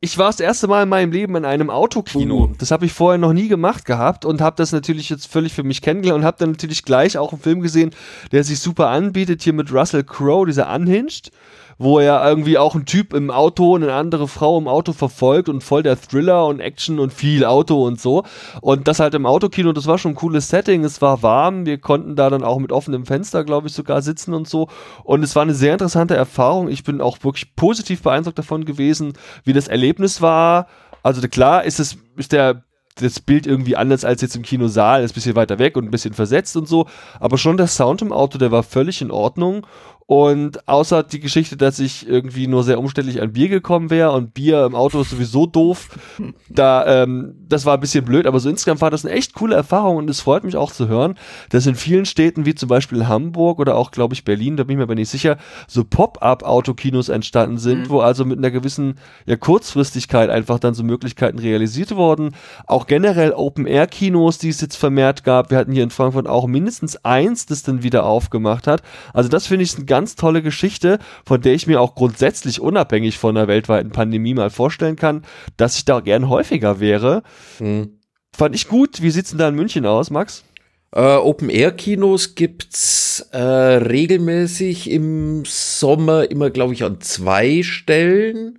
[0.00, 2.44] Ich war das erste Mal in meinem Leben in einem Autokino.
[2.44, 2.54] Uh.
[2.58, 5.62] Das habe ich vorher noch nie gemacht gehabt und habe das natürlich jetzt völlig für
[5.62, 7.90] mich kennengelernt und habe dann natürlich gleich auch einen Film gesehen,
[8.30, 11.30] der sich super anbietet, hier mit Russell Crowe, dieser Unhinged,
[11.78, 15.48] wo er irgendwie auch ein Typ im Auto und eine andere Frau im Auto verfolgt
[15.48, 18.24] und voll der Thriller und Action und viel Auto und so.
[18.60, 21.78] Und das halt im Autokino, das war schon ein cooles Setting, es war warm, wir
[21.78, 24.68] konnten da dann auch mit offenem Fenster, glaube ich, sogar sitzen und so.
[25.02, 26.68] Und es war eine sehr interessante Erfahrung.
[26.68, 29.14] Ich bin auch wirklich positiv beeindruckt davon gewesen,
[29.44, 30.66] wie das Erlebnis war.
[31.02, 32.64] Also klar ist es, ist der
[32.96, 35.90] das Bild irgendwie anders als jetzt im Kinosaal, ist ein bisschen weiter weg und ein
[35.90, 36.86] bisschen versetzt und so,
[37.18, 39.66] aber schon der Sound im Auto, der war völlig in Ordnung
[40.06, 44.34] und außer die Geschichte, dass ich irgendwie nur sehr umständlich an Bier gekommen wäre und
[44.34, 45.88] Bier im Auto ist sowieso doof,
[46.50, 49.54] da, ähm, das war ein bisschen blöd, aber so insgesamt war das eine echt coole
[49.56, 51.14] Erfahrung und es freut mich auch zu hören,
[51.50, 54.74] dass in vielen Städten, wie zum Beispiel Hamburg oder auch, glaube ich, Berlin, da bin
[54.74, 55.38] ich mir aber nicht sicher,
[55.68, 57.88] so Pop-up-Autokinos entstanden sind, Mhm.
[57.90, 58.96] wo also mit einer gewissen
[59.26, 62.34] ja, Kurzfristigkeit einfach dann so Möglichkeiten realisiert wurden.
[62.66, 65.50] Auch generell Open-Air-Kinos, die es jetzt vermehrt gab.
[65.50, 68.82] Wir hatten hier in Frankfurt auch mindestens eins, das dann wieder aufgemacht hat.
[69.12, 73.16] Also das finde ich eine ganz tolle Geschichte, von der ich mir auch grundsätzlich unabhängig
[73.16, 75.22] von einer weltweiten Pandemie mal vorstellen kann,
[75.56, 77.22] dass ich da gern häufiger wäre.
[77.58, 78.00] Hm.
[78.36, 79.02] Fand ich gut.
[79.02, 80.42] Wie sieht's denn da in München aus, Max?
[80.90, 88.58] Äh, Open-Air-Kinos gibt's äh, regelmäßig im Sommer immer, glaube ich, an zwei Stellen.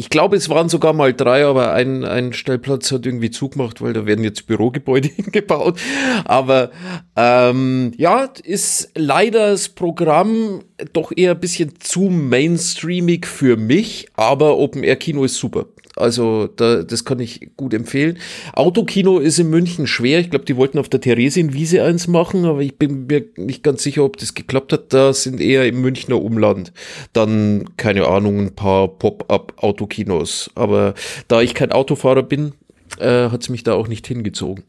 [0.00, 3.94] Ich glaube, es waren sogar mal drei, aber ein, ein Stellplatz hat irgendwie zugemacht, weil
[3.94, 5.80] da werden jetzt Bürogebäude hingebaut.
[6.24, 6.70] Aber
[7.16, 10.60] ähm, ja, ist leider das Programm
[10.92, 15.66] doch eher ein bisschen zu mainstreamig für mich, aber Open-Air-Kino ist super.
[15.98, 18.18] Also da, das kann ich gut empfehlen.
[18.54, 20.20] Autokino ist in München schwer.
[20.20, 23.82] Ich glaube, die wollten auf der Theresienwiese eins machen, aber ich bin mir nicht ganz
[23.82, 24.92] sicher, ob das geklappt hat.
[24.92, 26.72] Da sind eher im Münchner Umland
[27.12, 30.50] dann, keine Ahnung, ein paar Pop-up-Autokinos.
[30.54, 30.94] Aber
[31.28, 32.52] da ich kein Autofahrer bin,
[32.98, 34.64] äh, hat es mich da auch nicht hingezogen.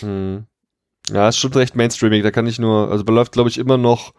[0.00, 0.44] Hm.
[1.12, 2.22] Ja, ist schon recht mainstreamig.
[2.22, 4.12] Da kann ich nur, also da läuft, glaube ich, immer noch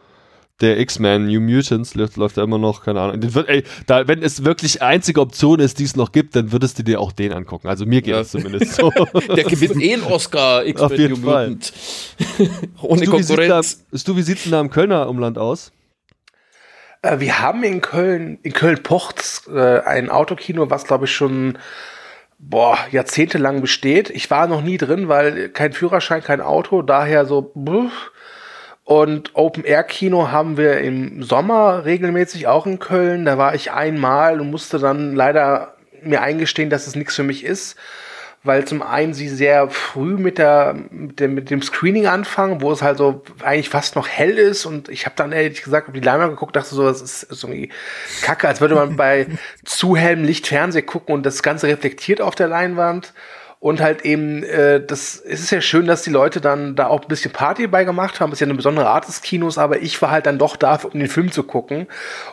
[0.60, 3.20] der X-Men New Mutants läuft, läuft da immer noch, keine Ahnung.
[3.20, 6.52] Den Wird, ey, da, wenn es wirklich einzige Option ist, die es noch gibt, dann
[6.52, 7.68] würdest du dir auch den angucken.
[7.68, 8.22] Also mir geht Ja.
[8.22, 8.92] es zumindest so.
[9.36, 11.50] Der gewinnt eh einen Oscar, Auf X-Men jeden New Fall.
[11.50, 11.74] Mutant.
[12.82, 13.84] Ohne wie da, Konkurrenz.
[13.94, 15.72] Stu, wie sieht's denn da im Kölner Umland aus?
[17.02, 21.58] Äh, wir haben in Köln, in Köln-Pochts, äh, ein Autokino, was glaube ich schon
[22.38, 24.10] boah, jahrzehntelang besteht.
[24.10, 27.52] Ich war noch nie drin, weil kein Führerschein, kein Auto, daher so.
[27.56, 28.12] Buff.
[28.92, 33.24] Und Open Air Kino haben wir im Sommer regelmäßig auch in Köln.
[33.24, 37.46] Da war ich einmal und musste dann leider mir eingestehen, dass es nichts für mich
[37.46, 37.78] ist,
[38.44, 42.70] weil zum einen sie sehr früh mit der mit dem, mit dem Screening anfangen, wo
[42.70, 45.94] es halt so eigentlich fast noch hell ist und ich habe dann ehrlich gesagt auf
[45.94, 47.70] die Leinwand geguckt, dachte so, das ist, ist irgendwie
[48.24, 49.26] Kacke, als würde man bei
[49.64, 53.14] zu hellem Licht Fernsehen gucken und das Ganze reflektiert auf der Leinwand.
[53.62, 57.04] Und halt eben, äh, das es ist ja schön, dass die Leute dann da auch
[57.04, 58.32] ein bisschen Party bei gemacht haben.
[58.32, 61.00] Ist ja eine besondere Art des Kinos, aber ich war halt dann doch da, um
[61.00, 61.86] den Film zu gucken.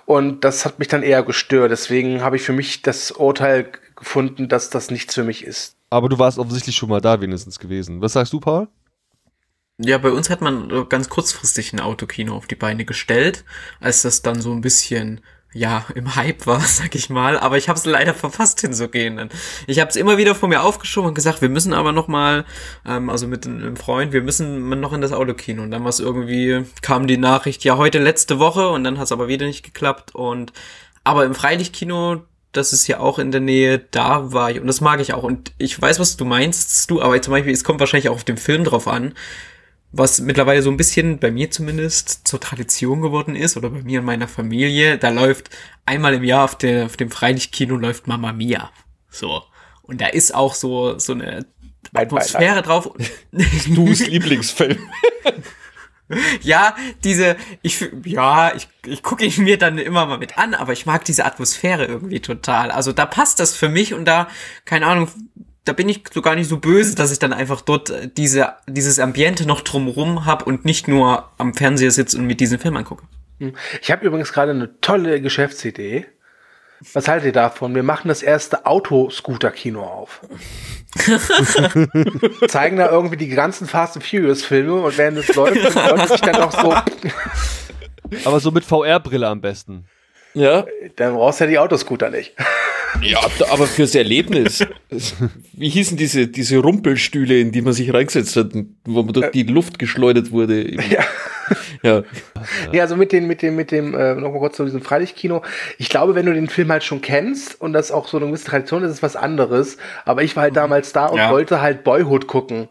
[0.07, 1.71] Und das hat mich dann eher gestört.
[1.71, 5.77] Deswegen habe ich für mich das Urteil gefunden, dass das nichts für mich ist.
[5.91, 8.01] Aber du warst offensichtlich schon mal da wenigstens gewesen.
[8.01, 8.69] Was sagst du, Paul?
[9.77, 13.45] Ja, bei uns hat man ganz kurzfristig ein Autokino auf die Beine gestellt,
[13.81, 15.21] als das dann so ein bisschen
[15.59, 19.29] ja, im Hype war, sag ich mal, aber ich habe es leider verpasst hinzugehen.
[19.67, 22.45] Ich habe es immer wieder vor mir aufgeschoben und gesagt, wir müssen aber noch mal,
[22.87, 25.63] ähm, also mit einem Freund, wir müssen noch in das Autokino.
[25.63, 29.07] Und dann war es irgendwie, kam die Nachricht, ja, heute letzte Woche und dann hat
[29.07, 30.15] es aber wieder nicht geklappt.
[30.15, 30.53] Und
[31.05, 34.81] aber im Freilichtkino, das ist ja auch in der Nähe, da war ich und das
[34.81, 35.23] mag ich auch.
[35.25, 38.25] Und ich weiß, was du meinst, du, aber zum Beispiel, es kommt wahrscheinlich auch auf
[38.25, 39.15] den Film drauf an
[39.91, 44.01] was mittlerweile so ein bisschen bei mir zumindest zur Tradition geworden ist oder bei mir
[44.01, 45.51] und meiner Familie, da läuft
[45.87, 48.71] einmal im Jahr auf, der, auf dem Freilichtkino läuft Mamma Mia.
[49.09, 49.43] So.
[49.83, 51.47] Und da ist auch so, so eine
[51.95, 52.91] Atmosphäre drauf.
[53.69, 54.79] Du's Lieblingsfilm.
[56.43, 60.75] ja, diese, ich, ja, ich, ich gucke ihn mir dann immer mal mit an, aber
[60.75, 62.71] ich mag diese Atmosphäre irgendwie total.
[62.71, 64.29] Also da passt das für mich und da,
[64.67, 65.09] keine Ahnung,
[65.69, 68.55] da bin ich so gar nicht so böse, dass ich dann einfach dort äh, diese,
[68.67, 72.77] dieses Ambiente noch drumrum hab und nicht nur am Fernseher sitze und mir diesen Film
[72.77, 73.05] angucke.
[73.81, 76.07] Ich habe übrigens gerade eine tolle Geschäftsidee.
[76.93, 77.75] Was haltet ihr davon?
[77.75, 80.21] Wir machen das erste Autoscooter-Kino auf.
[82.49, 86.09] Zeigen da irgendwie die ganzen Fast and Furious Filme und während es läuft, sind Leute
[86.09, 86.75] sich dann auch so,
[88.25, 89.87] Aber so mit VR-Brille am besten.
[90.35, 90.67] Ja,
[90.97, 92.35] dann brauchst du ja die Autoscooter nicht.
[93.03, 93.21] Ja,
[93.51, 94.65] aber fürs Erlebnis.
[95.53, 98.49] Wie hießen diese, diese Rumpelstühle, in die man sich reingesetzt hat,
[98.85, 100.71] wo man durch die Luft geschleudert wurde?
[100.91, 101.05] Ja.
[101.83, 102.03] Ja.
[102.73, 105.43] Ja, also mit dem, mit dem, mit dem, äh, noch mal kurz zu diesem Freilichtkino.
[105.79, 108.45] Ich glaube, wenn du den Film halt schon kennst und das auch so eine gewisse
[108.47, 109.79] Tradition ist, ist es was anderes.
[110.05, 111.31] Aber ich war halt damals da und Ja.
[111.31, 112.69] wollte halt Boyhood gucken.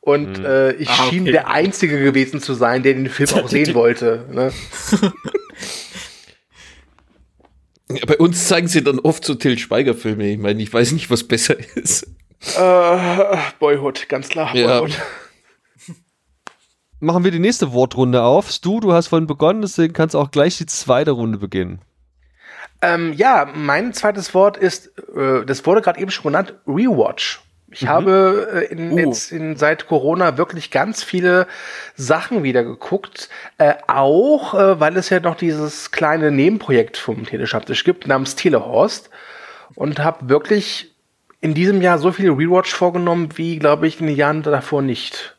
[0.00, 1.32] Und äh, ich Ah, schien okay.
[1.32, 4.26] der Einzige gewesen zu sein, der den Film auch sehen wollte.
[4.30, 4.52] Ne?
[7.90, 10.28] Ja, Bei uns zeigen sie dann oft so Till Schweiger-Filme.
[10.28, 12.04] Ich meine, ich weiß nicht, was besser ist.
[12.56, 14.54] Äh, Boyhood, ganz klar.
[14.54, 14.80] Ja.
[14.80, 14.98] Boyhood.
[17.00, 18.50] Machen wir die nächste Wortrunde auf.
[18.50, 21.80] Stu, du hast vorhin begonnen, deswegen kannst du auch gleich die zweite Runde beginnen.
[22.80, 27.40] Ähm, ja, mein zweites Wort ist, äh, das wurde gerade eben schon genannt, Rewatch.
[27.70, 28.98] Ich habe äh, in, Uh.
[28.98, 31.46] jetzt in, seit Corona wirklich ganz viele
[31.96, 33.28] Sachen wieder geguckt.
[33.58, 39.10] Äh, auch, äh, weil es ja noch dieses kleine Nebenprojekt vom Telestammtisch gibt, namens Telehorst.
[39.74, 40.94] Und habe wirklich
[41.40, 45.36] in diesem Jahr so viele Rewatch vorgenommen, wie, glaube ich, in den Jahren davor nicht.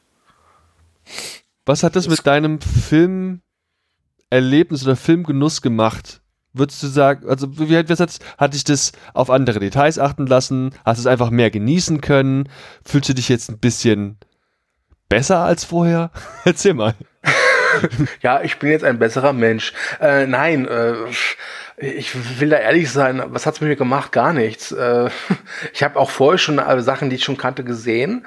[1.66, 6.22] Was hat das mit deinem Filmerlebnis oder Filmgenuss gemacht?
[6.60, 10.72] Würdest du sagen, also wie hat, hat, hat dich das auf andere Details achten lassen?
[10.86, 12.50] Hast du es einfach mehr genießen können?
[12.86, 14.18] Fühlst du dich jetzt ein bisschen
[15.08, 16.12] besser als vorher?
[16.46, 16.94] Erzähl mal.
[18.22, 19.74] Ja, ich bin jetzt ein besserer Mensch.
[20.02, 20.96] Äh, nein, äh,
[21.78, 24.12] ich will da ehrlich sein, was hat's mit mir gemacht?
[24.12, 24.72] Gar nichts.
[24.72, 25.10] Äh,
[25.74, 28.26] ich habe auch vorher schon äh, Sachen, die ich schon kannte, gesehen.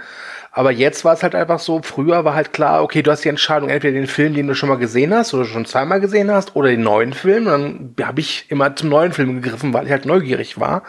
[0.54, 3.30] Aber jetzt war es halt einfach so, früher war halt klar, okay, du hast die
[3.30, 6.54] Entscheidung, entweder den Film, den du schon mal gesehen hast oder schon zweimal gesehen hast,
[6.54, 7.46] oder den neuen Film.
[7.46, 10.82] Und dann habe ich immer zum neuen Film gegriffen, weil ich halt neugierig war.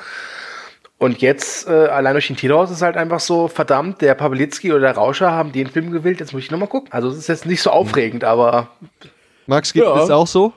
[0.97, 4.81] Und jetzt, äh, allein durch den Titelhaus ist halt einfach so, verdammt, der Pawlitzki oder
[4.81, 6.91] der Rauscher haben den Film gewählt, jetzt muss ich nochmal gucken.
[6.91, 8.67] Also es ist jetzt nicht so aufregend, aber
[9.47, 9.95] Max, geht Ja.
[9.95, 10.53] das auch so?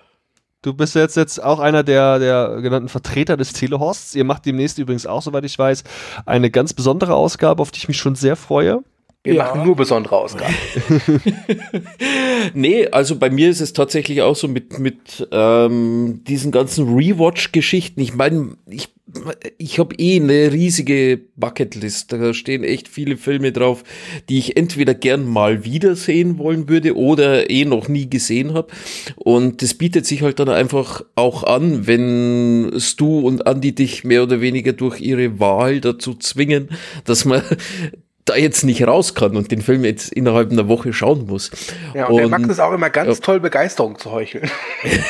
[0.62, 4.16] Du bist jetzt, jetzt auch einer der, der genannten Vertreter des Telehorsts.
[4.16, 5.84] Ihr macht demnächst übrigens auch, soweit ich weiß,
[6.26, 8.82] eine ganz besondere Ausgabe, auf die ich mich schon sehr freue.
[9.26, 9.44] Wir Ja.
[9.44, 10.54] machen nur besondere Ausgaben.
[12.54, 18.00] Nee, also bei mir ist es tatsächlich auch so mit, mit ähm, diesen ganzen Rewatch-Geschichten.
[18.00, 18.88] Ich meine, ich,
[19.58, 22.12] ich habe eh eine riesige Bucketlist.
[22.12, 23.82] Da stehen echt viele Filme drauf,
[24.28, 28.68] die ich entweder gern mal wiedersehen wollen würde oder eh noch nie gesehen habe.
[29.16, 34.22] Und das bietet sich halt dann einfach auch an, wenn Stu und Andy dich mehr
[34.22, 36.68] oder weniger durch ihre Wahl dazu zwingen,
[37.04, 37.42] dass man
[38.26, 41.50] da jetzt nicht raus kann und den Film jetzt innerhalb einer Woche schauen muss.
[41.94, 44.50] Ja, und, der Max ist auch immer ganz toll, Begeisterung zu heucheln.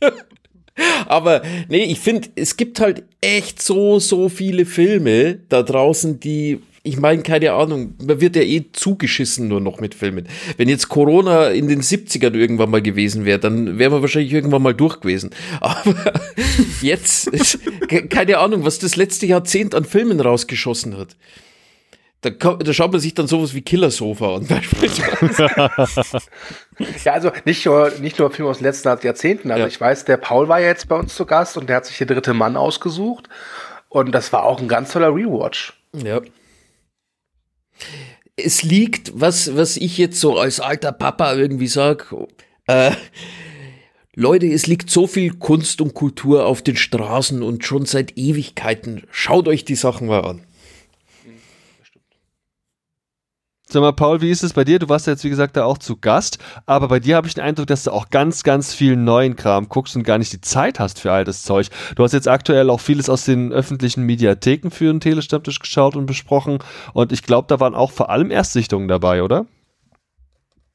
[1.06, 6.62] Aber nee, ich finde, es gibt halt echt so, so viele Filme da draußen, die,
[6.82, 10.26] ich meine, keine Ahnung, man wird ja eh zugeschissen nur noch mit Filmen.
[10.56, 14.62] Wenn jetzt Corona in den 70ern irgendwann mal gewesen wäre, dann wären wir wahrscheinlich irgendwann
[14.62, 15.30] mal durch gewesen.
[15.60, 15.94] Aber
[16.80, 17.58] jetzt, ist,
[17.88, 21.16] ke- keine Ahnung, was das letzte Jahrzehnt an Filmen rausgeschossen hat.
[22.22, 25.48] Da, da schaut man sich dann sowas wie Killersofa an, beispielsweise.
[27.04, 29.50] Ja, also nicht nur, nicht nur Filme aus den letzten Jahrzehnten.
[29.50, 29.66] Also Ja.
[29.68, 31.98] ich weiß, der Paul war ja jetzt bei uns zu Gast und der hat sich
[31.98, 33.28] der dritte Mann ausgesucht.
[33.90, 35.74] Und das war auch ein ganz toller Rewatch.
[35.92, 36.20] Ja.
[38.36, 42.14] Es liegt, was, was ich jetzt so als alter Papa irgendwie sag,
[42.66, 42.92] äh,
[44.14, 49.04] Leute, es liegt so viel Kunst und Kultur auf den Straßen und schon seit Ewigkeiten.
[49.10, 50.42] Schaut euch die Sachen mal an.
[53.72, 54.80] Sag mal, Paul, wie ist es bei dir?
[54.80, 57.34] Du warst ja jetzt, wie gesagt, da auch zu Gast, aber bei dir habe ich
[57.34, 60.40] den Eindruck, dass du auch ganz, ganz viel neuen Kram guckst und gar nicht die
[60.40, 61.68] Zeit hast für all das Zeug.
[61.94, 66.06] Du hast jetzt aktuell auch vieles aus den öffentlichen Mediatheken für den Telestammtisch geschaut und
[66.06, 66.58] besprochen
[66.94, 69.46] und ich glaube, da waren auch vor allem Erstsichtungen dabei, oder?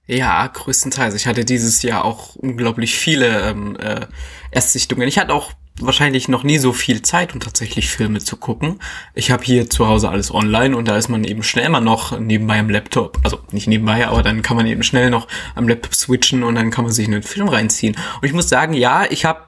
[0.07, 1.15] Ja, größtenteils.
[1.15, 4.05] Ich hatte dieses Jahr auch unglaublich viele ähm, äh,
[4.51, 5.05] Erstsichtungen.
[5.05, 8.79] Ich hatte auch wahrscheinlich noch nie so viel Zeit, um tatsächlich Filme zu gucken.
[9.13, 12.17] Ich habe hier zu Hause alles online und da ist man eben schnell mal noch
[12.17, 13.19] nebenbei am Laptop.
[13.23, 16.71] Also nicht nebenbei, aber dann kann man eben schnell noch am Laptop switchen und dann
[16.71, 17.95] kann man sich einen Film reinziehen.
[18.21, 19.47] Und ich muss sagen, ja, ich habe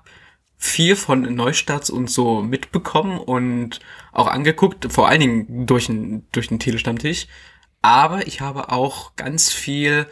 [0.58, 3.80] viel von Neustarts und so mitbekommen und
[4.12, 7.28] auch angeguckt, vor allen Dingen durch den, durch den Telestammtisch.
[7.82, 10.08] Aber ich habe auch ganz viel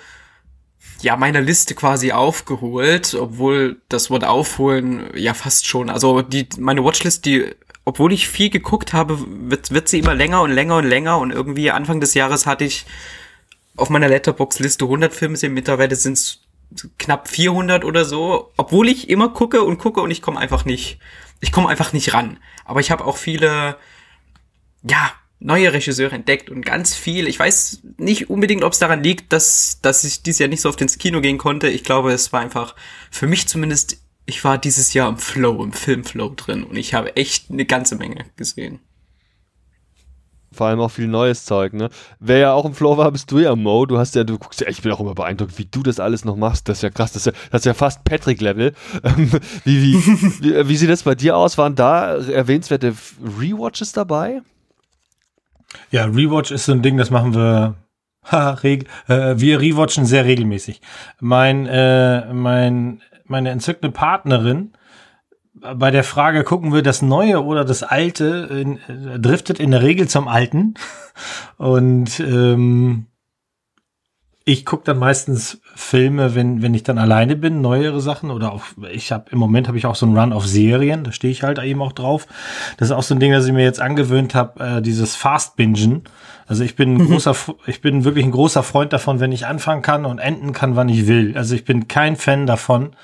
[1.02, 6.84] ja, meiner Liste quasi aufgeholt, obwohl das Wort aufholen ja fast schon, also die, meine
[6.84, 10.86] Watchlist, die, obwohl ich viel geguckt habe, wird, wird sie immer länger und länger und
[10.86, 12.86] länger und irgendwie Anfang des Jahres hatte ich
[13.78, 16.40] auf meiner Letterbox-Liste 100 Filme, mittlerweile sind es
[16.98, 21.00] knapp 400 oder so, obwohl ich immer gucke und gucke und ich komme einfach nicht,
[21.42, 22.40] ich komme einfach nicht ran.
[22.64, 23.78] Aber ich habe auch viele,
[24.84, 27.28] ja, neue Regisseure entdeckt und ganz viel.
[27.28, 30.70] Ich weiß nicht unbedingt, ob es daran liegt, dass, dass ich dieses Jahr nicht so
[30.70, 31.68] oft ins Kino gehen konnte.
[31.68, 32.76] Ich glaube, es war einfach
[33.12, 37.16] für mich zumindest, ich war dieses Jahr im Flow, im Filmflow drin und ich habe
[37.16, 38.80] echt eine ganze Menge gesehen.
[40.56, 41.90] Vor allem auch viel neues Zeug, ne?
[42.22, 43.86] Wer ja auch im Flow war, bist du ja, Mo.
[43.86, 46.24] Du hast ja, du guckst ja, ich bin auch immer beeindruckt, wie du das alles
[46.24, 46.70] noch machst.
[46.70, 48.74] Das ist ja krass, das ist ja, das ist ja fast Patrick-Level.
[49.18, 49.32] wie,
[49.66, 49.96] wie,
[50.42, 51.58] wie, wie sieht das bei dir aus?
[51.58, 52.96] Waren da erwähnenswerte
[53.38, 54.42] Rewatches dabei?
[55.92, 57.76] Ja, Rewatch ist so ein Ding, das machen wir.
[58.64, 58.86] Äh,
[59.38, 60.82] wir rewatchen sehr regelmäßig.
[61.20, 64.72] Mein, äh, mein, meine entzückende Partnerin
[65.74, 69.82] bei der Frage, gucken wir das Neue oder das Alte, in, äh, driftet in der
[69.82, 70.76] Regel zum Alten.
[71.58, 73.08] Und ähm,
[74.48, 78.62] ich gucke dann meistens Filme, wenn, wenn ich dann alleine bin, neuere Sachen oder auch,
[78.92, 81.42] ich habe im Moment habe ich auch so einen Run auf Serien, da stehe ich
[81.42, 82.28] halt eben auch drauf.
[82.78, 86.04] Das ist auch so ein Ding, das ich mir jetzt angewöhnt habe, äh, dieses Fast-Bingen.
[86.46, 87.08] Also ich bin ein mhm.
[87.08, 87.36] großer,
[87.66, 90.90] ich bin wirklich ein großer Freund davon, wenn ich anfangen kann und enden kann, wann
[90.90, 91.36] ich will.
[91.36, 92.96] Also ich bin kein Fan davon,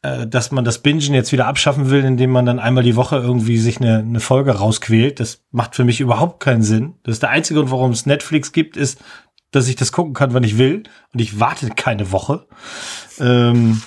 [0.00, 3.16] äh, dass man das Bingen jetzt wieder abschaffen will, indem man dann einmal die Woche
[3.16, 5.20] irgendwie sich eine, eine Folge rausquält.
[5.20, 6.94] Das macht für mich überhaupt keinen Sinn.
[7.04, 8.98] Das ist der einzige Grund, warum es Netflix gibt, ist,
[9.52, 10.82] dass ich das gucken kann, wann ich will.
[11.12, 12.46] Und ich warte keine Woche.
[13.20, 13.80] Ähm,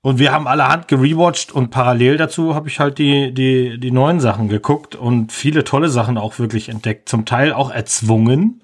[0.00, 4.18] und wir haben allerhand gerewatcht und parallel dazu habe ich halt die, die, die neuen
[4.18, 7.08] Sachen geguckt und viele tolle Sachen auch wirklich entdeckt.
[7.08, 8.62] Zum Teil auch erzwungen,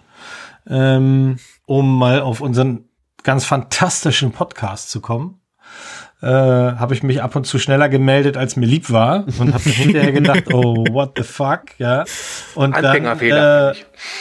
[0.69, 2.89] ähm, um mal auf unseren
[3.23, 5.41] ganz fantastischen Podcast zu kommen.
[6.21, 9.71] Äh, habe ich mich ab und zu schneller gemeldet, als mir lieb war und habe
[9.71, 12.05] hinterher gedacht, oh, what the fuck, ja.
[12.57, 13.75] Und dann, äh,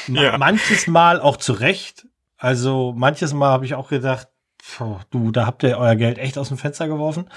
[0.07, 0.37] ja.
[0.37, 2.06] manches Mal auch zu Recht,
[2.37, 4.27] also manches Mal habe ich auch gedacht,
[4.61, 7.29] pf, du, da habt ihr euer Geld echt aus dem Fenster geworfen.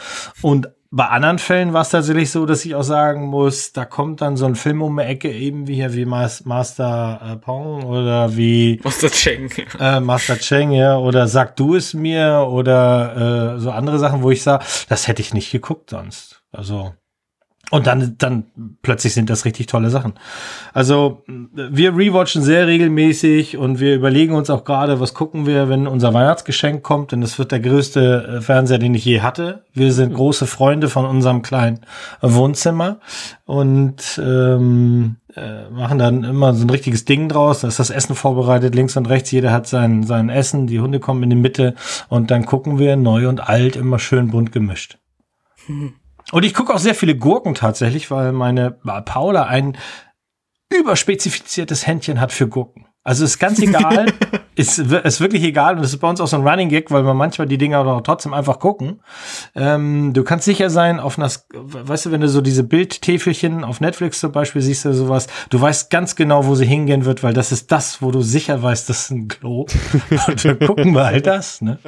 [0.43, 4.21] Und bei anderen Fällen war es tatsächlich so, dass ich auch sagen muss, da kommt
[4.23, 8.37] dann so ein Film um die Ecke, eben wie hier wie Master äh, Pong oder
[8.37, 9.51] wie Master Cheng.
[9.79, 14.33] Äh, Master Cheng, ja, oder Sag du es mir oder äh, so andere Sachen, wo
[14.33, 16.43] ich sage, das hätte ich nicht geguckt sonst.
[16.51, 16.93] Also
[17.71, 18.45] und dann, dann
[18.83, 20.15] plötzlich sind das richtig tolle Sachen.
[20.73, 25.87] Also wir rewatchen sehr regelmäßig und wir überlegen uns auch gerade, was gucken wir, wenn
[25.87, 29.65] unser Weihnachtsgeschenk kommt, denn das wird der größte äh, Fernseher, den ich je hatte.
[29.73, 31.81] Wir sind große Freunde von unserem kleinen
[32.21, 32.99] Wohnzimmer
[33.45, 37.61] und ähm, äh, machen dann immer so ein richtiges Ding draus.
[37.61, 40.99] Da ist das Essen vorbereitet, links und rechts, jeder hat sein, sein Essen, die Hunde
[40.99, 41.77] kommen in die Mitte
[42.09, 44.99] und dann gucken wir neu und alt immer schön bunt gemischt.
[45.67, 45.93] Hm.
[46.33, 49.77] Und ich gucke auch sehr viele Gurken tatsächlich, weil meine Paula ein
[50.73, 52.87] überspezifiziertes Händchen hat für Gurken.
[53.03, 54.13] Also ist ganz egal,
[54.57, 57.03] ist, ist wirklich egal und es ist bei uns auch so ein Running Gag, weil
[57.03, 59.01] wir manchmal die Dinger doch trotzdem einfach gucken.
[59.55, 63.81] Ähm, du kannst sicher sein, auf einer, weißt du, wenn du so diese Bildtäfelchen auf
[63.81, 67.33] Netflix zum Beispiel siehst du sowas, du weißt ganz genau, wo sie hingehen wird, weil
[67.33, 69.67] das ist das, wo du sicher weißt, das ist ein Klo.
[70.29, 71.79] und dann gucken wir halt das, ne?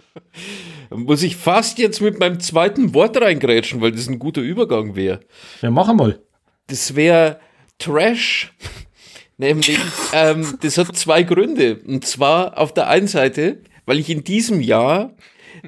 [0.94, 5.20] Muss ich fast jetzt mit meinem zweiten Wort reingrätschen, weil das ein guter Übergang wäre.
[5.60, 6.20] Ja, mach mal.
[6.66, 7.40] Das wäre
[7.78, 8.52] Trash.
[9.38, 9.78] Nämlich,
[10.12, 11.80] ähm, das hat zwei Gründe.
[11.86, 15.14] Und zwar auf der einen Seite, weil ich in diesem Jahr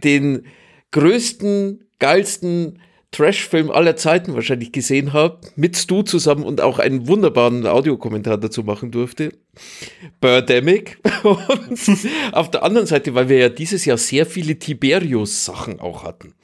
[0.03, 0.47] den
[0.93, 2.81] größten, geilsten
[3.15, 8.65] Trash-Film aller Zeiten wahrscheinlich gesehen habe, mit Stu zusammen und auch einen wunderbaren Audiokommentar dazu
[8.65, 9.33] machen durfte.
[10.21, 10.99] Birdemic.
[11.23, 11.79] Und
[12.33, 16.35] auf der anderen Seite, weil wir ja dieses Jahr sehr viele Tiberius-Sachen auch hatten.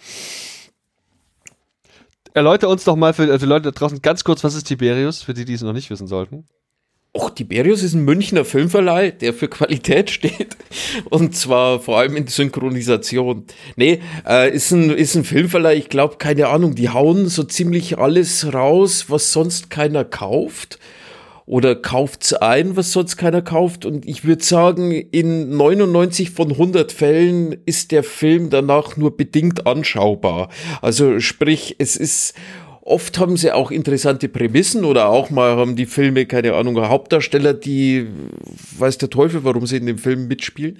[2.33, 5.35] Erläuter uns doch mal für, für Leute da draußen ganz kurz, was ist Tiberius, für
[5.35, 6.45] die, die es noch nicht wissen sollten.
[7.13, 10.57] Och, Tiberius ist ein Münchner Filmverleih, der für Qualität steht.
[11.11, 13.47] Und zwar vor allem in Synchronisation.
[13.75, 17.99] Nee, äh, ist, ein, ist ein Filmverleih, ich glaube, keine Ahnung, die hauen so ziemlich
[17.99, 20.79] alles raus, was sonst keiner kauft.
[21.47, 23.85] Oder kauft's ein, was sonst keiner kauft.
[23.85, 29.67] Und ich würde sagen, in 99 von 100 Fällen ist der Film danach nur bedingt
[29.67, 30.49] anschaubar.
[30.81, 32.35] Also sprich, es ist
[32.91, 37.55] Oft haben sie auch interessante Prämissen oder auch mal haben die Filme, keine Ahnung, Hauptdarsteller,
[37.55, 38.09] die
[38.79, 40.77] weiß der Teufel, warum sie in dem Film mitspielen.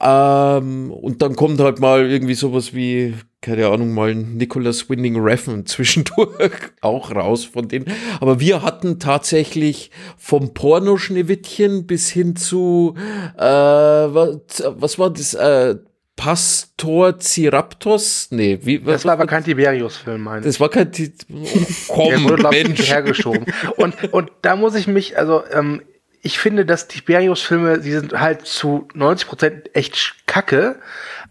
[0.00, 5.66] Ähm, und dann kommt halt mal irgendwie sowas wie, keine Ahnung, mal Nicholas Winning Refn
[5.66, 7.86] zwischendurch auch raus von denen.
[8.20, 12.94] Aber wir hatten tatsächlich vom Pornoschneewittchen bis hin zu,
[13.36, 15.74] äh, was, was war das, äh,
[16.16, 18.28] Pastor Ciraptos?
[18.30, 21.46] Nee, wie, was, Das war aber kein Tiberius-Film, meine Das war kein Ti oh,
[21.88, 22.80] Komm, Der wurde, Mensch.
[22.80, 23.46] Ich, hergeschoben.
[23.76, 25.82] Und, und da muss ich mich, also, ähm,
[26.20, 30.76] ich finde, dass Tiberius-Filme, die sind halt zu 90 Prozent echt kacke.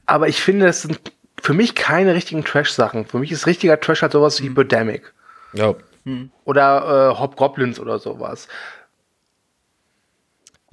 [0.05, 0.99] Aber ich finde, das sind
[1.41, 3.05] für mich keine richtigen Trash-Sachen.
[3.05, 5.13] Für mich ist richtiger Trash halt sowas wie Birdemic.
[5.53, 5.75] Ja.
[6.45, 8.47] Oder äh, Hobgoblins oder sowas.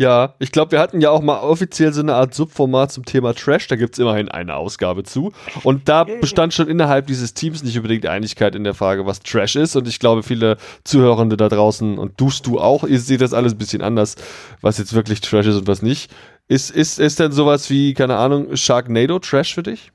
[0.01, 3.35] Ja, ich glaube, wir hatten ja auch mal offiziell so eine Art Subformat zum Thema
[3.35, 3.67] Trash.
[3.67, 5.33] Da gibt's immerhin eine Ausgabe zu.
[5.65, 9.57] Und da bestand schon innerhalb dieses Teams nicht unbedingt Einigkeit in der Frage, was Trash
[9.57, 9.75] ist.
[9.75, 13.55] Und ich glaube, viele Zuhörende da draußen und tust du auch, ihr seht das alles
[13.55, 14.15] ein bisschen anders,
[14.61, 16.13] was jetzt wirklich Trash ist und was nicht.
[16.47, 19.91] Ist, ist, ist denn sowas wie, keine Ahnung, Sharknado Trash für dich?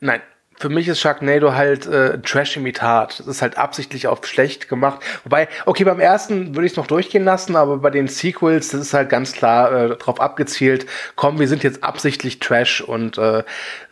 [0.00, 0.22] Nein,
[0.58, 3.20] für mich ist Sharknado halt äh, Trash-Imitat.
[3.20, 5.00] Das ist halt absichtlich auf schlecht gemacht.
[5.24, 8.80] Wobei, okay, beim ersten würde ich es noch durchgehen lassen, aber bei den Sequels, das
[8.80, 10.86] ist halt ganz klar äh, darauf abgezielt,
[11.16, 13.42] komm, wir sind jetzt absichtlich Trash und äh,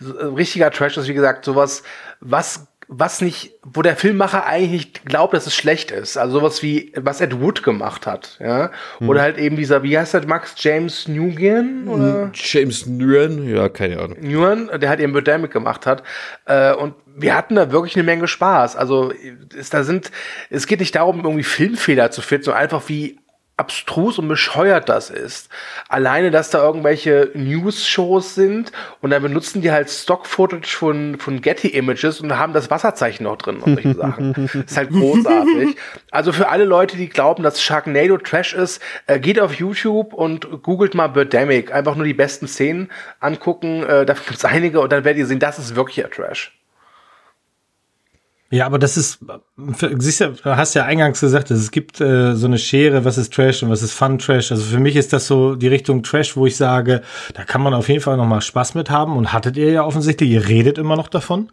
[0.01, 1.83] richtiger Trash ist, wie gesagt, sowas,
[2.21, 6.19] was was nicht, wo der Filmmacher eigentlich nicht glaubt, dass es schlecht ist.
[6.19, 8.71] Also sowas wie, was Ed Wood gemacht hat, ja.
[8.99, 9.09] Hm.
[9.09, 11.89] Oder halt eben dieser, wie heißt der, Max James Nguyen?
[11.89, 12.31] Oder?
[12.35, 14.19] James Nguyen, ja, keine Ahnung.
[14.21, 16.03] Nguyen, der halt eben Birdemic gemacht hat.
[16.45, 18.77] Äh, und wir hatten da wirklich eine Menge Spaß.
[18.77, 19.13] Also,
[19.59, 20.11] es, da sind,
[20.51, 23.19] es geht nicht darum, irgendwie Filmfehler zu finden, sondern einfach wie
[23.57, 25.49] abstrus und bescheuert das ist.
[25.89, 32.21] Alleine, dass da irgendwelche News-Shows sind und dann benutzen die halt Stock-Footage von, von Getty-Images
[32.21, 34.33] und haben das Wasserzeichen noch drin und solche Sachen.
[34.35, 35.77] Das ist halt großartig.
[36.11, 40.63] Also für alle Leute, die glauben, dass Sharknado Trash ist, äh, geht auf YouTube und
[40.63, 41.73] googelt mal Birdemic.
[41.73, 42.91] Einfach nur die besten Szenen
[43.21, 43.85] angucken.
[43.85, 46.53] Äh, dafür gibt's einige und dann werdet ihr sehen, das ist wirklich ja Trash.
[48.53, 49.21] Ja, aber das ist,
[49.99, 53.63] siehst du, hast ja eingangs gesagt, es gibt äh, so eine Schere, was ist Trash
[53.63, 54.53] und was ist Fun Trash.
[54.53, 57.01] Also für mich ist das so die Richtung Trash, wo ich sage,
[57.33, 59.85] da kann man auf jeden Fall noch mal Spaß mit haben und hattet ihr ja
[59.85, 61.49] offensichtlich, ihr redet immer noch davon.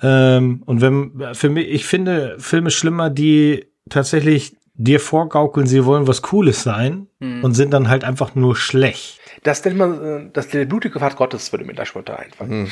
[0.00, 6.06] Ähm, und wenn, für mich, ich finde Filme schlimmer, die tatsächlich dir vorgaukeln, sie wollen
[6.06, 9.20] was Cooles sein und sind dann halt einfach nur schlecht.
[9.42, 12.70] Das nennt man, äh, das der blutige Pfad Gottes würde mir da spontan einfallen.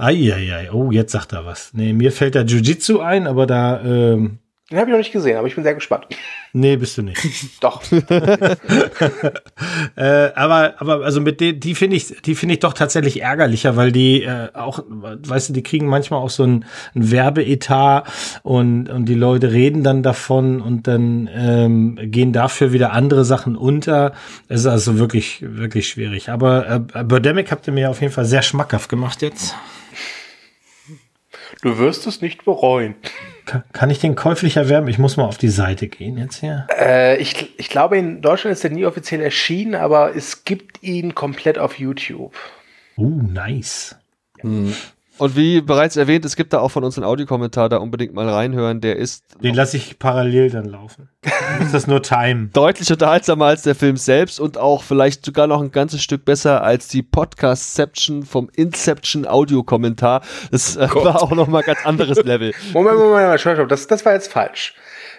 [0.00, 1.72] Eieiei, oh, jetzt sagt er was.
[1.74, 4.38] Nee, mir fällt da Jiu-Jitsu ein, aber da, ähm,
[4.70, 6.06] Den habe ich noch nicht gesehen, aber ich bin sehr gespannt.
[6.54, 7.20] nee, bist du nicht.
[7.60, 7.82] Doch.
[9.96, 13.76] Äh, aber, aber also mit denen, die finde ich, die finde ich doch tatsächlich ärgerlicher,
[13.76, 18.10] weil die äh, auch, weißt du, die kriegen manchmal auch so ein, ein Werbeetat
[18.42, 23.56] und, und die Leute reden dann davon und dann ähm, gehen dafür wieder andere Sachen
[23.56, 24.12] unter.
[24.48, 26.30] Es ist also wirklich, wirklich schwierig.
[26.30, 29.54] Aber äh, Birdemic habt ihr mir auf jeden Fall sehr schmackhaft gemacht jetzt.
[31.62, 32.94] Du wirst es nicht bereuen.
[33.44, 34.88] Ka- Kann ich den käuflich erwerben?
[34.88, 36.66] Ich muss mal auf die Seite gehen jetzt hier.
[36.78, 41.14] Äh, ich, ich glaube, in Deutschland ist er nie offiziell erschienen, aber es gibt ihn
[41.14, 42.34] komplett auf YouTube.
[42.96, 43.96] Uh, nice.
[45.20, 48.26] Und wie bereits erwähnt, es gibt da auch von uns einen Audiokommentar, da unbedingt mal
[48.26, 48.80] reinhören.
[48.80, 51.10] Der ist Den lasse ich parallel dann laufen.
[51.58, 52.50] Musst das nur timen.
[52.54, 56.62] deutlich unterhaltsamer als der Film selbst und auch vielleicht sogar noch ein ganzes Stück besser
[56.62, 60.22] als die Podcastception vom Inception Audiokommentar.
[60.50, 62.54] Das äh, war auch noch mal ganz anderes Level.
[62.72, 64.74] Moment, Moment, Moment, stopp, stopp, das, das war jetzt falsch.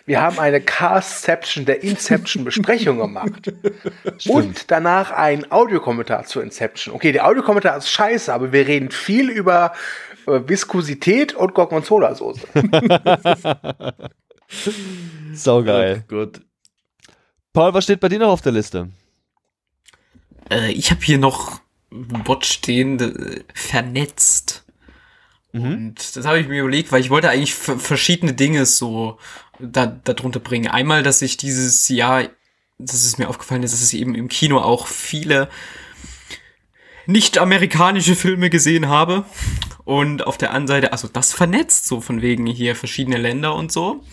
[0.05, 3.53] Wir haben eine Castception der Inception-Besprechung gemacht.
[4.27, 6.95] Und danach einen Audiokommentar zu Inception.
[6.95, 9.73] Okay, der Audiokommentar ist scheiße, aber wir reden viel über
[10.27, 12.47] äh, Viskosität und Gorgonzola-Soße.
[15.33, 16.03] Saugeil.
[16.07, 16.41] Gut.
[17.53, 18.89] Paul, was steht bei dir noch auf der Liste?
[20.49, 21.59] Äh, ich habe hier noch
[21.91, 24.65] ein Wort stehen, äh, vernetzt.
[25.53, 29.19] Und das habe ich mir überlegt, weil ich wollte eigentlich verschiedene Dinge so
[29.61, 30.67] da, darunter bringen.
[30.69, 32.23] Einmal, dass ich dieses Jahr,
[32.77, 35.49] das ist mir aufgefallen, ist, dass ich eben im Kino auch viele
[37.05, 39.25] nicht-amerikanische Filme gesehen habe.
[39.83, 43.71] Und auf der anderen Seite, also das vernetzt, so von wegen hier verschiedene Länder und
[43.71, 44.03] so.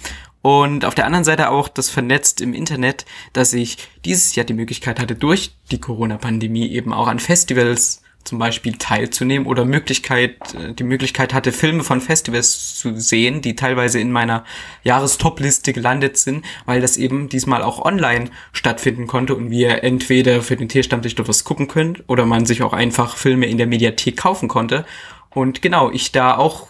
[0.40, 4.54] Und auf der anderen Seite auch das vernetzt im Internet, dass ich dieses Jahr die
[4.54, 10.74] Möglichkeit hatte, durch die Corona-Pandemie eben auch an Festivals zum Beispiel teilzunehmen oder Möglichkeit, äh,
[10.74, 14.44] die Möglichkeit hatte, Filme von Festivals zu sehen, die teilweise in meiner
[14.84, 20.56] Jahrestopliste gelandet sind, weil das eben diesmal auch online stattfinden konnte und wir entweder für
[20.56, 24.16] den Tierstammtisch dort was gucken können oder man sich auch einfach Filme in der Mediathek
[24.16, 24.84] kaufen konnte.
[25.30, 26.68] Und genau, ich da auch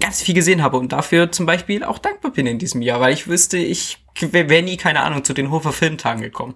[0.00, 3.14] ganz viel gesehen habe und dafür zum Beispiel auch dankbar bin in diesem Jahr, weil
[3.14, 6.54] ich wüsste, ich wäre nie, keine Ahnung, zu den Hofer Filmtagen gekommen.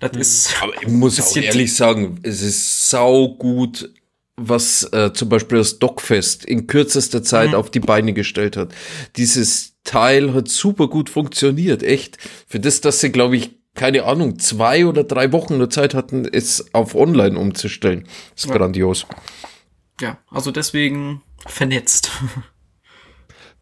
[0.00, 0.62] Das ist.
[0.62, 3.90] Aber ich muss auch ehrlich sagen, es ist sau gut,
[4.36, 8.74] was äh, zum Beispiel das Dogfest in kürzester Zeit auf die Beine gestellt hat.
[9.16, 12.16] Dieses Teil hat super gut funktioniert, echt.
[12.46, 16.26] Für das, dass sie, glaube ich, keine Ahnung, zwei oder drei Wochen nur Zeit hatten,
[16.30, 18.06] es auf online umzustellen.
[18.34, 19.06] ist grandios.
[20.00, 22.10] Ja, also deswegen vernetzt.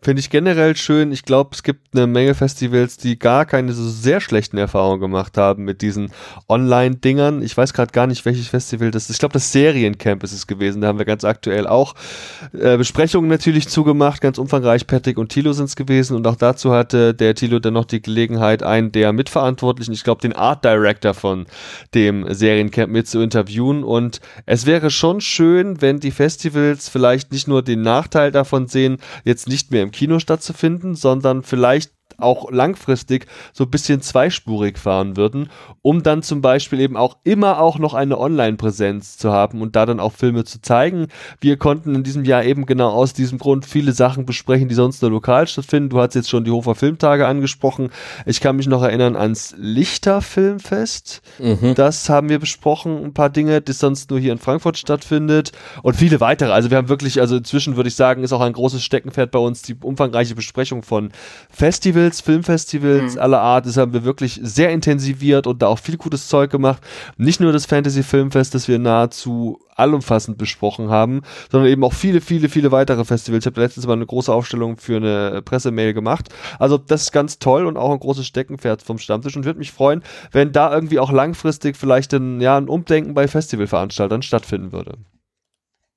[0.01, 1.11] Finde ich generell schön.
[1.11, 5.37] Ich glaube, es gibt eine Menge Festivals, die gar keine so sehr schlechten Erfahrungen gemacht
[5.37, 6.13] haben mit diesen
[6.49, 7.43] Online-Dingern.
[7.43, 9.11] Ich weiß gerade gar nicht, welches Festival das ist.
[9.11, 10.81] Ich glaube, das Seriencamp ist es gewesen.
[10.83, 11.97] Da haben wir ganz aktuell auch
[12.53, 14.87] äh, Besprechungen natürlich zugemacht, ganz umfangreich.
[14.87, 16.17] Patrick und Thilo sind es gewesen.
[16.17, 20.21] Und auch dazu hatte der Thilo dann noch die Gelegenheit, einen der Mitverantwortlichen, ich glaube,
[20.21, 21.47] den Art Director von
[21.95, 23.83] dem Seriencamp mit zu interviewen.
[23.83, 28.99] Und es wäre schon schön, wenn die Festivals vielleicht nicht nur den Nachteil davon sehen,
[29.25, 35.17] jetzt nicht mehr im Kino stattzufinden, sondern vielleicht auch langfristig so ein bisschen zweispurig fahren
[35.17, 35.51] würden,
[35.83, 39.87] um dann zum Beispiel eben auch immer auch noch eine Online-Präsenz zu haben und da
[39.87, 41.09] dann auch Filme zu zeigen.
[41.41, 45.03] Wir konnten in diesem Jahr eben genau aus diesem Grund viele Sachen besprechen, die sonst
[45.03, 45.91] nur lokal stattfinden.
[45.91, 47.91] Du hast jetzt schon die Hofer Filmtage angesprochen.
[48.27, 51.23] Ich kann mich noch erinnern ans Lichter Filmfest.
[51.39, 51.75] Mhm.
[51.75, 53.05] Das haben wir besprochen.
[53.05, 55.53] Ein paar Dinge, die sonst nur hier in Frankfurt stattfindet
[55.83, 56.53] und viele weitere.
[56.53, 59.39] Also wir haben wirklich, also inzwischen würde ich sagen, ist auch ein großes Steckenpferd bei
[59.39, 61.11] uns die umfangreiche Besprechung von
[61.51, 63.21] Festivals Festivals, Filmfestivals mhm.
[63.21, 63.67] aller Art.
[63.67, 66.83] Das haben wir wirklich sehr intensiviert und da auch viel gutes Zeug gemacht.
[67.17, 72.21] Nicht nur das Fantasy Filmfest, das wir nahezu allumfassend besprochen haben, sondern eben auch viele,
[72.21, 73.45] viele, viele weitere Festivals.
[73.45, 76.29] Ich habe letztens mal eine große Aufstellung für eine Pressemail gemacht.
[76.59, 79.73] Also das ist ganz toll und auch ein großes Steckenpferd vom Stammtisch und würde mich
[79.73, 84.95] freuen, wenn da irgendwie auch langfristig vielleicht ein, ja, ein Umdenken bei Festivalveranstaltern stattfinden würde.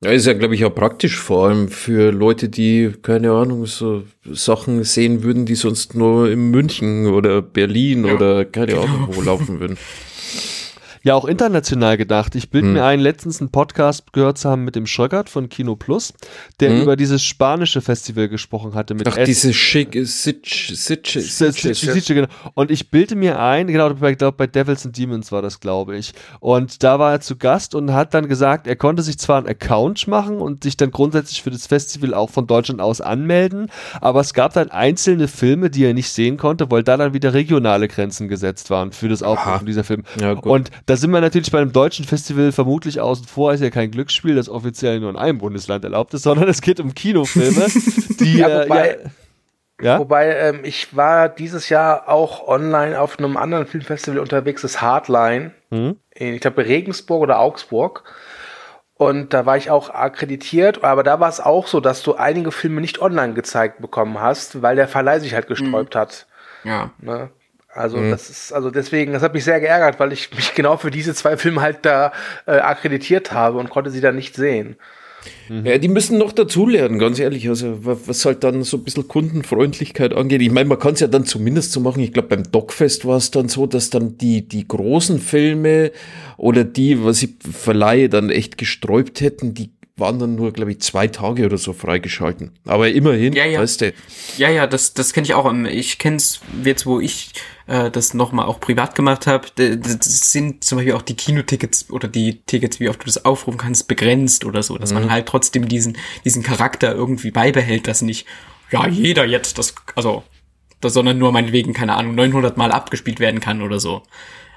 [0.04, 4.04] Ja, ist ja, glaube ich, auch praktisch, vor allem für Leute, die, keine Ahnung, so
[4.26, 8.84] Sachen sehen würden, die sonst nur in München oder Berlin ja, oder keine genau.
[8.84, 9.78] Ahnung wo laufen würden.
[11.04, 12.36] ja auch international gedacht.
[12.36, 12.74] Ich bilde hm.
[12.74, 16.14] mir ein, letztens einen Podcast gehört zu haben mit dem Schröckert von Kino Plus,
[16.60, 16.82] der hm.
[16.82, 18.93] über dieses spanische Festival gesprochen hatte.
[18.93, 22.28] Mit Ach, S diese schick, Sitch, Sitch, Sitch, genau.
[22.54, 25.97] Und ich bilde mir ein, genau, bei, glaub, bei Devils and Demons war das, glaube
[25.97, 26.14] ich.
[26.39, 29.47] Und da war er zu Gast und hat dann gesagt, er konnte sich zwar einen
[29.47, 34.22] Account machen und sich dann grundsätzlich für das Festival auch von Deutschland aus anmelden, aber
[34.22, 37.88] es gab dann einzelne Filme, die er nicht sehen konnte, weil da dann wieder regionale
[37.88, 40.04] Grenzen gesetzt waren für das Aufrufen dieser Filme.
[40.20, 43.69] Ja, und da sind wir natürlich bei einem deutschen Festival vermutlich außen vor, ist ja
[43.69, 47.67] kein Glücksspiel, das offiziell nur in einem Bundesland erlaubt ist, sondern es geht um Kinofilme,
[48.19, 48.89] die ja, äh, wobei,
[49.79, 49.99] ja, ja?
[49.99, 55.51] Wobei ähm, ich war dieses Jahr auch online auf einem anderen Filmfestival unterwegs, das Hardline,
[55.69, 55.95] mhm.
[56.13, 58.03] in, ich glaube Regensburg oder Augsburg.
[58.95, 62.51] Und da war ich auch akkreditiert, aber da war es auch so, dass du einige
[62.51, 65.99] Filme nicht online gezeigt bekommen hast, weil der Verleih sich halt gesträubt mhm.
[65.99, 66.27] hat.
[66.65, 66.91] Ja.
[66.99, 67.29] Ne?
[67.74, 68.11] Also mhm.
[68.11, 71.13] das ist, also deswegen, das hat mich sehr geärgert, weil ich mich genau für diese
[71.13, 72.11] zwei Filme halt da
[72.45, 74.76] äh, akkreditiert habe und konnte sie da nicht sehen.
[75.49, 75.65] Mhm.
[75.65, 77.47] Ja, die müssen noch dazulernen, ganz ehrlich.
[77.47, 80.41] Also was halt dann so ein bisschen Kundenfreundlichkeit angeht.
[80.41, 82.01] Ich meine, man kann es ja dann zumindest so machen.
[82.01, 85.91] Ich glaube, beim Dogfest war es dann so, dass dann die, die großen Filme
[86.38, 89.69] oder die, was ich verleihe, dann echt gesträubt hätten, die
[90.02, 92.52] waren dann nur, glaube ich, zwei Tage oder so freigeschalten.
[92.66, 93.62] Aber immerhin, ja, ja.
[93.62, 93.93] weißt du.
[94.38, 95.52] Ja, ja, das, das kenne ich auch.
[95.64, 97.32] Ich kenne es jetzt, wo ich
[97.68, 99.47] äh, das nochmal auch privat gemacht habe.
[99.56, 103.58] Das sind zum Beispiel auch die Kinotickets oder die Tickets, wie oft du das aufrufen
[103.58, 105.02] kannst, begrenzt oder so, dass mhm.
[105.02, 108.28] man halt trotzdem diesen, diesen Charakter irgendwie beibehält, dass nicht,
[108.72, 110.24] ja, jeder jetzt das, also,
[110.82, 114.04] das, sondern nur meinetwegen, keine Ahnung, 900 Mal abgespielt werden kann oder so.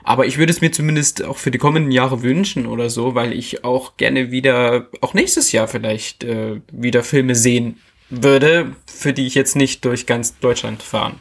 [0.04, 3.32] Aber ich würde es mir zumindest auch für die kommenden Jahre wünschen oder so, weil
[3.32, 7.80] ich auch gerne wieder, auch nächstes Jahr vielleicht, äh, wieder Filme sehen
[8.10, 11.18] würde, für die ich jetzt nicht durch ganz Deutschland fahren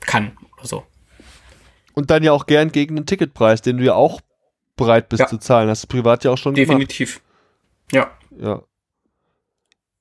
[0.00, 0.86] kann oder so.
[1.94, 4.20] Und dann ja auch gern gegen den Ticketpreis, den du ja auch
[4.76, 5.26] bereit bist ja.
[5.26, 5.68] zu zahlen.
[5.68, 7.20] Hast du privat ja auch schon Definitiv.
[7.90, 8.12] Gemacht.
[8.40, 8.46] Ja.
[8.46, 8.62] Ja.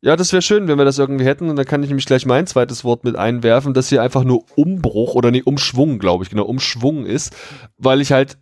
[0.04, 1.50] Ja, das wäre schön, wenn wir das irgendwie hätten.
[1.50, 4.44] Und dann kann ich nämlich gleich mein zweites Wort mit einwerfen, dass hier einfach nur
[4.56, 7.36] Umbruch oder nee, Umschwung, glaube ich, genau, Umschwung ist,
[7.78, 8.40] weil ich halt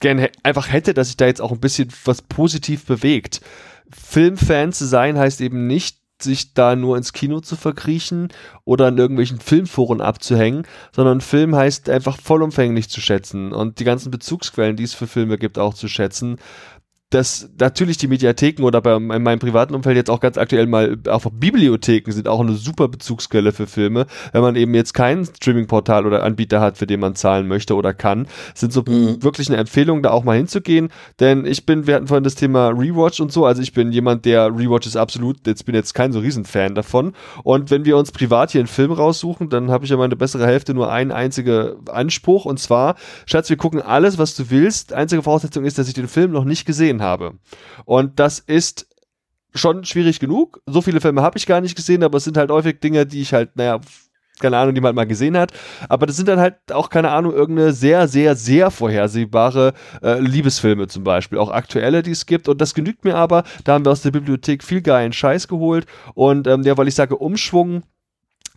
[0.00, 3.40] gerne einfach hätte, dass sich da jetzt auch ein bisschen was positiv bewegt.
[3.90, 8.28] Filmfan zu sein heißt eben nicht, sich da nur ins Kino zu verkriechen
[8.64, 14.10] oder in irgendwelchen Filmforen abzuhängen, sondern Film heißt einfach vollumfänglich zu schätzen und die ganzen
[14.10, 16.38] Bezugsquellen, die es für Filme gibt, auch zu schätzen
[17.10, 20.98] dass natürlich die Mediatheken oder bei, in meinem privaten Umfeld jetzt auch ganz aktuell mal
[21.08, 26.04] auch Bibliotheken sind auch eine super Bezugsquelle für Filme, wenn man eben jetzt kein Streaming-Portal
[26.04, 29.22] oder Anbieter hat, für den man zahlen möchte oder kann, sind so mhm.
[29.22, 30.90] wirklich eine Empfehlung, da auch mal hinzugehen,
[31.20, 34.24] denn ich bin, wir hatten vorhin das Thema Rewatch und so, also ich bin jemand,
[34.24, 37.12] der Rewatch ist absolut, jetzt bin jetzt kein so Riesenfan davon.
[37.42, 40.46] Und wenn wir uns privat hier einen Film raussuchen, dann habe ich ja meine bessere
[40.46, 42.44] Hälfte nur einen einzigen Anspruch.
[42.44, 42.96] Und zwar,
[43.26, 46.44] Schatz, wir gucken alles, was du willst, einzige Voraussetzung ist, dass ich den Film noch
[46.44, 47.34] nicht gesehen gesehen habe.
[47.84, 48.86] Und das ist
[49.54, 50.60] schon schwierig genug.
[50.66, 53.22] So viele Filme habe ich gar nicht gesehen, aber es sind halt häufig Dinge, die
[53.22, 53.80] ich halt, naja,
[54.38, 55.52] keine Ahnung, die man mal gesehen hat.
[55.88, 59.72] Aber das sind dann halt auch, keine Ahnung, irgendeine sehr, sehr, sehr vorhersehbare
[60.02, 61.38] äh, Liebesfilme zum Beispiel.
[61.38, 62.46] Auch aktuelle, die es gibt.
[62.48, 63.44] Und das genügt mir aber.
[63.64, 65.86] Da haben wir aus der Bibliothek viel geilen Scheiß geholt.
[66.14, 67.82] Und ähm, ja, weil ich sage, Umschwung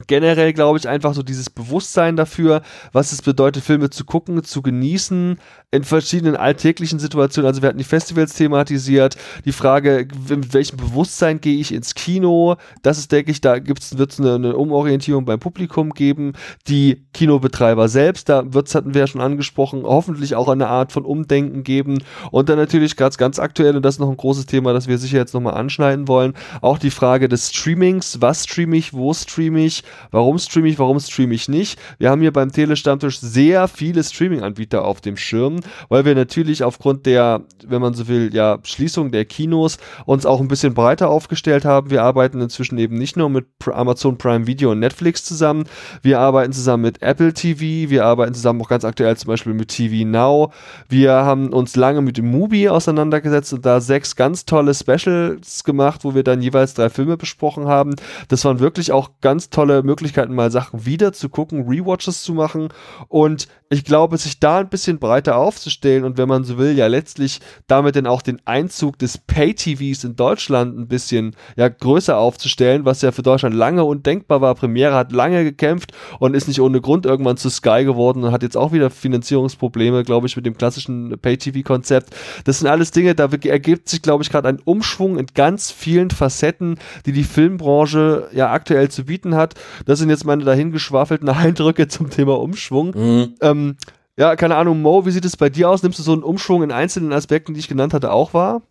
[0.07, 4.61] generell glaube ich einfach so dieses Bewusstsein dafür, was es bedeutet, Filme zu gucken, zu
[4.61, 5.37] genießen,
[5.71, 7.47] in verschiedenen alltäglichen Situationen.
[7.47, 12.55] Also wir hatten die Festivals thematisiert, die Frage, mit welchem Bewusstsein gehe ich ins Kino.
[12.81, 16.33] Das ist, denke ich, da wird es eine, eine, Umorientierung beim Publikum geben.
[16.67, 21.05] Die Kinobetreiber selbst, da wird's, hatten wir ja schon angesprochen, hoffentlich auch eine Art von
[21.05, 22.03] Umdenken geben.
[22.31, 24.97] Und dann natürlich gerade ganz aktuell, und das ist noch ein großes Thema, das wir
[24.97, 28.21] sicher jetzt nochmal anschneiden wollen, auch die Frage des Streamings.
[28.21, 31.79] Was streame ich, wo streame ich, warum streame ich, warum streame ich nicht.
[31.97, 37.05] Wir haben hier beim Telestammtisch sehr viele Streaming-Anbieter auf dem Schirm weil wir natürlich aufgrund
[37.05, 41.65] der, wenn man so will, ja, Schließung der Kinos uns auch ein bisschen breiter aufgestellt
[41.65, 41.89] haben.
[41.89, 45.65] Wir arbeiten inzwischen eben nicht nur mit Amazon Prime Video und Netflix zusammen,
[46.01, 49.69] wir arbeiten zusammen mit Apple TV, wir arbeiten zusammen auch ganz aktuell zum Beispiel mit
[49.69, 50.51] TV Now.
[50.87, 56.03] Wir haben uns lange mit dem Mubi auseinandergesetzt und da sechs ganz tolle Specials gemacht,
[56.03, 57.95] wo wir dann jeweils drei Filme besprochen haben.
[58.27, 62.69] Das waren wirklich auch ganz tolle Möglichkeiten, mal Sachen wieder zu gucken, Rewatches zu machen
[63.07, 66.87] und ich glaube, sich da ein bisschen breiter aufzustellen und wenn man so will, ja
[66.87, 72.85] letztlich damit dann auch den Einzug des Pay-TVs in Deutschland ein bisschen ja größer aufzustellen,
[72.85, 74.55] was ja für Deutschland lange undenkbar war.
[74.55, 78.41] Premiere hat lange gekämpft und ist nicht ohne Grund irgendwann zu Sky geworden und hat
[78.41, 82.15] jetzt auch wieder Finanzierungsprobleme, glaube ich, mit dem klassischen Pay-TV-Konzept.
[82.45, 86.09] Das sind alles Dinge, da ergibt sich, glaube ich, gerade ein Umschwung in ganz vielen
[86.09, 89.53] Facetten, die die Filmbranche ja aktuell zu bieten hat.
[89.85, 92.95] Das sind jetzt meine dahingeschwafelten Eindrücke zum Thema Umschwung.
[92.95, 93.33] Mhm.
[93.41, 93.77] Ähm, ähm,
[94.17, 95.81] ja, keine Ahnung, Mo, wie sieht es bei dir aus?
[95.81, 98.61] Nimmst du so einen Umschwung in einzelnen Aspekten, die ich genannt hatte, auch wahr?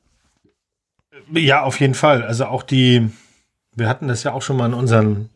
[1.32, 2.22] Ja, auf jeden Fall.
[2.22, 3.08] Also auch die,
[3.74, 5.30] wir hatten das ja auch schon mal in unseren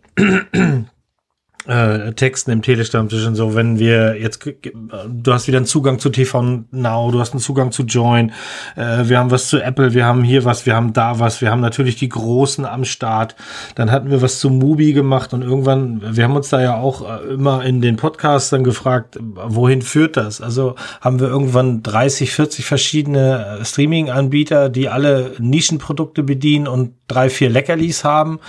[1.66, 6.10] äh, Texten im Telestammtisch und so, wenn wir jetzt, du hast wieder einen Zugang zu
[6.10, 8.32] TV Now, du hast einen Zugang zu Join,
[8.76, 11.50] äh, wir haben was zu Apple, wir haben hier was, wir haben da was, wir
[11.50, 13.36] haben natürlich die Großen am Start,
[13.74, 17.08] dann hatten wir was zu Mubi gemacht und irgendwann, wir haben uns da ja auch
[17.08, 20.40] äh, immer in den Podcasts dann gefragt, wohin führt das?
[20.40, 27.30] Also haben wir irgendwann 30, 40 verschiedene äh, Streaming-Anbieter, die alle Nischenprodukte bedienen und drei,
[27.30, 28.40] vier Leckerlis haben.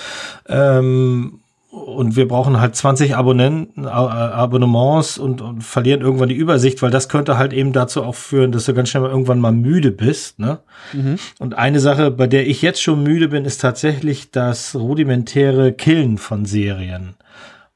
[0.48, 1.40] Ähm,
[1.74, 6.92] und wir brauchen halt 20 Abonnenten, äh, Abonnements und, und verlieren irgendwann die Übersicht, weil
[6.92, 9.92] das könnte halt eben dazu auch führen, dass du ganz schnell mal irgendwann mal müde
[9.92, 10.38] bist.
[10.38, 10.60] Ne?
[10.94, 11.18] Mhm.
[11.40, 16.20] Und eine Sache, bei der ich jetzt schon müde bin, ist tatsächlich das rudimentäre Killen
[16.20, 17.16] von Serien.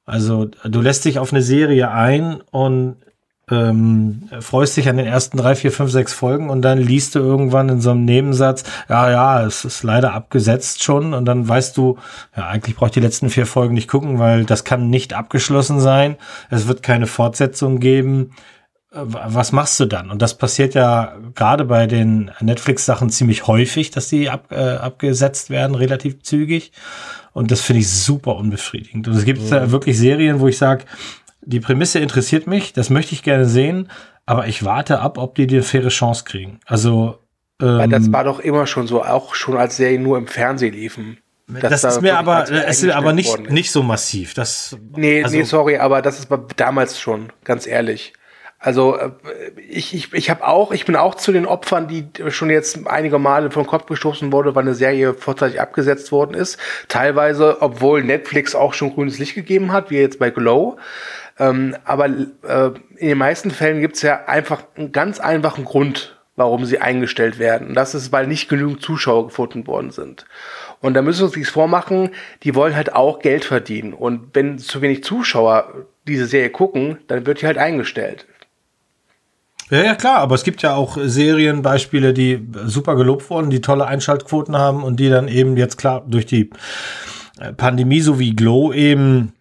[0.05, 2.97] Also du lässt dich auf eine Serie ein und
[3.49, 7.19] ähm, freust dich an den ersten drei, vier, fünf, sechs Folgen und dann liest du
[7.19, 11.77] irgendwann in so einem Nebensatz, ja, ja, es ist leider abgesetzt schon und dann weißt
[11.77, 11.97] du,
[12.35, 15.79] ja, eigentlich brauche ich die letzten vier Folgen nicht gucken, weil das kann nicht abgeschlossen
[15.79, 16.17] sein.
[16.49, 18.31] Es wird keine Fortsetzung geben.
[18.91, 20.11] Äh, was machst du dann?
[20.11, 25.49] Und das passiert ja gerade bei den Netflix-Sachen ziemlich häufig, dass die ab, äh, abgesetzt
[25.49, 26.73] werden, relativ zügig.
[27.31, 29.07] Und das finde ich super unbefriedigend.
[29.07, 29.71] Und es gibt ja.
[29.71, 30.85] wirklich Serien, wo ich sage,
[31.47, 33.89] die Prämisse interessiert mich, das möchte ich gerne sehen,
[34.25, 36.59] aber ich warte ab, ob die die faire Chance kriegen.
[36.65, 37.19] Also
[37.61, 40.73] ähm, Weil das war doch immer schon so, auch schon als Serien nur im Fernsehen
[40.73, 41.17] liefen.
[41.47, 44.33] Das ist mir aber, es ist aber nicht, nicht so massiv.
[44.33, 46.27] Das, nee, also, nee, sorry, aber das ist
[46.57, 48.13] damals schon, ganz ehrlich.
[48.59, 49.11] Also äh,
[49.69, 53.17] ich, ich, ich habe auch, ich bin auch zu den Opfern, die schon jetzt einige
[53.17, 56.57] Male vom Kopf gestoßen wurde, weil eine Serie vorzeitig abgesetzt worden ist.
[56.89, 60.77] Teilweise, obwohl Netflix auch schon grünes Licht gegeben hat, wie jetzt bei Glow.
[61.39, 66.19] Ähm, aber äh, in den meisten Fällen gibt es ja einfach einen ganz einfachen Grund,
[66.35, 67.69] warum sie eingestellt werden.
[67.69, 70.25] Und das ist, weil nicht genügend Zuschauer gefunden worden sind.
[70.81, 72.11] Und da müssen wir uns nichts vormachen,
[72.43, 73.93] die wollen halt auch Geld verdienen.
[73.93, 78.25] Und wenn zu wenig Zuschauer diese Serie gucken, dann wird die halt eingestellt.
[79.69, 83.85] Ja, ja, klar, aber es gibt ja auch Serienbeispiele, die super gelobt wurden, die tolle
[83.85, 86.49] Einschaltquoten haben und die dann eben jetzt klar durch die
[87.57, 89.33] Pandemie so wie Glow eben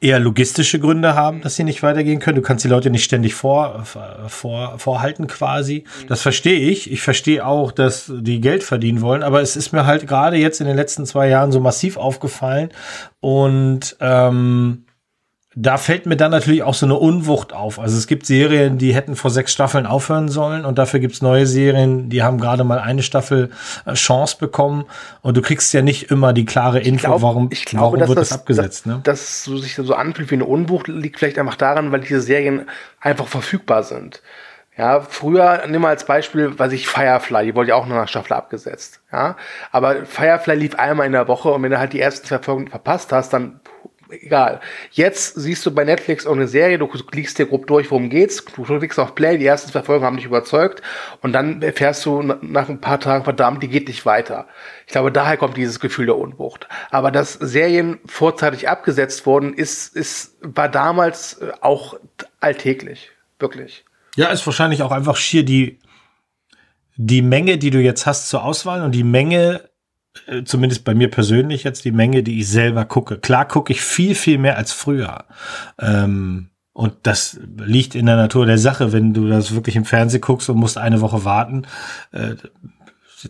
[0.00, 2.36] eher logistische Gründe haben, dass sie nicht weitergehen können.
[2.36, 3.84] Du kannst die Leute nicht ständig vor,
[4.28, 5.84] vor, vorhalten quasi.
[6.08, 6.90] Das verstehe ich.
[6.90, 10.60] Ich verstehe auch, dass die Geld verdienen wollen, aber es ist mir halt gerade jetzt
[10.60, 12.70] in den letzten zwei Jahren so massiv aufgefallen
[13.20, 14.84] und ähm,
[15.62, 17.78] da fällt mir dann natürlich auch so eine Unwucht auf.
[17.78, 21.46] Also es gibt Serien, die hätten vor sechs Staffeln aufhören sollen und dafür gibt's neue
[21.46, 23.50] Serien, die haben gerade mal eine Staffel
[23.84, 24.86] äh, Chance bekommen
[25.20, 28.18] und du kriegst ja nicht immer die klare Info, glaub, warum, ich glaube, warum wird
[28.18, 28.86] das, das abgesetzt.
[28.86, 29.00] Dass, ne?
[29.02, 32.66] dass so sich so anfühlt wie eine Unwucht, liegt vielleicht einfach daran, weil diese Serien
[32.98, 34.22] einfach verfügbar sind.
[34.78, 38.08] Ja, früher, nimm mal als Beispiel, weiß ich, Firefly, die wurde ja auch noch nach
[38.08, 39.02] Staffel abgesetzt.
[39.12, 39.36] Ja,
[39.72, 42.68] aber Firefly lief einmal in der Woche und wenn du halt die ersten zwei Folgen
[42.68, 43.60] verpasst hast, dann
[44.12, 44.60] egal.
[44.90, 48.44] Jetzt siehst du bei Netflix auch eine Serie, du klickst dir grob durch, worum geht's,
[48.44, 50.82] du klickst auf Play, die ersten zwei Folgen haben dich überzeugt
[51.20, 54.46] und dann erfährst du nach ein paar Tagen, verdammt, die geht nicht weiter.
[54.86, 56.68] Ich glaube, daher kommt dieses Gefühl der Unwucht.
[56.90, 61.98] Aber dass Serien vorzeitig abgesetzt wurden, ist, ist, war damals äh, auch
[62.40, 63.10] alltäglich.
[63.38, 63.84] Wirklich.
[64.16, 65.78] Ja, ist wahrscheinlich auch einfach schier die,
[66.96, 69.69] die Menge, die du jetzt hast zur Auswahl und die Menge
[70.44, 73.18] zumindest bei mir persönlich jetzt die Menge, die ich selber gucke.
[73.18, 75.24] Klar gucke ich viel, viel mehr als früher.
[75.80, 78.92] Ähm, und das liegt in der Natur der Sache.
[78.92, 81.66] Wenn du das wirklich im Fernsehen guckst und musst eine Woche warten,
[82.12, 82.34] äh,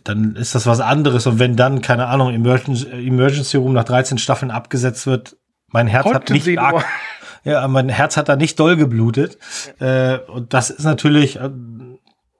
[0.03, 1.27] dann ist das was anderes.
[1.27, 5.35] Und wenn dann, keine Ahnung, Emergency, Emergency Room nach 13 Staffeln abgesetzt wird,
[5.67, 6.85] mein Herz Konnten hat nicht arg,
[7.43, 9.37] ja, mein Herz hat da nicht doll geblutet.
[9.79, 11.49] Äh, und das ist natürlich, äh,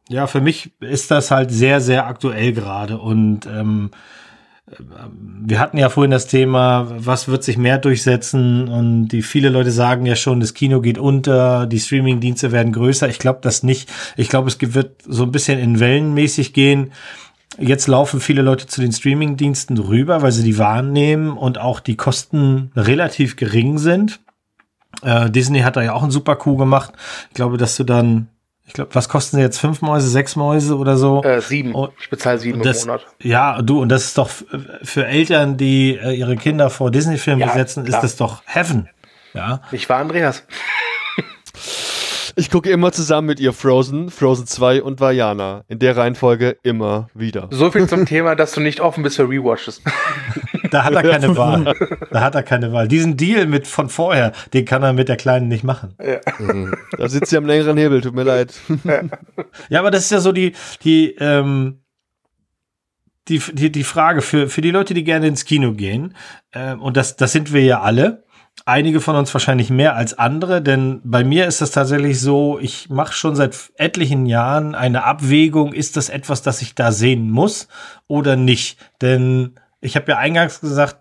[0.09, 2.97] ja, für mich ist das halt sehr, sehr aktuell gerade.
[2.99, 3.91] Und ähm,
[5.43, 9.71] wir hatten ja vorhin das Thema, was wird sich mehr durchsetzen und die viele Leute
[9.71, 13.09] sagen ja schon, das Kino geht unter, die Streamingdienste werden größer.
[13.09, 13.89] Ich glaube das nicht.
[14.17, 16.91] Ich glaube, es wird so ein bisschen in Wellenmäßig gehen.
[17.57, 21.97] Jetzt laufen viele Leute zu den Streamingdiensten rüber, weil sie die wahrnehmen und auch die
[21.97, 24.21] Kosten relativ gering sind.
[25.01, 26.93] Äh, Disney hat da ja auch einen super Coup gemacht.
[27.29, 28.27] Ich glaube, dass du dann
[28.71, 29.57] ich glaube, was kosten sie jetzt?
[29.57, 31.21] Fünf Mäuse, sechs Mäuse oder so?
[31.23, 31.75] Äh, sieben.
[31.75, 33.05] Und ich bezahle sieben das, im Monat.
[33.21, 34.29] Ja, du, und das ist doch
[34.81, 37.97] für Eltern, die äh, ihre Kinder vor Disney-Filmen ja, besetzen, klar.
[37.97, 38.87] ist das doch Heaven.
[39.33, 39.59] Ja.
[39.73, 40.45] Ich war Andreas.
[42.41, 45.63] Ich gucke immer zusammen mit ihr Frozen, Frozen 2 und Vajana.
[45.67, 47.47] In der Reihenfolge immer wieder.
[47.51, 49.83] So viel zum Thema, dass du nicht offen bist für Rewatches.
[50.71, 51.75] Da hat er keine Wahl.
[52.09, 52.87] Da hat er keine Wahl.
[52.87, 55.93] Diesen Deal mit von vorher, den kann er mit der Kleinen nicht machen.
[56.03, 56.19] Ja.
[56.39, 56.73] Mhm.
[56.97, 58.55] Da sitzt sie am längeren Hebel, tut mir leid.
[59.69, 61.83] Ja, aber das ist ja so die, die, ähm,
[63.27, 66.15] die, die, die Frage für, für die Leute, die gerne ins Kino gehen,
[66.53, 68.23] äh, und das, das sind wir ja alle,
[68.65, 72.89] einige von uns wahrscheinlich mehr als andere, denn bei mir ist das tatsächlich so, ich
[72.89, 77.67] mache schon seit etlichen Jahren eine Abwägung, ist das etwas, das ich da sehen muss
[78.07, 78.77] oder nicht?
[79.01, 80.97] Denn ich habe ja eingangs gesagt,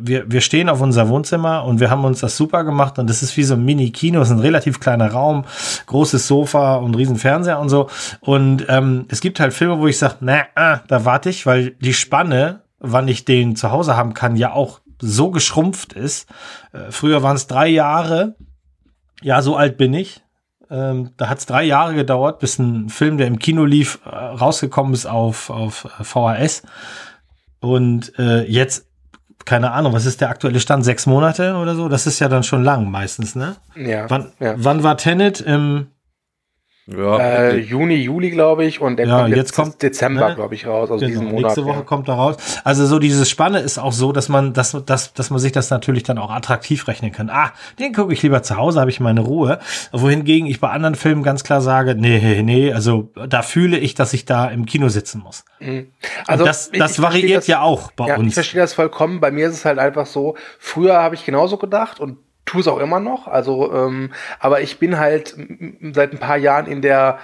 [0.00, 3.22] wir, wir stehen auf unser Wohnzimmer und wir haben uns das super gemacht und das
[3.22, 5.44] ist wie so ein Mini-Kino, es ist ein relativ kleiner Raum,
[5.86, 7.90] großes Sofa und riesen Fernseher und so.
[8.20, 11.72] Und ähm, es gibt halt Filme, wo ich sage, na, ah, da warte ich, weil
[11.72, 16.28] die Spanne, wann ich den zu Hause haben kann, ja auch so geschrumpft ist.
[16.72, 18.36] Äh, früher waren es drei Jahre.
[19.22, 20.22] Ja, so alt bin ich.
[20.70, 24.08] Ähm, da hat es drei Jahre gedauert, bis ein Film, der im Kino lief, äh,
[24.08, 26.62] rausgekommen ist auf, auf äh, VHS.
[27.60, 28.86] Und äh, jetzt,
[29.44, 30.84] keine Ahnung, was ist der aktuelle Stand?
[30.84, 31.88] Sechs Monate oder so?
[31.88, 33.56] Das ist ja dann schon lang meistens, ne?
[33.76, 34.10] Ja.
[34.10, 34.54] Wann, ja.
[34.56, 35.40] wann war Tenet?
[35.40, 35.88] Im
[36.88, 40.34] ja, äh, Juni, Juli, glaube ich, und der ja, kommt jetzt, jetzt kommt Dezember, ne?
[40.36, 40.88] glaube ich, raus.
[40.88, 41.42] Also genau, diesen Monat.
[41.42, 41.82] Nächste Woche ja.
[41.82, 42.36] kommt er raus.
[42.62, 45.70] Also so diese Spanne ist auch so, dass man, dass, dass, dass man sich das
[45.70, 47.28] natürlich dann auch attraktiv rechnen kann.
[47.28, 49.58] Ah, den gucke ich lieber zu Hause, habe ich meine Ruhe.
[49.90, 54.12] Wohingegen ich bei anderen Filmen ganz klar sage, nee, nee, also da fühle ich, dass
[54.12, 55.44] ich da im Kino sitzen muss.
[55.58, 55.88] Mhm.
[56.28, 58.28] Also und das, das variiert das, ja auch bei ja, uns.
[58.28, 59.18] Ich verstehe das vollkommen.
[59.18, 60.36] Bei mir ist es halt einfach so.
[60.60, 63.28] Früher habe ich genauso gedacht und tue es auch immer noch.
[63.28, 65.36] Also, ähm, aber ich bin halt
[65.92, 67.18] seit ein paar Jahren in der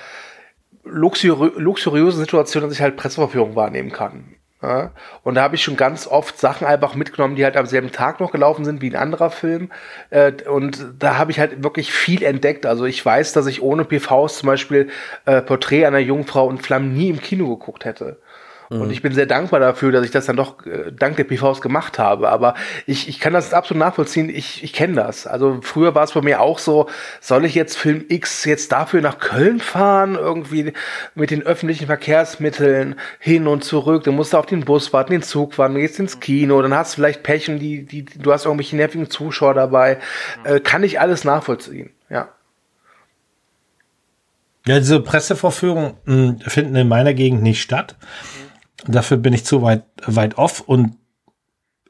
[0.85, 4.37] luxuri luxuriösen Situation, dass ich halt Presseverführung wahrnehmen kann.
[4.63, 4.93] Ja?
[5.23, 8.21] Und da habe ich schon ganz oft Sachen einfach mitgenommen, die halt am selben Tag
[8.21, 9.71] noch gelaufen sind wie ein anderer Film.
[10.11, 12.65] Äh, und da habe ich halt wirklich viel entdeckt.
[12.65, 14.89] Also ich weiß, dass ich ohne PVs zum Beispiel
[15.25, 18.19] äh, Porträt einer Jungfrau und Flammen nie im Kino geguckt hätte.
[18.81, 18.91] Und mhm.
[18.91, 21.99] ich bin sehr dankbar dafür, dass ich das dann doch äh, dank der PVs gemacht
[21.99, 22.31] habe.
[22.31, 22.55] Aber
[22.87, 24.29] ich, ich kann das absolut nachvollziehen.
[24.29, 25.27] Ich, ich kenne das.
[25.27, 26.89] Also früher war es bei mir auch so,
[27.21, 30.15] soll ich jetzt Film X jetzt dafür nach Köln fahren?
[30.15, 30.73] Irgendwie
[31.15, 34.05] mit den öffentlichen Verkehrsmitteln hin und zurück.
[34.05, 36.93] Dann musst du auf den Bus warten, den Zug warten, gehst ins Kino, dann hast
[36.93, 39.99] du vielleicht Pech und die, die, du hast irgendwelche nervigen Zuschauer dabei.
[40.45, 42.29] Äh, kann ich alles nachvollziehen, ja.
[44.67, 47.97] Ja, diese Pressevorführungen hm, finden in meiner Gegend nicht statt.
[48.87, 50.97] Dafür bin ich zu weit, weit off und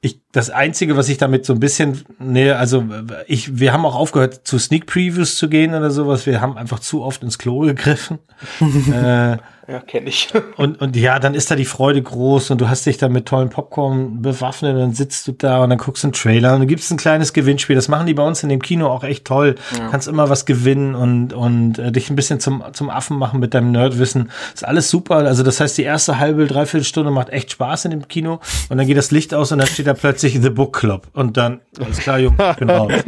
[0.01, 2.85] ich, das einzige, was ich damit so ein bisschen, nee, also
[3.27, 6.25] ich, wir haben auch aufgehört, zu Sneak Previews zu gehen oder sowas.
[6.25, 8.19] Wir haben einfach zu oft ins Klo gegriffen.
[8.93, 9.37] äh,
[9.69, 10.29] ja, kenne ich.
[10.57, 13.27] und, und ja, dann ist da die Freude groß und du hast dich da mit
[13.27, 16.61] tollen Popcorn bewaffnet und dann sitzt du da und dann guckst du einen Trailer und
[16.61, 17.77] dann gibt's ein kleines Gewinnspiel.
[17.77, 19.55] Das machen die bei uns in dem Kino auch echt toll.
[19.79, 19.89] Ja.
[19.89, 23.55] Kannst immer was gewinnen und, und äh, dich ein bisschen zum, zum Affen machen mit
[23.55, 24.31] deinem Nerdwissen.
[24.53, 25.17] Ist alles super.
[25.17, 28.79] Also das heißt, die erste halbe, dreiviertel Stunde macht echt Spaß in dem Kino und
[28.79, 31.61] dann geht das Licht aus und dann steht da plötzlich The Book Club und dann,
[31.79, 32.93] alles klar, Junge, ich bin raus.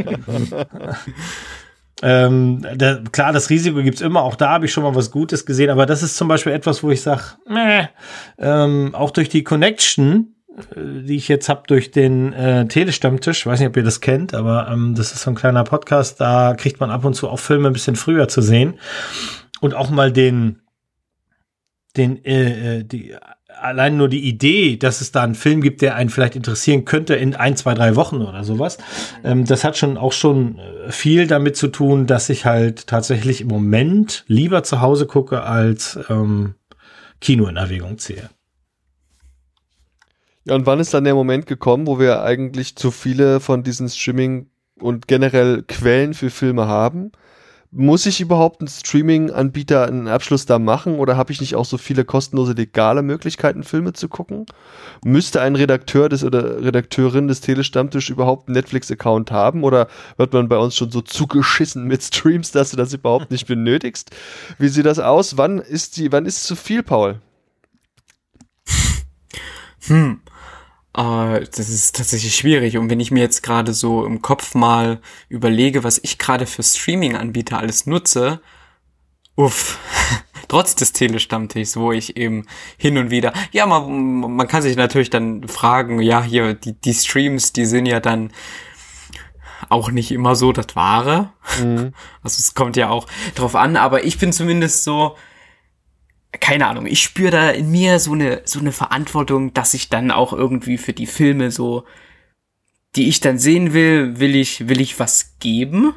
[2.02, 4.22] Ähm, der, klar, das Risiko gibt's immer.
[4.22, 5.70] Auch da habe ich schon mal was Gutes gesehen.
[5.70, 7.22] Aber das ist zum Beispiel etwas, wo ich sage,
[8.36, 13.46] ähm, auch durch die Connection äh, die ich jetzt habe durch den äh, Telestammtisch.
[13.46, 16.20] Weiß nicht, ob ihr das kennt, aber ähm, das ist so ein kleiner Podcast.
[16.20, 18.74] Da kriegt man ab und zu auch Filme ein bisschen früher zu sehen
[19.60, 20.60] und auch mal den
[21.96, 23.16] den äh, äh die
[23.64, 27.14] allein nur die Idee, dass es da einen Film gibt, der einen vielleicht interessieren könnte
[27.14, 28.78] in ein, zwei, drei Wochen oder sowas,
[29.24, 33.40] ähm, das hat schon auch schon äh, viel damit zu tun, dass ich halt tatsächlich
[33.40, 36.54] im Moment lieber zu Hause gucke, als ähm,
[37.20, 38.28] Kino in Erwägung ziehe.
[40.44, 43.88] Ja, und wann ist dann der Moment gekommen, wo wir eigentlich zu viele von diesen
[43.88, 47.12] Streaming und generell Quellen für Filme haben?
[47.76, 51.76] Muss ich überhaupt ein Streaming-Anbieter einen Abschluss da machen oder habe ich nicht auch so
[51.76, 54.46] viele kostenlose legale Möglichkeiten, Filme zu gucken?
[55.04, 60.48] Müsste ein Redakteur des oder Redakteurin des Telestammtisch überhaupt einen Netflix-Account haben oder wird man
[60.48, 64.10] bei uns schon so zugeschissen mit Streams, dass du das überhaupt nicht benötigst?
[64.58, 65.36] Wie sieht das aus?
[65.36, 67.20] Wann ist die, wann ist zu viel, Paul?
[69.86, 70.20] Hm.
[70.96, 72.78] Uh, das ist tatsächlich schwierig.
[72.78, 76.62] Und wenn ich mir jetzt gerade so im Kopf mal überlege, was ich gerade für
[76.62, 78.40] Streaming-Anbieter alles nutze,
[79.34, 79.78] uff,
[80.48, 82.46] trotz des Telestammtischs, wo ich eben
[82.76, 86.94] hin und wieder, ja, man, man kann sich natürlich dann fragen, ja, hier, die, die
[86.94, 88.30] Streams, die sind ja dann
[89.68, 91.32] auch nicht immer so das Wahre.
[91.60, 91.92] Mhm.
[92.22, 95.16] Also es kommt ja auch drauf an, aber ich bin zumindest so,
[96.40, 100.10] keine Ahnung, ich spüre da in mir so eine, so eine Verantwortung, dass ich dann
[100.10, 101.84] auch irgendwie für die Filme so,
[102.96, 105.94] die ich dann sehen will, will ich, will ich was geben.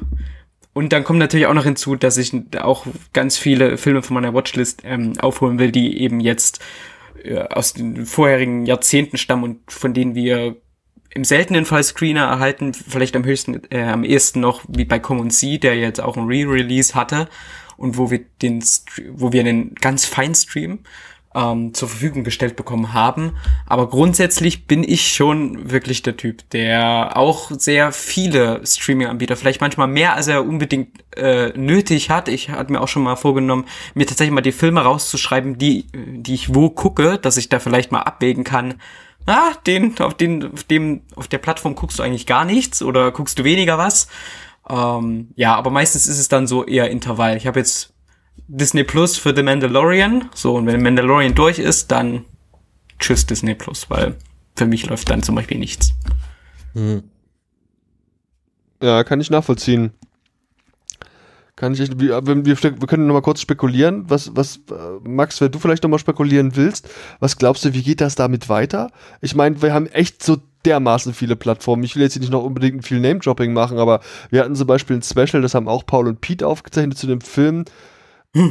[0.72, 4.34] Und dann kommt natürlich auch noch hinzu, dass ich auch ganz viele Filme von meiner
[4.34, 6.60] Watchlist ähm, aufholen will, die eben jetzt
[7.24, 10.56] äh, aus den vorherigen Jahrzehnten stammen und von denen wir
[11.10, 15.30] im seltenen Fall Screener erhalten, vielleicht am höchsten, äh, am ehesten noch wie bei Common
[15.30, 17.28] See, der jetzt auch ein Re-Release hatte
[17.78, 18.62] und wo wir den,
[19.12, 20.80] wo wir einen ganz feinen Stream
[21.34, 23.32] ähm, zur Verfügung gestellt bekommen haben.
[23.66, 29.88] Aber grundsätzlich bin ich schon wirklich der Typ, der auch sehr viele Streaming-Anbieter, vielleicht manchmal
[29.88, 32.28] mehr als er unbedingt äh, nötig hat.
[32.28, 36.34] Ich hatte mir auch schon mal vorgenommen, mir tatsächlich mal die Filme rauszuschreiben, die, die
[36.34, 38.74] ich wo gucke, dass ich da vielleicht mal abwägen kann.
[39.26, 43.12] Ah, den, auf den, auf dem, auf der Plattform guckst du eigentlich gar nichts oder
[43.12, 44.08] guckst du weniger was.
[44.68, 47.36] Ähm, ja, aber meistens ist es dann so eher Intervall.
[47.36, 47.92] Ich habe jetzt
[48.46, 50.28] Disney Plus für The Mandalorian.
[50.34, 52.24] So, und wenn Mandalorian durch ist, dann
[52.98, 54.16] tschüss Disney Plus, weil
[54.56, 55.92] für mich läuft dann zum Beispiel nichts.
[56.74, 57.02] Hm.
[58.82, 59.92] Ja, kann ich nachvollziehen.
[61.56, 64.04] Kann ich, wir, wir, wir können noch mal kurz spekulieren.
[64.08, 66.88] Was, was, äh, Max, wenn du vielleicht noch mal spekulieren willst,
[67.18, 68.92] was glaubst du, wie geht das damit weiter?
[69.20, 70.36] Ich meine, wir haben echt so
[70.68, 71.82] dermaßen viele Plattformen.
[71.82, 74.00] Ich will jetzt hier nicht noch unbedingt viel Name-Dropping machen, aber
[74.30, 77.20] wir hatten zum Beispiel ein Special, das haben auch Paul und Pete aufgezeichnet zu dem
[77.20, 77.64] Film.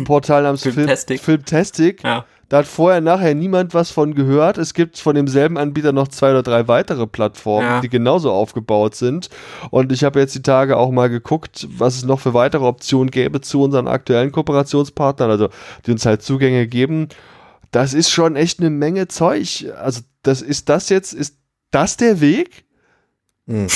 [0.05, 1.21] Portal namens Filmtastic.
[1.21, 2.03] Filmtastic.
[2.03, 2.25] Ja.
[2.49, 4.57] Da hat vorher nachher niemand was von gehört.
[4.57, 7.81] Es gibt von demselben Anbieter noch zwei oder drei weitere Plattformen, ja.
[7.81, 9.29] die genauso aufgebaut sind.
[9.69, 13.11] Und ich habe jetzt die Tage auch mal geguckt, was es noch für weitere Optionen
[13.11, 15.49] gäbe zu unseren aktuellen Kooperationspartnern, also
[15.85, 17.09] die uns halt Zugänge geben.
[17.71, 19.65] Das ist schon echt eine Menge Zeug.
[19.77, 21.35] Also, das ist das jetzt, ist
[21.71, 22.65] das der Weg?
[23.47, 23.67] Hm.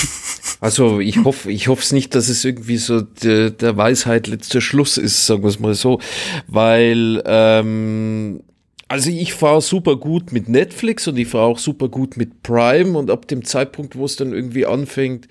[0.60, 4.62] Also ich hoffe, ich hoffe es nicht, dass es irgendwie so der, der Weisheit letzter
[4.62, 6.00] Schluss ist, sagen wir es mal so,
[6.48, 8.44] weil ähm,
[8.92, 12.98] also ich fahre super gut mit Netflix und ich fahre auch super gut mit Prime
[12.98, 15.30] und ab dem Zeitpunkt, wo es dann irgendwie anfängt,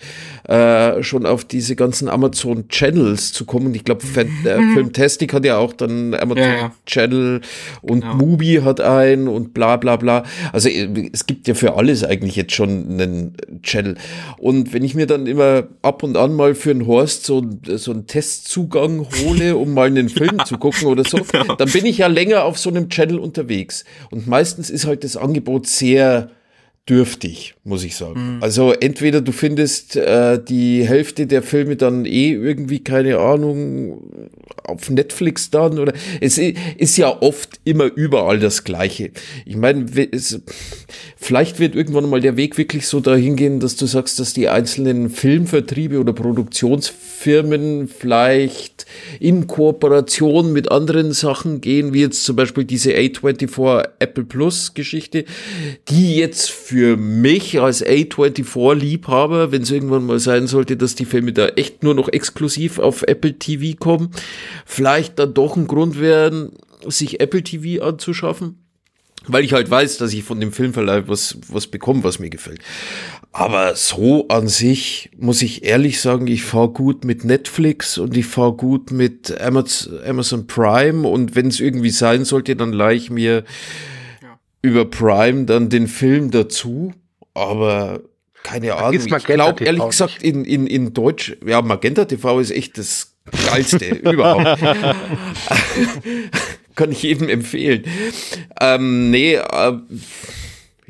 [0.48, 3.74] äh, schon auf diese ganzen Amazon Channels zu kommen.
[3.74, 4.72] Ich glaube, äh.
[4.72, 6.72] Filmtastic hat ja auch dann Amazon ja, ja.
[6.86, 7.42] Channel
[7.82, 8.14] und genau.
[8.14, 10.24] Mubi hat ein und bla bla bla.
[10.54, 13.96] Also äh, es gibt ja für alles eigentlich jetzt schon einen Channel.
[14.38, 17.90] Und wenn ich mir dann immer ab und an mal für einen Horst so, so
[17.90, 21.56] einen Testzugang hole, um mal einen Film ja, zu gucken oder so, genau.
[21.56, 23.84] dann bin ich ja länger auf so einem Channel unterwegs unterwegs.
[24.10, 26.30] Und meistens ist halt das Angebot sehr
[26.88, 28.36] dürftig, muss ich sagen.
[28.36, 28.42] Mhm.
[28.42, 34.02] Also entweder du findest äh, die Hälfte der Filme dann eh irgendwie, keine Ahnung,
[34.64, 39.10] auf Netflix dann oder es ist ja oft immer überall das Gleiche.
[39.44, 39.86] Ich meine,
[41.16, 44.48] vielleicht wird irgendwann mal der Weg wirklich so dahin gehen, dass du sagst, dass die
[44.48, 47.09] einzelnen Filmvertriebe oder Produktionsfirmen
[47.88, 48.86] vielleicht
[49.18, 55.24] in Kooperation mit anderen Sachen gehen, wie jetzt zum Beispiel diese A24 Apple Plus Geschichte,
[55.88, 61.32] die jetzt für mich als A24-Liebhaber, wenn es irgendwann mal sein sollte, dass die Filme
[61.32, 64.12] da echt nur noch exklusiv auf Apple TV kommen,
[64.64, 66.52] vielleicht dann doch ein Grund werden,
[66.86, 68.56] sich Apple TV anzuschaffen
[69.26, 72.60] weil ich halt weiß, dass ich von dem Filmverleih was, was bekomme, was mir gefällt.
[73.32, 78.26] Aber so an sich muss ich ehrlich sagen, ich fahre gut mit Netflix und ich
[78.26, 83.44] fahre gut mit Amazon, Prime und wenn es irgendwie sein sollte, dann leih ich mir
[84.62, 86.92] über Prime dann den Film dazu,
[87.34, 88.00] aber
[88.42, 89.00] keine Ahnung.
[89.00, 93.14] Ich glaube ehrlich gesagt in, in, in Deutsch, ja, Magenta TV ist echt das
[93.48, 94.60] geilste überhaupt.
[96.74, 97.84] Kann ich jedem empfehlen.
[98.60, 99.72] Ähm, nee, äh,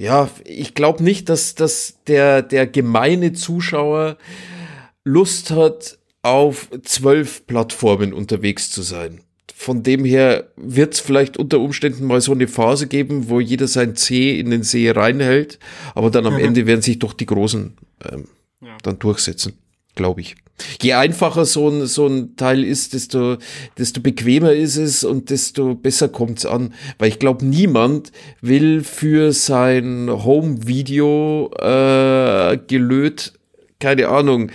[0.01, 4.17] ja, ich glaube nicht, dass, dass der, der gemeine Zuschauer
[5.05, 9.21] Lust hat, auf zwölf Plattformen unterwegs zu sein.
[9.55, 13.69] Von dem her wird es vielleicht unter Umständen mal so eine Phase geben, wo jeder
[13.69, 15.59] sein C in den See reinhält,
[15.95, 16.41] aber dann am mhm.
[16.41, 17.77] Ende werden sich doch die Großen
[18.11, 18.25] ähm,
[18.63, 18.79] ja.
[18.83, 19.59] dann durchsetzen,
[20.01, 20.35] glaube ich.
[20.81, 23.37] Je einfacher so ein, so ein Teil ist, desto,
[23.77, 26.73] desto bequemer ist es und desto besser kommt's an.
[26.99, 28.11] Weil ich glaube, niemand
[28.41, 33.35] will für sein Home-Video äh, gelöt,
[33.79, 34.51] keine Ahnung,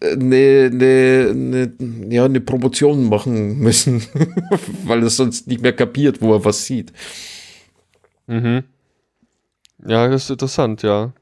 [0.00, 1.72] eine, eine, eine,
[2.08, 4.02] ja, eine Promotion machen müssen,
[4.84, 6.90] weil er sonst nicht mehr kapiert, wo er was sieht.
[8.26, 8.64] Mhm.
[9.86, 11.12] Ja, das ist interessant, ja.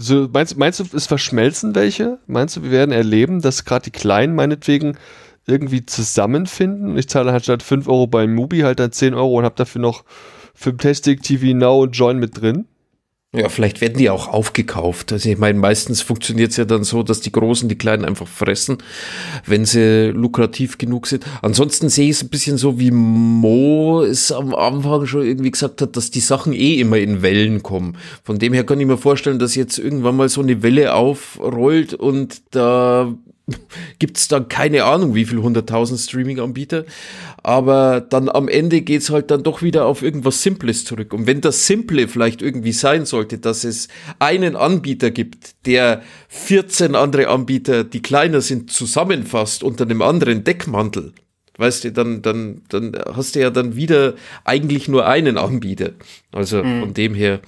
[0.00, 2.18] So, meinst, meinst du, es verschmelzen welche?
[2.26, 4.96] Meinst du, wir werden erleben, dass gerade die Kleinen meinetwegen
[5.46, 6.96] irgendwie zusammenfinden?
[6.96, 9.80] Ich zahle halt statt 5 Euro bei Mubi halt dann 10 Euro und habe dafür
[9.80, 10.04] noch
[10.54, 12.66] Filmtastic, TV Now und Join mit drin?
[13.36, 15.12] Ja, vielleicht werden die auch aufgekauft.
[15.12, 18.26] Also ich meine, meistens funktioniert es ja dann so, dass die Großen die Kleinen einfach
[18.26, 18.78] fressen,
[19.44, 21.26] wenn sie lukrativ genug sind.
[21.42, 25.82] Ansonsten sehe ich es ein bisschen so, wie Mo es am Anfang schon irgendwie gesagt
[25.82, 27.98] hat, dass die Sachen eh immer in Wellen kommen.
[28.24, 31.92] Von dem her kann ich mir vorstellen, dass jetzt irgendwann mal so eine Welle aufrollt
[31.92, 33.12] und da
[33.98, 36.84] gibt es dann keine Ahnung, wie viel hunderttausend Streaming-Anbieter.
[37.42, 41.12] Aber dann am Ende geht's halt dann doch wieder auf irgendwas Simples zurück.
[41.12, 43.88] Und wenn das Simple vielleicht irgendwie sein sollte, dass es
[44.18, 51.12] einen Anbieter gibt, der 14 andere Anbieter, die kleiner sind, zusammenfasst unter einem anderen Deckmantel,
[51.58, 54.14] weißt du, dann, dann, dann hast du ja dann wieder
[54.44, 55.90] eigentlich nur einen Anbieter.
[56.32, 56.80] Also mhm.
[56.80, 57.40] von dem her.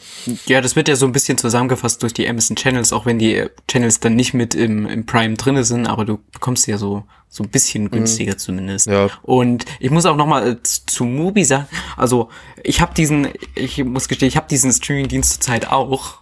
[0.46, 3.46] Ja, das wird ja so ein bisschen zusammengefasst durch die Amazon Channels, auch wenn die
[3.68, 7.44] Channels dann nicht mit im, im Prime drinne sind, aber du bekommst ja so so
[7.44, 7.90] ein bisschen mhm.
[7.92, 8.38] günstiger mhm.
[8.38, 8.86] zumindest.
[8.88, 9.08] Ja.
[9.22, 11.66] Und ich muss auch noch mal äh, zu Mubi sagen,
[11.96, 12.28] also
[12.64, 16.18] ich habe diesen, ich muss gestehen, ich habe diesen Streaming-Dienst zurzeit auch,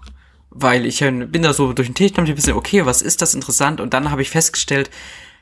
[0.51, 3.81] weil ich bin da so durch den Tisch, ein bisschen, okay, was ist das interessant?
[3.81, 4.91] Und dann habe ich festgestellt,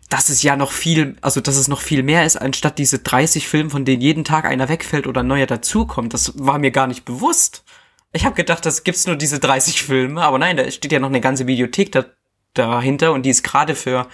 [0.08, 3.48] dass es ja noch viel, also dass es noch viel mehr ist, anstatt diese 30
[3.48, 6.14] Filme, von denen jeden Tag einer wegfällt oder ein neuer dazukommt.
[6.14, 7.64] Das war mir gar nicht bewusst.
[8.12, 11.08] Ich habe gedacht, das gibt's nur diese 30 Filme, aber nein, da steht ja noch
[11.08, 12.04] eine ganze Videothek da,
[12.54, 14.06] dahinter und die ist gerade für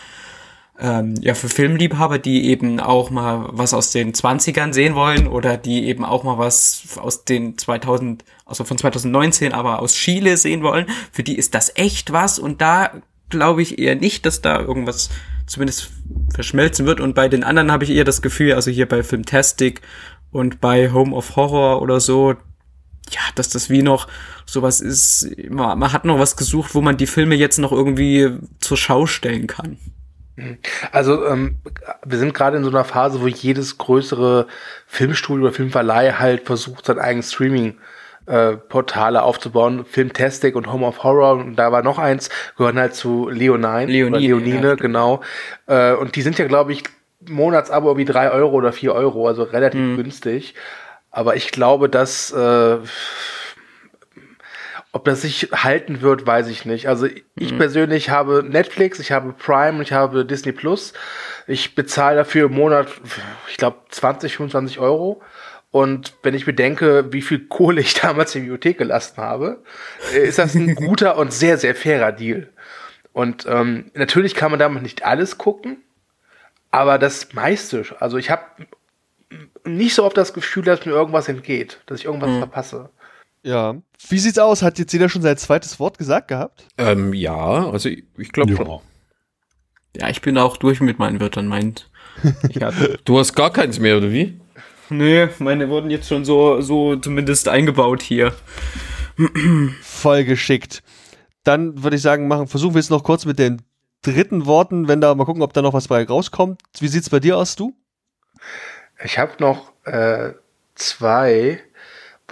[0.81, 5.57] ähm, ja für Filmliebhaber, die eben auch mal was aus den 20ern sehen wollen oder
[5.57, 10.63] die eben auch mal was aus den 2000, also von 2019, aber aus Chile sehen
[10.63, 10.87] wollen.
[11.13, 15.11] Für die ist das echt was und da glaube ich eher nicht, dass da irgendwas
[15.47, 15.91] zumindest
[16.35, 17.01] verschmelzen wird.
[17.01, 19.81] Und bei den anderen habe ich eher das Gefühl, also hier bei Filmtastic
[20.31, 22.35] und bei Home of Horror oder so,
[23.11, 24.09] ja, dass das wie noch
[24.47, 28.39] sowas ist, man, man hat noch was gesucht, wo man die Filme jetzt noch irgendwie
[28.61, 29.79] zur Schau stellen kann.
[30.93, 31.59] Also ähm,
[32.05, 34.47] wir sind gerade in so einer Phase, wo jedes größere
[34.87, 37.75] Filmstudio oder Filmverleih halt versucht, sein eigenes Streaming äh,
[38.69, 39.85] Portale aufzubauen.
[39.85, 43.87] Filmtastic und Home of Horror und da war noch eins, gehören halt zu Leonine.
[43.87, 44.75] Leonine, Leonine ja.
[44.75, 45.23] genau.
[45.67, 46.85] Äh, und die sind ja, glaube ich,
[47.29, 49.97] Monatsabo wie drei Euro oder vier Euro, also relativ mhm.
[49.97, 50.55] günstig.
[51.11, 52.79] Aber ich glaube, dass äh,
[54.93, 56.87] ob das sich halten wird, weiß ich nicht.
[56.87, 57.59] Also ich mhm.
[57.59, 60.93] persönlich habe Netflix, ich habe Prime und ich habe Disney Plus.
[61.47, 62.89] Ich bezahle dafür im Monat,
[63.49, 65.23] ich glaube, 20, 25 Euro.
[65.73, 69.65] Und wenn ich bedenke, wie viel Kohle ich damals in die Bibliothek gelassen habe,
[70.15, 72.49] äh, ist das ein guter und sehr, sehr fairer Deal.
[73.13, 75.79] Und ähm, natürlich kann man damit nicht alles gucken,
[76.71, 78.43] aber das meiste, also ich habe
[79.65, 82.39] nicht so oft das Gefühl, dass mir irgendwas entgeht, dass ich irgendwas mhm.
[82.39, 82.91] verpasse.
[83.43, 83.77] Ja.
[84.09, 84.63] Wie sieht's aus?
[84.63, 86.67] Hat jetzt jeder schon sein zweites Wort gesagt gehabt?
[86.79, 88.81] Ähm, ja, also ich, ich glaube ja.
[89.97, 91.91] Ja, ich bin auch durch mit meinen Wörtern, meint.
[93.05, 94.41] du hast gar keins mehr, oder wie?
[94.93, 98.35] Nee, meine wurden jetzt schon so, so zumindest eingebaut hier.
[99.83, 100.83] Voll geschickt.
[101.45, 103.63] Dann würde ich sagen, machen, versuchen wir es noch kurz mit den
[104.03, 106.61] dritten Worten, wenn da mal gucken, ob da noch was bei rauskommt.
[106.79, 107.75] Wie sieht's bei dir aus, du?
[109.03, 110.33] Ich habe noch äh,
[110.75, 111.61] zwei.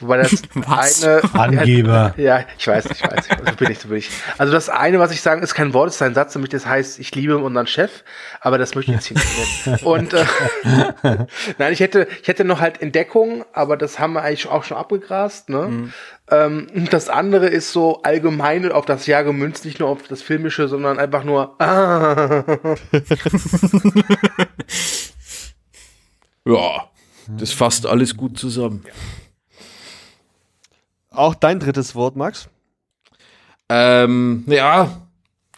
[0.00, 1.04] Wobei das was?
[1.04, 1.22] eine.
[1.34, 2.14] Angeber.
[2.20, 3.28] Ja, ich weiß, ich weiß.
[3.46, 4.10] So bin ich, so bin ich.
[4.38, 6.98] Also das eine, was ich sagen, ist kein Wort, ist ein Satz, nämlich das heißt,
[6.98, 8.04] ich liebe unseren Chef,
[8.40, 9.78] aber das möchte ich jetzt hier nicht nennen.
[9.84, 10.24] Und äh,
[11.58, 14.76] nein, ich hätte, ich hätte noch halt Entdeckung, aber das haben wir eigentlich auch schon
[14.76, 15.48] abgegrast.
[15.48, 15.66] Ne?
[15.66, 15.92] Mhm.
[16.30, 20.68] Ähm, das andere ist so allgemein auf das Jahr gemünzt, nicht nur auf das Filmische,
[20.68, 21.60] sondern einfach nur.
[21.60, 22.44] Ah.
[26.44, 26.90] ja,
[27.28, 28.84] das fasst alles gut zusammen.
[28.86, 28.92] Ja.
[28.92, 29.20] Das fasst alles gut zusammen.
[31.10, 32.48] Auch dein drittes Wort, Max?
[33.68, 35.06] Ähm, ja,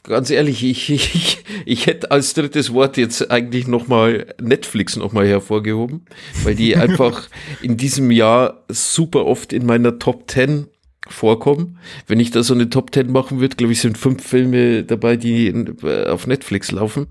[0.03, 6.05] ganz ehrlich, ich, ich, ich hätte als drittes Wort jetzt eigentlich nochmal Netflix nochmal hervorgehoben,
[6.43, 7.29] weil die einfach
[7.63, 10.69] in diesem Jahr super oft in meiner Top 10
[11.09, 11.79] vorkommen.
[12.07, 15.17] Wenn ich da so eine Top 10 machen würde, glaube ich, sind fünf Filme dabei,
[15.17, 17.07] die in, äh, auf Netflix laufen.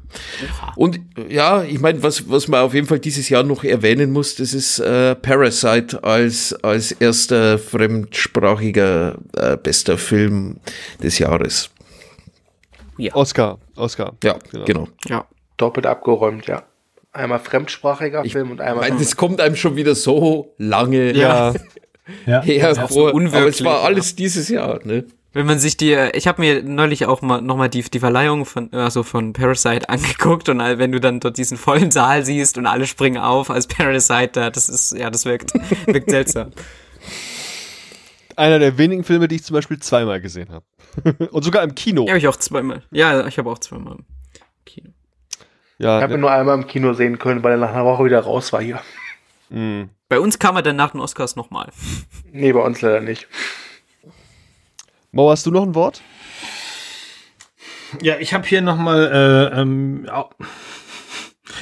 [0.76, 1.00] Und
[1.30, 4.54] ja, ich meine, was, was man auf jeden Fall dieses Jahr noch erwähnen muss, das
[4.54, 10.58] ist äh, Parasite als, als erster fremdsprachiger äh, bester Film
[11.04, 11.70] des Jahres.
[12.98, 13.16] Ja.
[13.16, 14.14] Oscar, Oscar.
[14.24, 14.88] Ja, genau.
[15.08, 15.26] Ja.
[15.58, 16.64] Doppelt abgeräumt, ja.
[17.14, 18.90] Einmal fremdsprachiger Ich Film und einmal.
[18.90, 21.54] meine, das kommt einem schon wieder so lange Ja,
[22.26, 22.42] Ja.
[22.44, 23.86] her auch so aber es unwirklich, war ja.
[23.86, 25.06] alles dieses Jahr, ne?
[25.34, 28.72] Wenn man sich die, ich habe mir neulich auch mal nochmal die, die Verleihung von,
[28.74, 32.66] also von Parasite angeguckt und all- wenn du dann dort diesen vollen Saal siehst und
[32.66, 35.54] alle springen auf als Parasite da, das ist, ja, das wirkt,
[35.86, 36.52] wirkt seltsam.
[38.36, 40.66] einer der wenigen Filme, die ich zum Beispiel zweimal gesehen habe.
[41.32, 42.04] Und sogar im Kino.
[42.04, 42.84] Ja, habe ich auch zweimal.
[42.92, 44.06] Ja, ich habe auch zweimal im
[44.66, 44.90] Kino.
[45.78, 48.04] Ja, ich habe ihn nur einmal im Kino sehen können, weil er nach einer Woche
[48.06, 48.82] wieder raus war hier.
[49.52, 49.90] Mh.
[50.10, 51.70] Bei uns kam er dann nach den Oscars nochmal.
[52.32, 53.28] Nee, bei uns leider nicht.
[55.12, 56.02] Mo, hast du noch ein Wort?
[58.02, 60.08] Ja, ich habe hier noch mal, äh, ähm,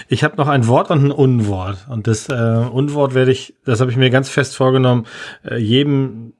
[0.07, 1.87] ich habe noch ein Wort und ein Unwort.
[1.89, 5.05] Und das äh, Unwort werde ich, das habe ich mir ganz fest vorgenommen,
[5.43, 6.33] äh, jedem,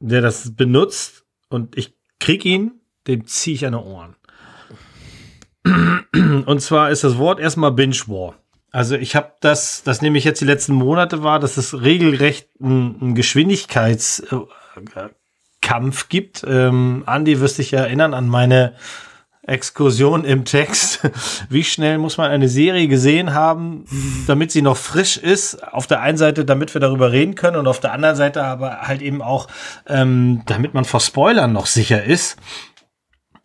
[0.00, 4.16] der das benutzt und ich krieg ihn, dem ziehe ich an die Ohren.
[6.46, 8.34] Und zwar ist das Wort erstmal Binge War.
[8.76, 12.50] Also ich habe das, das nehme ich jetzt die letzten Monate wahr, dass es regelrecht
[12.60, 16.44] ein, ein Geschwindigkeitskampf gibt.
[16.46, 18.74] Ähm, Andi wirst dich erinnern an meine
[19.44, 21.08] Exkursion im Text.
[21.48, 23.86] Wie schnell muss man eine Serie gesehen haben,
[24.26, 25.66] damit sie noch frisch ist?
[25.66, 28.82] Auf der einen Seite, damit wir darüber reden können und auf der anderen Seite aber
[28.82, 29.48] halt eben auch,
[29.86, 32.36] ähm, damit man vor Spoilern noch sicher ist.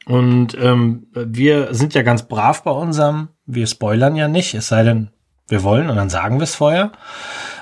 [0.06, 4.84] Und ähm, wir sind ja ganz brav bei unserem, wir spoilern ja nicht, es sei
[4.84, 5.12] denn,
[5.52, 6.92] wir wollen und dann sagen wir es vorher.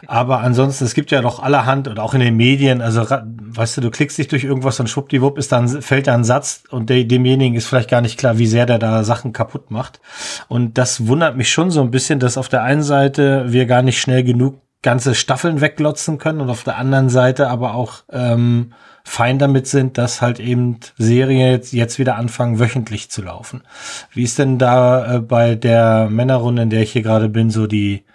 [0.08, 3.82] Aber ansonsten, es gibt ja doch allerhand und auch in den Medien, also weißt du,
[3.82, 7.04] du klickst dich durch irgendwas und schwuppdiwupp ist dann, fällt da ein Satz und der,
[7.04, 10.00] demjenigen ist vielleicht gar nicht klar, wie sehr der da Sachen kaputt macht.
[10.48, 13.82] Und das wundert mich schon so ein bisschen, dass auf der einen Seite wir gar
[13.82, 18.74] nicht schnell genug ganze Staffeln weglotzen können und auf der anderen Seite aber auch ähm,
[19.04, 23.64] fein damit sind, dass halt eben Serien jetzt, jetzt wieder anfangen, wöchentlich zu laufen.
[24.12, 27.68] Wie ist denn da äh, bei der Männerrunde, in der ich hier gerade bin, so
[27.68, 28.06] die,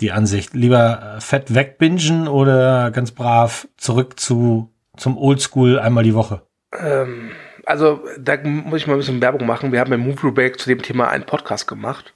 [0.00, 0.54] die Ansicht?
[0.54, 6.42] Lieber äh, fett wegbingen oder ganz brav zurück zu, zum Oldschool einmal die Woche?
[6.78, 7.30] Ähm,
[7.64, 9.72] also, da muss ich mal ein bisschen Werbung machen.
[9.72, 12.14] Wir haben im Movie Break zu dem Thema einen Podcast gemacht.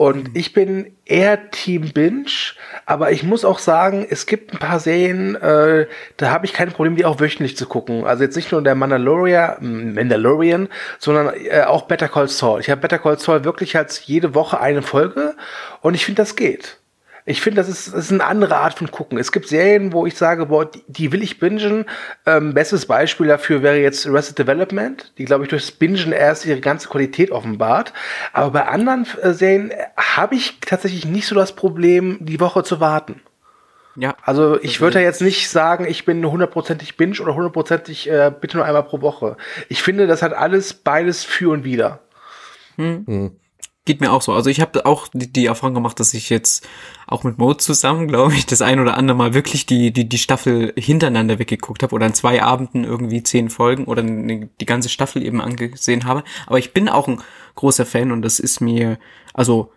[0.00, 2.54] Und ich bin eher Team Binge,
[2.86, 6.72] aber ich muss auch sagen, es gibt ein paar Serien, äh, da habe ich kein
[6.72, 8.06] Problem, die auch wöchentlich zu gucken.
[8.06, 12.60] Also jetzt nicht nur der Mandalorian, Mandalorian sondern äh, auch Better Call Saul.
[12.60, 15.34] Ich habe Better Call Saul wirklich als jede Woche eine Folge
[15.82, 16.79] und ich finde, das geht.
[17.30, 19.16] Ich finde, das ist, das ist eine andere Art von gucken.
[19.16, 21.84] Es gibt Serien, wo ich sage, boah, die, die will ich bingen.
[22.26, 26.60] Ähm, bestes Beispiel dafür wäre jetzt Arrested Development, die, glaube ich, durchs Bingen erst ihre
[26.60, 27.92] ganze Qualität offenbart.
[28.32, 32.64] Aber bei anderen äh, Serien äh, habe ich tatsächlich nicht so das Problem, die Woche
[32.64, 33.20] zu warten.
[33.94, 34.16] Ja.
[34.24, 38.56] Also ich würde ja jetzt nicht sagen, ich bin hundertprozentig Binge oder hundertprozentig äh, bitte
[38.56, 39.36] nur einmal pro Woche.
[39.68, 42.00] Ich finde, das hat alles beides für und wieder.
[43.90, 44.32] Geht mir auch so.
[44.32, 46.64] Also ich habe auch die, die Erfahrung gemacht, dass ich jetzt
[47.08, 50.18] auch mit Mo zusammen, glaube ich, das ein oder andere Mal wirklich die, die, die
[50.18, 54.90] Staffel hintereinander weggeguckt habe oder an zwei Abenden irgendwie zehn Folgen oder ne- die ganze
[54.90, 56.22] Staffel eben angesehen habe.
[56.46, 57.20] Aber ich bin auch ein
[57.56, 58.96] großer Fan und das ist mir,
[59.34, 59.72] also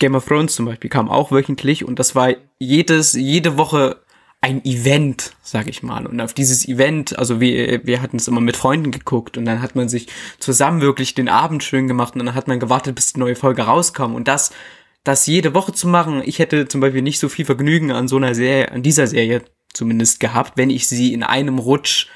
[0.00, 3.98] Game of Thrones zum Beispiel kam auch wöchentlich und das war jedes, jede Woche
[4.40, 6.06] ein Event, sag ich mal.
[6.06, 9.60] Und auf dieses Event, also wir, wir hatten es immer mit Freunden geguckt und dann
[9.60, 10.06] hat man sich
[10.38, 13.62] zusammen wirklich den Abend schön gemacht und dann hat man gewartet, bis die neue Folge
[13.62, 14.14] rauskam.
[14.14, 14.52] Und das,
[15.02, 18.16] das jede Woche zu machen, ich hätte zum Beispiel nicht so viel Vergnügen an so
[18.16, 19.42] einer Serie, an dieser Serie
[19.72, 22.06] zumindest gehabt, wenn ich sie in einem Rutsch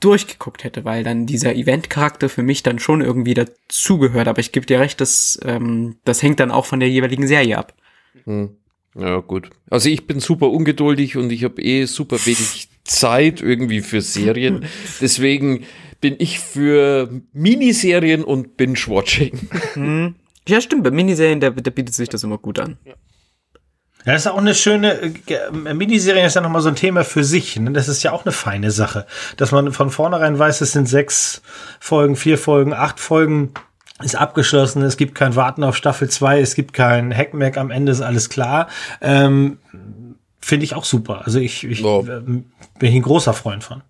[0.00, 4.28] durchgeguckt hätte, weil dann dieser Event-Charakter für mich dann schon irgendwie dazugehört.
[4.28, 7.56] Aber ich gebe dir recht, das, ähm, das hängt dann auch von der jeweiligen Serie
[7.56, 7.74] ab.
[8.24, 8.56] Hm.
[8.98, 9.50] Ja, gut.
[9.70, 14.64] Also ich bin super ungeduldig und ich habe eh super wenig Zeit irgendwie für Serien.
[15.00, 15.64] Deswegen
[16.00, 20.10] bin ich für Miniserien und Binge-Watching.
[20.48, 22.78] Ja, stimmt, bei Miniserien, da, da bietet sich das immer gut an.
[24.06, 27.02] Ja, das ist auch eine schöne äh, äh, Miniserie ist ja nochmal so ein Thema
[27.02, 27.58] für sich.
[27.58, 27.72] Ne?
[27.72, 29.04] Das ist ja auch eine feine Sache.
[29.36, 31.42] Dass man von vornherein weiß, es sind sechs
[31.80, 33.50] Folgen, vier Folgen, acht Folgen,
[34.02, 37.92] ist abgeschlossen, es gibt kein Warten auf Staffel 2, es gibt kein Hackmack, am Ende
[37.92, 38.68] ist alles klar.
[39.00, 39.58] Ähm,
[40.40, 41.22] Finde ich auch super.
[41.24, 42.00] Also ich, ich Ja.
[42.00, 42.44] ähm,
[42.78, 43.82] bin ich ein großer Freund von.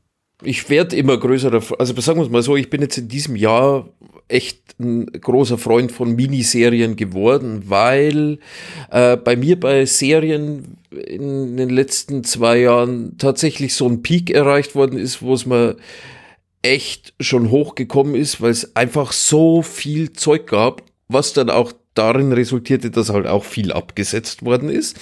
[0.42, 3.36] ich werde immer größerer, also sagen wir es mal so, ich bin jetzt in diesem
[3.36, 3.88] Jahr
[4.28, 8.38] echt ein großer Freund von Miniserien geworden, weil
[8.90, 14.74] äh, bei mir bei Serien in den letzten zwei Jahren tatsächlich so ein Peak erreicht
[14.74, 15.76] worden ist, wo es mal
[16.66, 22.32] echt schon hochgekommen ist, weil es einfach so viel Zeug gab, was dann auch darin
[22.32, 24.98] resultierte, dass halt auch viel abgesetzt worden ist.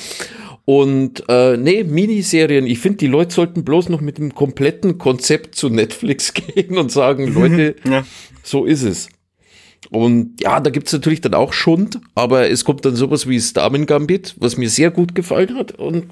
[0.66, 5.54] Und äh, nee, Miniserien, ich finde, die Leute sollten bloß noch mit dem kompletten Konzept
[5.54, 8.04] zu Netflix gehen und sagen, Leute, ja.
[8.42, 9.08] so ist es.
[9.90, 13.86] Und ja, da gibt's natürlich dann auch Schund, aber es kommt dann sowas wie Starman
[13.86, 15.72] Gambit, was mir sehr gut gefallen hat.
[15.72, 16.06] Und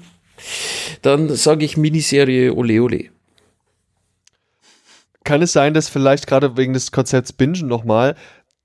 [1.01, 3.12] dann sage ich Miniserie Ole Ole.
[5.23, 8.15] Kann es sein, dass vielleicht gerade wegen des Konzepts Bingen nochmal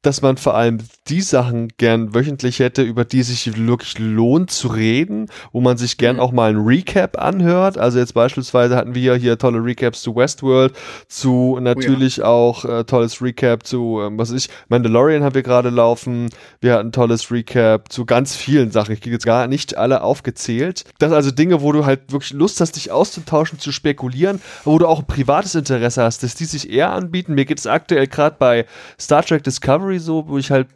[0.03, 4.69] dass man vor allem die Sachen gern wöchentlich hätte, über die sich wirklich lohnt zu
[4.69, 6.23] reden, wo man sich gern mhm.
[6.23, 7.79] auch mal ein Recap anhört.
[7.79, 10.75] Also jetzt beispielsweise hatten wir hier tolle Recaps zu Westworld,
[11.09, 12.29] zu natürlich oh ja.
[12.29, 16.31] auch äh, tolles Recap zu, ähm, was weiß ich, Mandalorian haben wir gerade laufen.
[16.61, 18.93] Wir hatten tolles Recap zu ganz vielen Sachen.
[18.93, 20.85] Ich kriege jetzt gar nicht alle aufgezählt.
[20.99, 24.79] Das sind also Dinge, wo du halt wirklich Lust hast, dich auszutauschen, zu spekulieren, wo
[24.79, 27.35] du auch ein privates Interesse hast, dass die sich eher anbieten.
[27.35, 28.67] Mir geht es aktuell gerade bei
[28.99, 30.69] Star Trek Discovery Discovery so, wo ich halt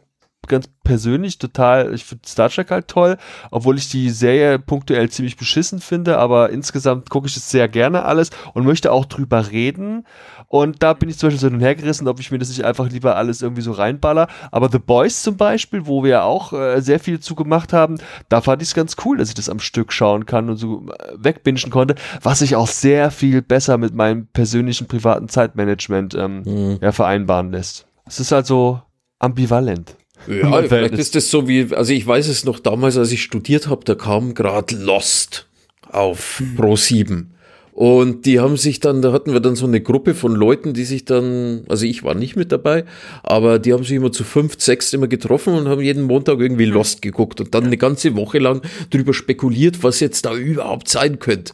[0.45, 3.17] ganz persönlich total, ich finde Star Trek halt toll,
[3.49, 8.03] obwohl ich die Serie punktuell ziemlich beschissen finde, aber insgesamt gucke ich es sehr gerne
[8.03, 10.05] alles und möchte auch drüber reden.
[10.49, 12.49] Und da bin ich zum Beispiel so hin und her gerissen, ob ich mir das
[12.49, 14.27] nicht einfach lieber alles irgendwie so reinballer.
[14.51, 17.97] Aber The Boys zum Beispiel, wo wir auch äh, sehr viel zugemacht haben,
[18.27, 20.85] da fand ich es ganz cool, dass ich das am Stück schauen kann und so
[20.89, 26.41] äh, wegbingen konnte, was ich auch sehr viel besser mit meinem persönlichen privaten Zeitmanagement ähm,
[26.41, 26.79] mhm.
[26.81, 27.87] ja, vereinbaren lässt.
[28.05, 28.81] Es ist halt so
[29.23, 29.95] ambivalent.
[30.27, 33.67] Ja, vielleicht ist das so wie, also ich weiß es noch damals, als ich studiert
[33.67, 35.47] habe, da kam gerade Lost
[35.89, 36.41] auf.
[36.55, 37.29] Pro 7.
[37.73, 40.83] Und die haben sich dann, da hatten wir dann so eine Gruppe von Leuten, die
[40.83, 42.85] sich dann, also ich war nicht mit dabei,
[43.23, 46.65] aber die haben sich immer zu fünf, sechs immer getroffen und haben jeden Montag irgendwie
[46.65, 51.17] Lost geguckt und dann eine ganze Woche lang drüber spekuliert, was jetzt da überhaupt sein
[51.17, 51.53] könnte.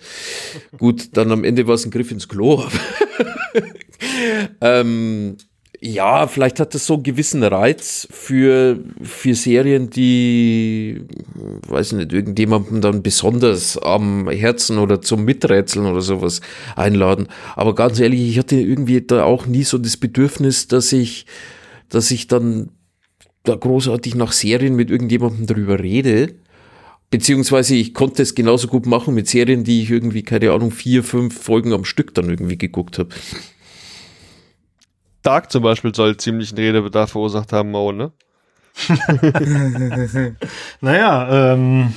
[0.77, 2.65] Gut, dann am Ende war es ein Griff ins Klo.
[4.61, 5.37] ähm,
[5.81, 11.03] ja, vielleicht hat das so einen gewissen Reiz für, für Serien, die,
[11.67, 16.41] weiß nicht, irgendjemandem dann besonders am Herzen oder zum Miträtseln oder sowas
[16.75, 17.27] einladen.
[17.55, 21.25] Aber ganz ehrlich, ich hatte irgendwie da auch nie so das Bedürfnis, dass ich,
[21.87, 22.71] dass ich dann
[23.43, 26.35] da großartig nach Serien mit irgendjemandem drüber rede.
[27.09, 31.05] Beziehungsweise ich konnte es genauso gut machen mit Serien, die ich irgendwie, keine Ahnung, vier,
[31.05, 33.09] fünf Folgen am Stück dann irgendwie geguckt habe.
[35.29, 38.11] Dark zum Beispiel soll ziemlich einen Redebedarf verursacht haben, Mo, ne?
[40.81, 41.93] naja, ähm,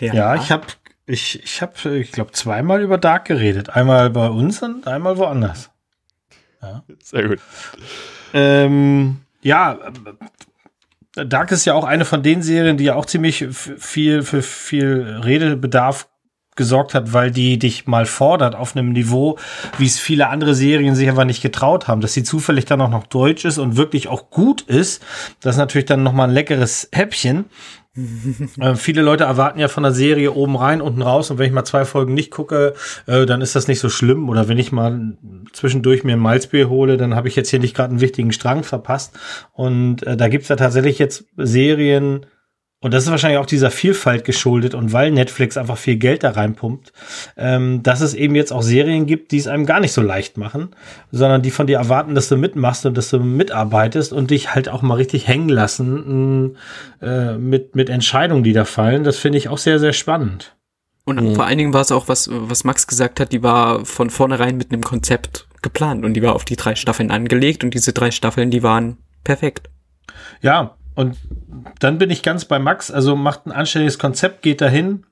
[0.00, 0.14] ja.
[0.14, 0.64] ja, ich habe,
[1.04, 3.68] ich, ich habe, ich glaube, zweimal über Dark geredet.
[3.68, 5.68] Einmal bei uns und einmal woanders.
[6.62, 6.84] Ja.
[7.02, 7.40] Sehr gut.
[8.32, 9.78] Ähm, ja,
[11.16, 15.20] Dark ist ja auch eine von den Serien, die ja auch ziemlich viel für viel
[15.22, 16.08] Redebedarf
[16.56, 19.38] gesorgt hat, weil die dich mal fordert auf einem Niveau,
[19.78, 22.90] wie es viele andere Serien sich einfach nicht getraut haben, dass sie zufällig dann auch
[22.90, 25.02] noch deutsch ist und wirklich auch gut ist.
[25.40, 27.46] Das ist natürlich dann nochmal ein leckeres Häppchen.
[28.60, 31.52] äh, viele Leute erwarten ja von der Serie oben rein, unten raus und wenn ich
[31.52, 32.74] mal zwei Folgen nicht gucke,
[33.06, 35.16] äh, dann ist das nicht so schlimm oder wenn ich mal
[35.52, 38.64] zwischendurch mir ein Malzbier hole, dann habe ich jetzt hier nicht gerade einen wichtigen Strang
[38.64, 39.18] verpasst
[39.52, 42.26] und äh, da gibt's ja tatsächlich jetzt Serien,
[42.80, 46.30] und das ist wahrscheinlich auch dieser Vielfalt geschuldet und weil Netflix einfach viel Geld da
[46.30, 46.92] reinpumpt,
[47.38, 50.36] ähm, dass es eben jetzt auch Serien gibt, die es einem gar nicht so leicht
[50.36, 50.70] machen,
[51.10, 54.68] sondern die von dir erwarten, dass du mitmachst und dass du mitarbeitest und dich halt
[54.68, 56.56] auch mal richtig hängen lassen
[57.00, 59.04] äh, mit, mit Entscheidungen, die da fallen.
[59.04, 60.54] Das finde ich auch sehr, sehr spannend.
[61.06, 61.34] Und mhm.
[61.34, 64.58] vor allen Dingen war es auch, was, was Max gesagt hat, die war von vornherein
[64.58, 68.10] mit einem Konzept geplant und die war auf die drei Staffeln angelegt und diese drei
[68.10, 69.70] Staffeln, die waren perfekt.
[70.42, 71.16] Ja, und
[71.78, 72.90] dann bin ich ganz bei Max.
[72.90, 75.04] Also macht ein anständiges Konzept, geht dahin,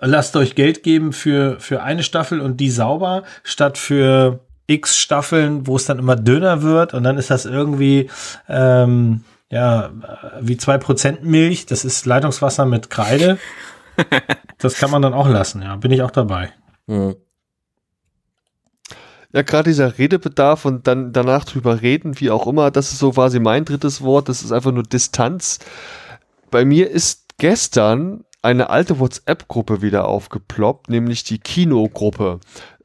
[0.00, 5.66] lasst euch Geld geben für, für eine Staffel und die sauber, statt für x Staffeln,
[5.66, 8.08] wo es dann immer dünner wird und dann ist das irgendwie
[8.48, 9.90] ähm, ja
[10.40, 11.66] wie zwei Prozent Milch.
[11.66, 13.38] Das ist Leitungswasser mit Kreide.
[14.56, 15.76] Das kann man dann auch lassen, ja.
[15.76, 16.50] Bin ich auch dabei.
[16.86, 17.16] Mhm.
[19.32, 23.12] Ja, gerade dieser Redebedarf und dann danach drüber reden, wie auch immer, das ist so
[23.12, 25.60] quasi mein drittes Wort, das ist einfach nur Distanz.
[26.50, 32.40] Bei mir ist gestern eine alte WhatsApp-Gruppe wieder aufgeploppt, nämlich die Kinogruppe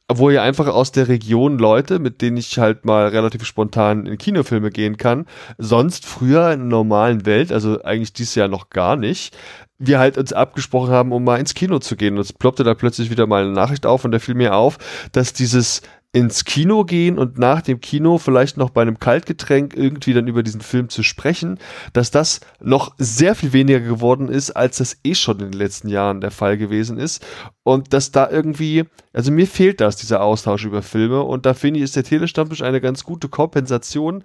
[0.08, 4.18] wo ja einfach aus der Region Leute, mit denen ich halt mal relativ spontan in
[4.18, 5.26] Kinofilme gehen kann,
[5.58, 9.36] sonst früher in der normalen Welt, also eigentlich dieses Jahr noch gar nicht,
[9.80, 12.16] wir halt uns abgesprochen haben, um mal ins Kino zu gehen.
[12.16, 14.78] Und es ploppte da plötzlich wieder mal eine Nachricht auf und da fiel mir auf,
[15.12, 15.82] dass dieses
[16.16, 20.44] ins Kino gehen und nach dem Kino vielleicht noch bei einem Kaltgetränk irgendwie dann über
[20.44, 21.60] diesen Film zu sprechen,
[21.92, 25.90] dass das noch sehr viel weniger geworden ist, als das eh schon in den letzten
[25.90, 27.26] Jahren der Fall gewesen ist.
[27.64, 31.22] Und dass da irgendwie, also mir fehlt das, dieser Austausch über Filme.
[31.22, 34.24] Und da finde ich, ist der Telestammtisch eine ganz gute Kompensation,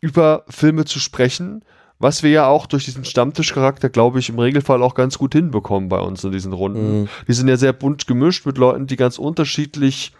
[0.00, 1.64] über Filme zu sprechen
[1.98, 5.88] was wir ja auch durch diesen Stammtischcharakter, glaube ich, im Regelfall auch ganz gut hinbekommen
[5.88, 7.02] bei uns in diesen Runden.
[7.02, 7.08] Mhm.
[7.28, 10.12] Die sind ja sehr bunt gemischt mit Leuten, die ganz unterschiedlich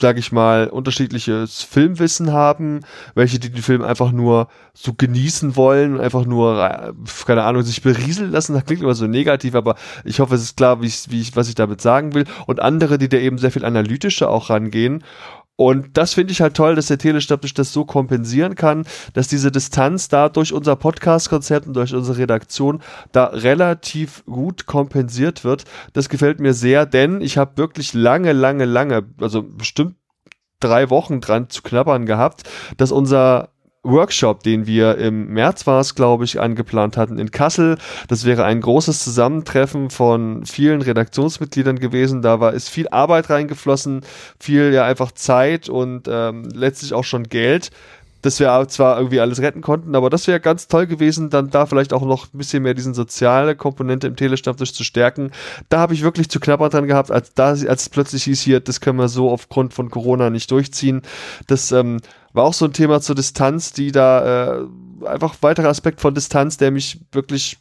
[0.00, 2.80] sage ich mal, unterschiedliches Filmwissen haben,
[3.14, 6.92] welche die den Film einfach nur so genießen wollen, einfach nur, äh,
[7.26, 8.54] keine Ahnung, sich berieseln lassen.
[8.54, 11.36] Das klingt immer so negativ, aber ich hoffe, es ist klar, wie ich, wie ich,
[11.36, 12.24] was ich damit sagen will.
[12.46, 15.04] Und andere, die da eben sehr viel analytischer auch rangehen
[15.56, 19.52] und das finde ich halt toll, dass der Telestammtisch das so kompensieren kann, dass diese
[19.52, 25.64] Distanz da durch unser Podcast-Konzept und durch unsere Redaktion da relativ gut kompensiert wird.
[25.92, 29.96] Das gefällt mir sehr, denn ich habe wirklich lange, lange, lange, also bestimmt
[30.58, 32.42] drei Wochen dran zu knabbern gehabt,
[32.76, 33.51] dass unser
[33.84, 37.78] Workshop, den wir im März war es, glaube ich, angeplant hatten in Kassel.
[38.08, 42.22] Das wäre ein großes Zusammentreffen von vielen Redaktionsmitgliedern gewesen.
[42.22, 44.02] Da war ist viel Arbeit reingeflossen,
[44.38, 47.70] viel ja einfach Zeit und ähm, letztlich auch schon Geld
[48.22, 51.66] dass wir zwar irgendwie alles retten konnten, aber das wäre ganz toll gewesen, dann da
[51.66, 55.32] vielleicht auch noch ein bisschen mehr diesen soziale Komponente im Telestammtisch zu stärken.
[55.68, 58.60] Da habe ich wirklich zu knabbern dran gehabt, als da als es plötzlich hieß hier,
[58.60, 61.02] das können wir so aufgrund von Corona nicht durchziehen.
[61.48, 61.98] Das ähm,
[62.32, 64.66] war auch so ein Thema zur Distanz, die da äh,
[65.06, 67.58] einfach weiterer Aspekt von Distanz, der mich wirklich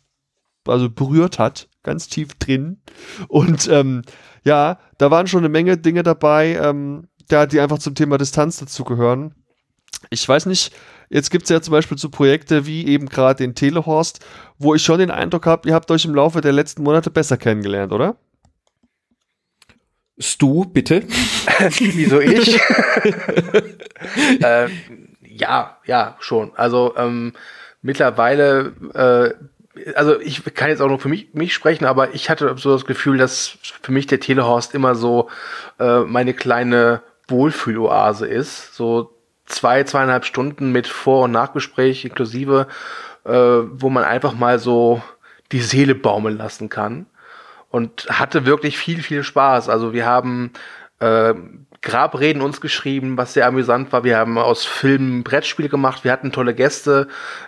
[0.67, 2.81] also berührt hat, ganz tief drin.
[3.27, 4.03] Und ähm,
[4.43, 8.57] ja, da waren schon eine Menge Dinge dabei, ähm, da die einfach zum Thema Distanz
[8.57, 9.35] dazugehören
[10.09, 10.73] ich weiß nicht,
[11.09, 14.25] jetzt gibt es ja zum Beispiel so Projekte wie eben gerade den Telehorst,
[14.57, 17.37] wo ich schon den Eindruck habe, ihr habt euch im Laufe der letzten Monate besser
[17.37, 18.17] kennengelernt, oder?
[20.21, 21.03] Stu, bitte.
[21.79, 22.55] Wieso ich?
[24.43, 24.67] äh,
[25.21, 26.51] ja, ja, schon.
[26.55, 27.33] Also ähm,
[27.81, 32.55] mittlerweile, äh, also ich kann jetzt auch nur für mich, mich sprechen, aber ich hatte
[32.57, 35.29] so das Gefühl, dass für mich der Telehorst immer so
[35.79, 38.75] äh, meine kleine Wohlfühloase ist.
[38.75, 39.15] So
[39.45, 42.67] zwei, zweieinhalb Stunden mit Vor- und Nachgespräch inklusive,
[43.25, 45.01] äh, wo man einfach mal so
[45.51, 47.07] die Seele baumeln lassen kann.
[47.71, 49.69] Und hatte wirklich viel, viel Spaß.
[49.69, 50.51] Also wir haben
[50.99, 51.33] äh,
[51.81, 54.03] Grabreden uns geschrieben, was sehr amüsant war.
[54.03, 56.03] Wir haben aus Filmen Brettspiel gemacht.
[56.03, 57.07] Wir hatten tolle Gäste.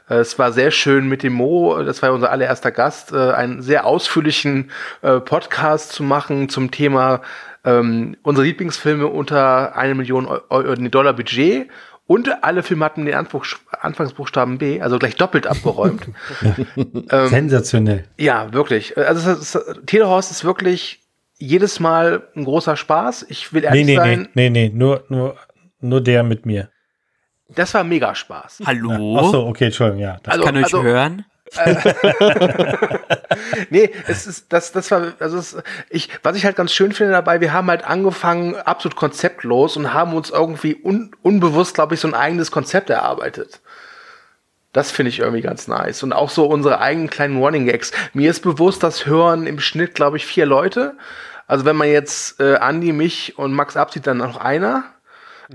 [0.09, 3.61] Äh, es war sehr schön mit dem Mo, das war unser allererster Gast, äh, einen
[3.61, 4.71] sehr ausführlichen
[5.03, 7.21] äh, Podcast zu machen zum Thema
[7.63, 11.69] ähm, unsere Lieblingsfilme unter eine Million Euro, Dollar Budget
[12.07, 13.45] und alle Filme hatten den Anfuch,
[13.84, 16.07] Anfangsbuchstaben B, also gleich doppelt abgeräumt.
[16.76, 18.05] ähm, Sensationell.
[18.18, 18.97] Ja, wirklich.
[18.97, 21.01] Also das, das, Telehorst ist wirklich
[21.38, 23.26] jedes Mal ein großer Spaß.
[23.30, 24.30] Ich will ehrlich nee, nee, sein.
[24.34, 25.35] Nee, nee, nee, nur, nur,
[25.81, 26.69] nur der mit mir.
[27.49, 28.64] Das war mega Spaß.
[28.65, 29.15] Hallo?
[29.15, 29.22] Ja.
[29.22, 30.18] Achso, okay, Entschuldigung, ja.
[30.23, 31.26] Das also, kann euch also, hören.
[33.69, 35.57] nee, es ist, das, das war, also es,
[35.89, 39.93] ich, was ich halt ganz schön finde dabei, wir haben halt angefangen absolut konzeptlos und
[39.93, 43.61] haben uns irgendwie un, unbewusst, glaube ich, so ein eigenes Konzept erarbeitet.
[44.73, 46.03] Das finde ich irgendwie ganz nice.
[46.03, 47.91] Und auch so unsere eigenen kleinen Running Gags.
[48.13, 50.97] Mir ist bewusst, das hören im Schnitt, glaube ich, vier Leute.
[51.47, 54.85] Also wenn man jetzt äh, Andi, mich und Max abzieht, dann noch einer.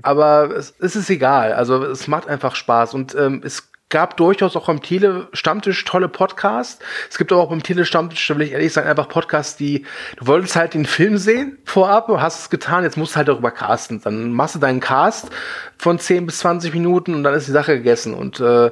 [0.01, 1.53] Aber es, es ist egal.
[1.53, 2.93] Also es macht einfach Spaß.
[2.93, 6.79] Und ähm, es gab durchaus auch beim Tele-Stammtisch tolle Podcasts.
[7.09, 9.85] Es gibt aber auch beim Tele-Stammtisch, da will ich ehrlich sagen, einfach Podcasts, die,
[10.17, 13.51] du wolltest halt den Film sehen vorab, hast es getan, jetzt musst du halt darüber
[13.51, 13.99] casten.
[14.01, 15.29] Dann machst du deinen Cast
[15.77, 18.13] von 10 bis 20 Minuten und dann ist die Sache gegessen.
[18.13, 18.71] Und äh,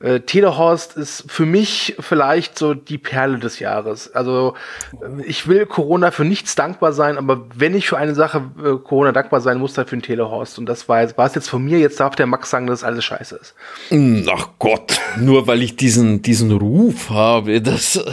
[0.00, 4.14] äh, Telehorst ist für mich vielleicht so die Perle des Jahres.
[4.14, 4.54] Also
[5.00, 8.76] äh, ich will Corona für nichts dankbar sein, aber wenn ich für eine Sache äh,
[8.76, 10.58] Corona dankbar sein muss, dann für den Telehorst.
[10.58, 12.84] Und das war jetzt, war es jetzt von mir, jetzt darf der Max sagen, dass
[12.84, 13.54] alles scheiße ist.
[13.88, 18.04] Hm, ach Gott, nur weil ich diesen, diesen Ruf habe, dass,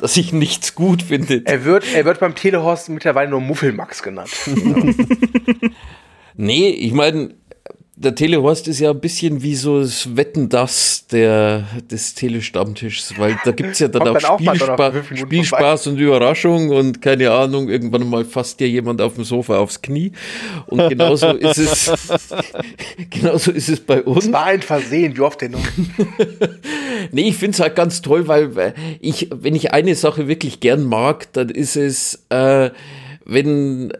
[0.00, 1.42] dass ich nichts gut finde.
[1.44, 4.30] Er wird, er wird beim Telehorst mittlerweile nur Muffelmax genannt.
[6.34, 7.30] nee, ich meine,
[8.00, 13.36] der Telehorst ist ja ein bisschen wie so das Wetten das der, des Telestammtischs, weil
[13.44, 18.24] da gibt's ja dann auch, dann Spielspa Spielspaß und Überraschung und keine Ahnung, irgendwann mal
[18.24, 20.12] fasst dir jemand auf dem Sofa aufs Knie
[20.66, 21.90] und genauso ist es,
[23.10, 24.26] genauso ist es bei uns.
[24.26, 25.66] Es war ein Versehen, wie oft denn noch?
[27.10, 31.32] nee, ich find's halt ganz toll, weil ich, wenn ich eine Sache wirklich gern mag,
[31.32, 32.70] dann ist es, äh,
[33.24, 33.92] wenn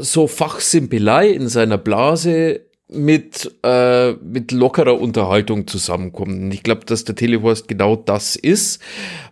[0.00, 6.50] so Fachsimpelei in seiner Blase mit, äh, mit lockerer Unterhaltung zusammenkommen.
[6.52, 8.80] Ich glaube, dass der Telehorst genau das ist,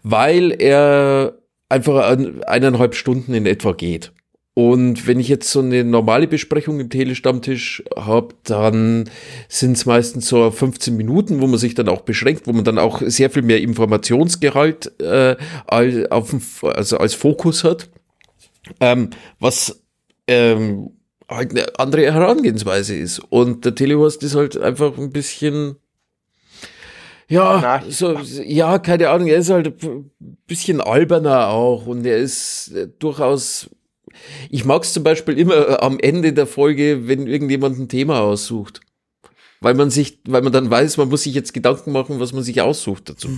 [0.03, 2.17] weil er einfach
[2.47, 4.13] eineinhalb Stunden in etwa geht.
[4.57, 9.11] Und wenn ich jetzt so eine normale Besprechung im Telestammtisch habe, dann
[9.49, 12.79] sind es meistens so 15 Minuten, wo man sich dann auch beschränkt, wo man dann
[12.79, 15.35] auch sehr viel mehr Informationsgehalt äh,
[15.67, 17.89] als, auf, also als Fokus hat.
[18.79, 19.11] Ähm,
[19.41, 19.83] was
[20.29, 20.91] ähm,
[21.29, 23.21] halt eine andere Herangehensweise ist.
[23.31, 25.77] Und der Telehorst ist halt einfach ein bisschen
[27.27, 30.11] ja, so, ja, keine Ahnung, er ist halt ein
[30.47, 33.71] bisschen alberner auch und er ist äh, durchaus
[34.51, 38.81] ich mag es zum Beispiel immer am Ende der Folge, wenn irgendjemand ein Thema aussucht.
[39.61, 42.43] Weil man sich, weil man dann weiß, man muss sich jetzt Gedanken machen, was man
[42.43, 43.29] sich aussucht dazu.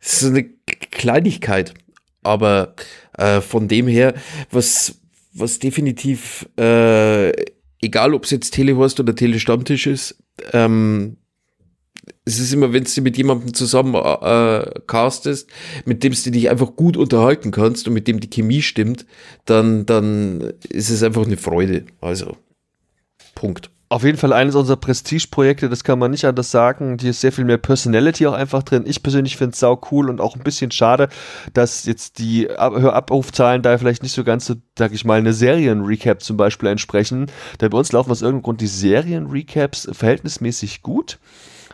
[0.00, 0.44] Das ist eine
[0.90, 1.74] Kleinigkeit.
[2.22, 2.74] Aber
[3.16, 4.14] äh, von dem her,
[4.50, 4.97] was,
[5.40, 7.30] was definitiv, äh,
[7.80, 11.16] egal ob es jetzt Telehorst oder Telestammtisch ist, ähm,
[12.24, 15.50] es ist immer, wenn du mit jemandem zusammen äh, castest,
[15.84, 19.06] mit dem du dich einfach gut unterhalten kannst und mit dem die Chemie stimmt,
[19.46, 21.86] dann, dann ist es einfach eine Freude.
[22.00, 22.36] Also,
[23.34, 23.70] Punkt.
[23.90, 26.98] Auf jeden Fall eines unserer Prestige-Projekte, das kann man nicht anders sagen.
[27.00, 28.84] Hier ist sehr viel mehr Personality auch einfach drin.
[28.86, 31.08] Ich persönlich finde es sau cool und auch ein bisschen schade,
[31.54, 36.22] dass jetzt die Abrufzahlen da vielleicht nicht so ganz so, sag ich mal, eine Serien-Recap
[36.22, 37.30] zum Beispiel entsprechen.
[37.62, 41.18] Denn bei uns laufen aus irgendeinem Grund die Serien-Recaps verhältnismäßig gut.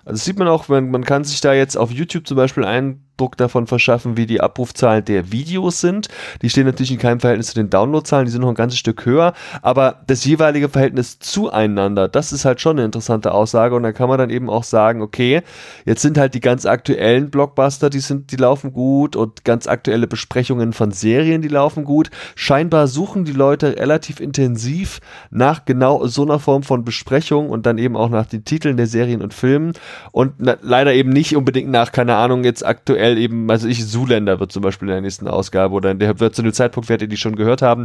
[0.05, 2.65] Also das sieht man auch, man, man kann sich da jetzt auf YouTube zum Beispiel
[2.65, 6.09] ein Eindruck davon verschaffen, wie die Abrufzahlen der Videos sind.
[6.43, 9.07] Die stehen natürlich in keinem Verhältnis zu den Downloadzahlen, die sind noch ein ganzes Stück
[9.07, 13.93] höher, aber das jeweilige Verhältnis zueinander, das ist halt schon eine interessante Aussage und da
[13.93, 15.43] kann man dann eben auch sagen, okay,
[15.85, 20.09] jetzt sind halt die ganz aktuellen Blockbuster, die sind, die laufen gut und ganz aktuelle
[20.09, 22.11] Besprechungen von Serien, die laufen gut.
[22.35, 25.01] Scheinbar suchen die Leute relativ intensiv
[25.31, 28.86] nach genau so einer Form von Besprechung und dann eben auch nach den Titeln der
[28.86, 29.73] Serien und Filmen
[30.11, 33.86] und na, leider eben nicht unbedingt nach, keine Ahnung, jetzt aktuell aktuell eben, also ich,
[33.86, 36.89] Zuländer wird zum Beispiel in der nächsten Ausgabe oder in der wird zu dem Zeitpunkt,
[36.89, 37.85] werdet ihr die schon gehört haben.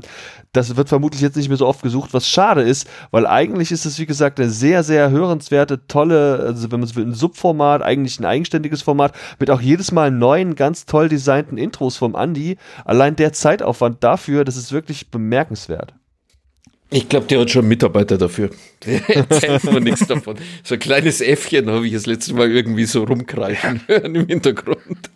[0.54, 3.86] Das wird vermutlich jetzt nicht mehr so oft gesucht, was schade ist, weil eigentlich ist
[3.86, 7.82] es, wie gesagt, eine sehr, sehr hörenswerte, tolle, also wenn man es will, ein Subformat,
[7.82, 12.58] eigentlich ein eigenständiges Format, mit auch jedes Mal neuen, ganz toll designten Intros vom Andy.
[12.86, 15.94] Allein der Zeitaufwand dafür, das ist wirklich bemerkenswert.
[16.92, 18.50] Ich glaube, der hat schon Mitarbeiter dafür.
[18.86, 20.38] Der erzählt mir nichts davon.
[20.64, 25.12] So ein kleines Äffchen habe ich das letzte Mal irgendwie so rumkreischen hören im Hintergrund.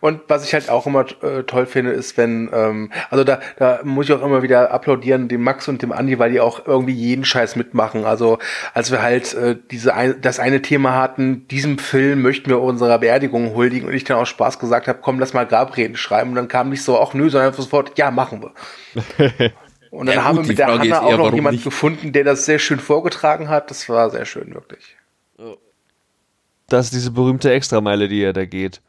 [0.00, 3.80] Und was ich halt auch immer äh, toll finde, ist, wenn, ähm, also da, da
[3.84, 6.94] muss ich auch immer wieder applaudieren, dem Max und dem Andi, weil die auch irgendwie
[6.94, 8.04] jeden Scheiß mitmachen.
[8.04, 8.38] Also
[8.74, 12.98] als wir halt äh, diese ein, das eine Thema hatten, diesem Film möchten wir unserer
[12.98, 16.30] Beerdigung huldigen und ich dann auch Spaß gesagt habe, komm, lass mal Grabreden schreiben.
[16.30, 19.52] Und dann kam nicht so, ach nö, sondern sofort, ja, machen wir.
[19.90, 22.44] Und dann ja, haben gut, wir mit der Hanna auch noch jemand gefunden, der das
[22.44, 23.70] sehr schön vorgetragen hat.
[23.70, 24.96] Das war sehr schön, wirklich.
[26.68, 28.82] Das ist diese berühmte Extrameile, die er da geht.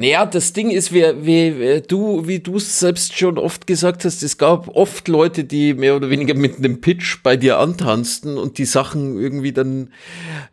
[0.00, 4.22] Naja, das Ding ist, wie, wie du, wie du es selbst schon oft gesagt hast,
[4.22, 8.58] es gab oft Leute, die mehr oder weniger mit einem Pitch bei dir antanzten und
[8.58, 9.92] die Sachen irgendwie dann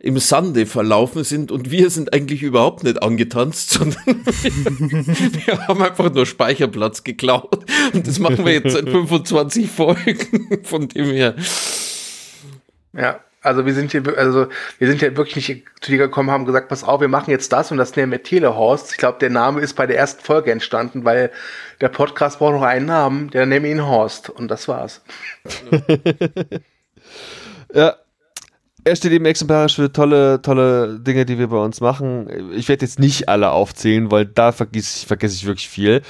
[0.00, 6.12] im Sande verlaufen sind und wir sind eigentlich überhaupt nicht angetanzt, sondern wir haben einfach
[6.12, 11.36] nur Speicherplatz geklaut und das machen wir jetzt seit 25 Folgen, von dem her.
[12.92, 14.48] Ja, also wir sind hier, also
[14.78, 17.52] wir sind ja wirklich nicht zu dir gekommen, haben gesagt, pass auf, wir machen jetzt
[17.52, 18.92] das und das nennen wir Telehorst.
[18.92, 21.30] Ich glaube, der Name ist bei der ersten Folge entstanden, weil
[21.80, 25.02] der Podcast braucht noch einen Namen, der nennen ihn Horst und das war's.
[27.74, 27.94] ja.
[28.84, 32.52] Er steht eben exemplarisch für tolle, tolle Dinge, die wir bei uns machen.
[32.52, 36.02] Ich werde jetzt nicht alle aufzählen, weil da vergesse ich, vergesse ich wirklich viel.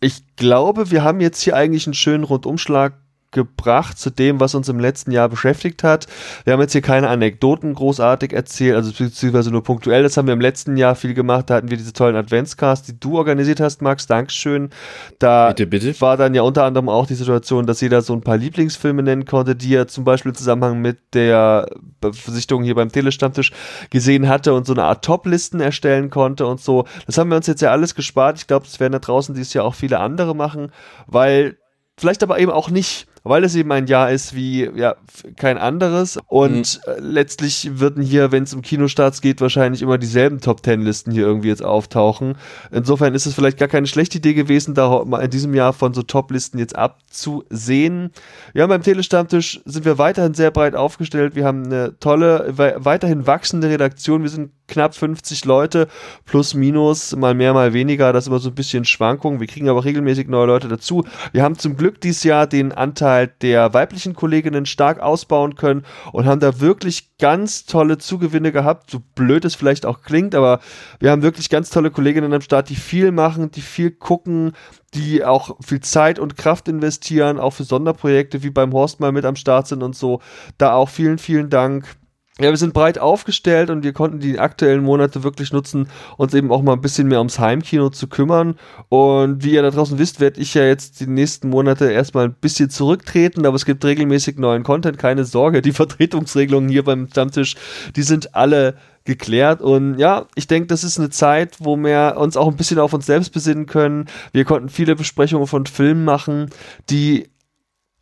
[0.00, 2.94] Ich glaube, wir haben jetzt hier eigentlich einen schönen Rundumschlag
[3.30, 6.06] gebracht zu dem, was uns im letzten Jahr beschäftigt hat.
[6.44, 10.02] Wir haben jetzt hier keine Anekdoten großartig erzählt, also beziehungsweise nur punktuell.
[10.02, 11.50] Das haben wir im letzten Jahr viel gemacht.
[11.50, 14.06] Da hatten wir diese tollen Adventscasts, die du organisiert hast, Max.
[14.06, 14.70] Dankeschön.
[15.18, 16.00] Da bitte, bitte.
[16.00, 19.26] war dann ja unter anderem auch die Situation, dass jeder so ein paar Lieblingsfilme nennen
[19.26, 21.68] konnte, die er zum Beispiel im Zusammenhang mit der
[22.00, 23.52] Versichtung hier beim Telestammtisch
[23.90, 26.86] gesehen hatte und so eine Art Top-Listen erstellen konnte und so.
[27.06, 28.38] Das haben wir uns jetzt ja alles gespart.
[28.38, 30.72] Ich glaube, das werden da draußen dieses Jahr auch viele andere machen,
[31.06, 31.58] weil
[31.98, 34.96] vielleicht aber eben auch nicht weil es eben ein Jahr ist wie ja,
[35.36, 36.18] kein anderes.
[36.26, 36.92] Und mhm.
[36.92, 41.10] Äh, letztlich würden hier, wenn es um Kinostarts geht, wahrscheinlich immer dieselben Top Ten Listen
[41.10, 42.36] hier irgendwie jetzt auftauchen.
[42.70, 45.92] Insofern ist es vielleicht gar keine schlechte Idee gewesen, da mal in diesem Jahr von
[45.94, 48.10] so Top-Listen jetzt abzusehen.
[48.54, 51.34] Ja, beim Telestammtisch sind wir weiterhin sehr breit aufgestellt.
[51.34, 54.22] Wir haben eine tolle, weiterhin wachsende Redaktion.
[54.22, 55.88] Wir sind knapp 50 Leute,
[56.26, 58.12] plus minus, mal mehr, mal weniger.
[58.12, 59.40] Das ist immer so ein bisschen Schwankung.
[59.40, 61.04] Wir kriegen aber regelmäßig neue Leute dazu.
[61.32, 65.84] Wir haben zum Glück dieses Jahr den Anteil Anteil der weiblichen Kolleginnen stark ausbauen können
[66.12, 70.60] und haben da wirklich ganz tolle Zugewinne gehabt, so blöd es vielleicht auch klingt, aber
[71.00, 74.52] wir haben wirklich ganz tolle Kolleginnen am Start, die viel machen, die viel gucken,
[74.94, 79.24] die auch viel Zeit und Kraft investieren, auch für Sonderprojekte wie beim Horst mal mit
[79.24, 80.20] am Start sind und so.
[80.56, 81.96] Da auch vielen, vielen Dank.
[82.40, 86.52] Ja, wir sind breit aufgestellt und wir konnten die aktuellen Monate wirklich nutzen, uns eben
[86.52, 88.54] auch mal ein bisschen mehr ums Heimkino zu kümmern.
[88.88, 92.34] Und wie ihr da draußen wisst, werde ich ja jetzt die nächsten Monate erstmal ein
[92.34, 95.62] bisschen zurücktreten, aber es gibt regelmäßig neuen Content, keine Sorge.
[95.62, 97.56] Die Vertretungsregelungen hier beim Stammtisch,
[97.96, 99.60] die sind alle geklärt.
[99.60, 102.92] Und ja, ich denke, das ist eine Zeit, wo wir uns auch ein bisschen auf
[102.92, 104.06] uns selbst besinnen können.
[104.32, 106.50] Wir konnten viele Besprechungen von Filmen machen,
[106.88, 107.30] die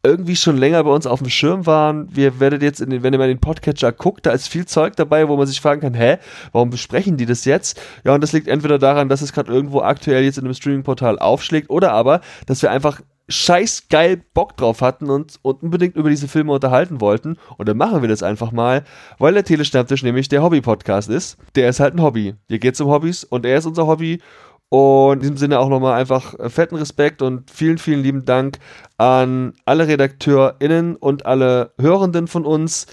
[0.06, 2.08] irgendwie schon länger bei uns auf dem Schirm waren.
[2.14, 5.28] Wir werdet jetzt, den, wenn ihr mal den Podcatcher guckt, da ist viel Zeug dabei,
[5.28, 6.18] wo man sich fragen kann, hä,
[6.52, 7.80] warum besprechen die das jetzt?
[8.04, 11.18] Ja, und das liegt entweder daran, dass es gerade irgendwo aktuell jetzt in einem Streaming-Portal
[11.18, 16.10] aufschlägt oder aber, dass wir einfach scheiß geil Bock drauf hatten und, und unbedingt über
[16.10, 17.36] diese Filme unterhalten wollten.
[17.56, 18.84] Und dann machen wir das einfach mal,
[19.18, 21.36] weil der Telestammtisch nämlich der Hobby-Podcast ist.
[21.56, 22.34] Der ist halt ein Hobby.
[22.48, 24.20] Hier geht's um Hobbys und er ist unser Hobby.
[24.68, 28.58] Und in diesem Sinne auch nochmal einfach äh, fetten Respekt und vielen, vielen lieben Dank
[28.96, 32.86] an alle RedakteurInnen und alle Hörenden von uns.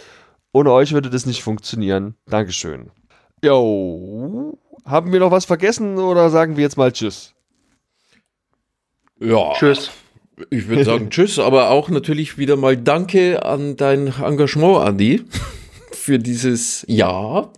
[0.52, 2.16] Ohne euch würde das nicht funktionieren.
[2.28, 2.92] Dankeschön.
[3.44, 4.58] Jo.
[4.86, 7.34] Haben wir noch was vergessen oder sagen wir jetzt mal Tschüss?
[9.20, 9.54] Ja.
[9.54, 9.90] Tschüss.
[10.50, 15.24] Ich würde sagen Tschüss, aber auch natürlich wieder mal Danke an dein Engagement, Andi,
[15.92, 17.52] für dieses Jahr,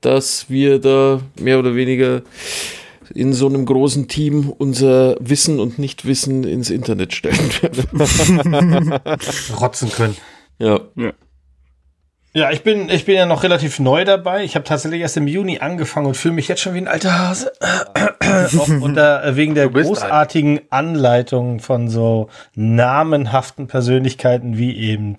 [0.00, 2.22] dass wir da mehr oder weniger
[3.14, 8.92] in so einem großen Team unser Wissen und Nichtwissen ins Internet stellen werden.
[9.60, 10.16] Rotzen können.
[10.58, 10.80] ja.
[12.34, 14.44] Ja, ich bin, ich bin ja noch relativ neu dabei.
[14.44, 17.18] Ich habe tatsächlich erst im Juni angefangen und fühle mich jetzt schon wie ein alter
[17.18, 17.52] Hase.
[17.60, 25.16] Auch unter, äh, wegen der großartigen Anleitung von so namenhaften Persönlichkeiten wie eben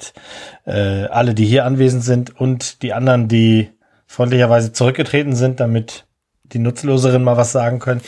[0.65, 3.71] äh, alle, die hier anwesend sind und die anderen, die
[4.05, 6.05] freundlicherweise zurückgetreten sind, damit
[6.53, 8.01] die Nutzloseren mal was sagen können.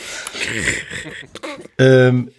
[1.78, 2.30] ähm,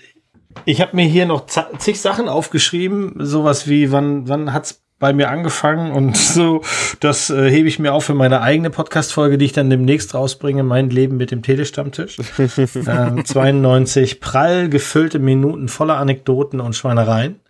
[0.65, 5.29] ich habe mir hier noch zig Sachen aufgeschrieben, sowas wie wann wann hat's bei mir
[5.29, 6.61] angefangen und so,
[7.01, 10.63] das äh, hebe ich mir auf für meine eigene Podcast-Folge, die ich dann demnächst rausbringe,
[10.63, 12.19] mein Leben mit dem Telestammtisch.
[12.87, 17.41] ähm, 92 prall gefüllte Minuten voller Anekdoten und Schweinereien.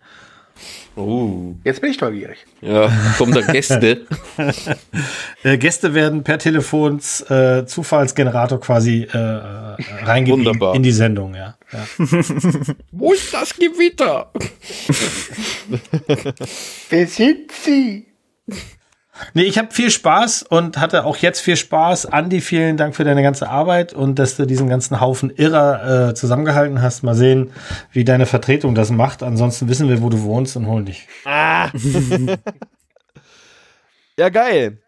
[0.96, 1.56] Oh.
[1.64, 2.46] Jetzt bin ich neugierig.
[2.62, 4.06] Ja, kommen da Gäste.
[5.44, 11.58] Äh, Gäste werden per Telefons äh, Zufallsgenerator quasi äh, äh, reingegeben in die Sendung, ja.
[11.74, 11.86] ja.
[12.92, 14.32] Wo ist das Gewitter?
[16.90, 18.08] Wer sind Sie?
[19.34, 22.08] Nee, ich habe viel Spaß und hatte auch jetzt viel Spaß.
[22.08, 26.14] Andi, vielen Dank für deine ganze Arbeit und dass du diesen ganzen Haufen Irrer äh,
[26.16, 27.04] zusammengehalten hast.
[27.04, 27.52] Mal sehen,
[27.92, 29.22] wie deine Vertretung das macht.
[29.24, 31.08] Ansonsten wissen wir, wo du wohnst und holen dich.
[34.16, 34.83] Ja, geil.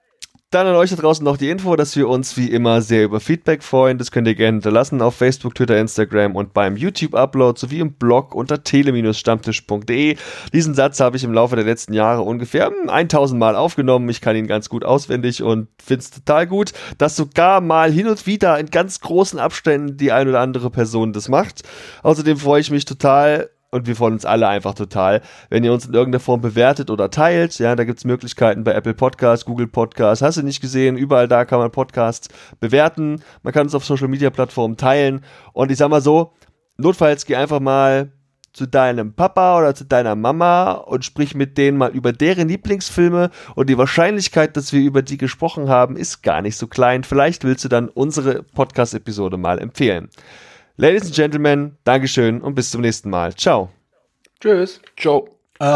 [0.51, 3.19] Dann an euch da draußen noch die Info, dass wir uns wie immer sehr über
[3.19, 3.97] Feedback freuen.
[3.97, 8.34] Das könnt ihr gerne hinterlassen auf Facebook, Twitter, Instagram und beim YouTube-Upload sowie im Blog
[8.35, 10.15] unter tele-stammtisch.de.
[10.53, 14.07] Diesen Satz habe ich im Laufe der letzten Jahre ungefähr hm, 1000 Mal aufgenommen.
[14.07, 18.07] Ich kann ihn ganz gut auswendig und finde es total gut, dass sogar mal hin
[18.07, 21.63] und wieder in ganz großen Abständen die ein oder andere Person das macht.
[22.03, 25.85] Außerdem freue ich mich total, und wir freuen uns alle einfach total, wenn ihr uns
[25.85, 27.60] in irgendeiner Form bewertet oder teilt.
[27.60, 31.27] Ja, da gibt es Möglichkeiten bei Apple Podcasts, Google Podcasts, hast du nicht gesehen, überall
[31.27, 32.30] da kann man Podcasts
[32.61, 33.22] bewerten.
[33.43, 35.26] Man kann es auf Social Media Plattformen teilen.
[35.52, 36.31] Und ich sag mal so,
[36.77, 38.11] notfalls geh einfach mal
[38.53, 43.30] zu deinem Papa oder zu deiner Mama und sprich mit denen mal über deren Lieblingsfilme
[43.56, 47.03] und die Wahrscheinlichkeit, dass wir über die gesprochen haben, ist gar nicht so klein.
[47.03, 50.07] Vielleicht willst du dann unsere Podcast-Episode mal empfehlen.
[50.77, 53.34] Ladies and Gentlemen, Dankeschön und bis zum nächsten Mal.
[53.35, 53.69] Ciao.
[54.41, 54.81] Tschüss.
[54.97, 55.30] Ciao.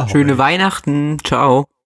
[0.08, 1.18] Schöne Weihnachten.
[1.24, 1.70] Ciao.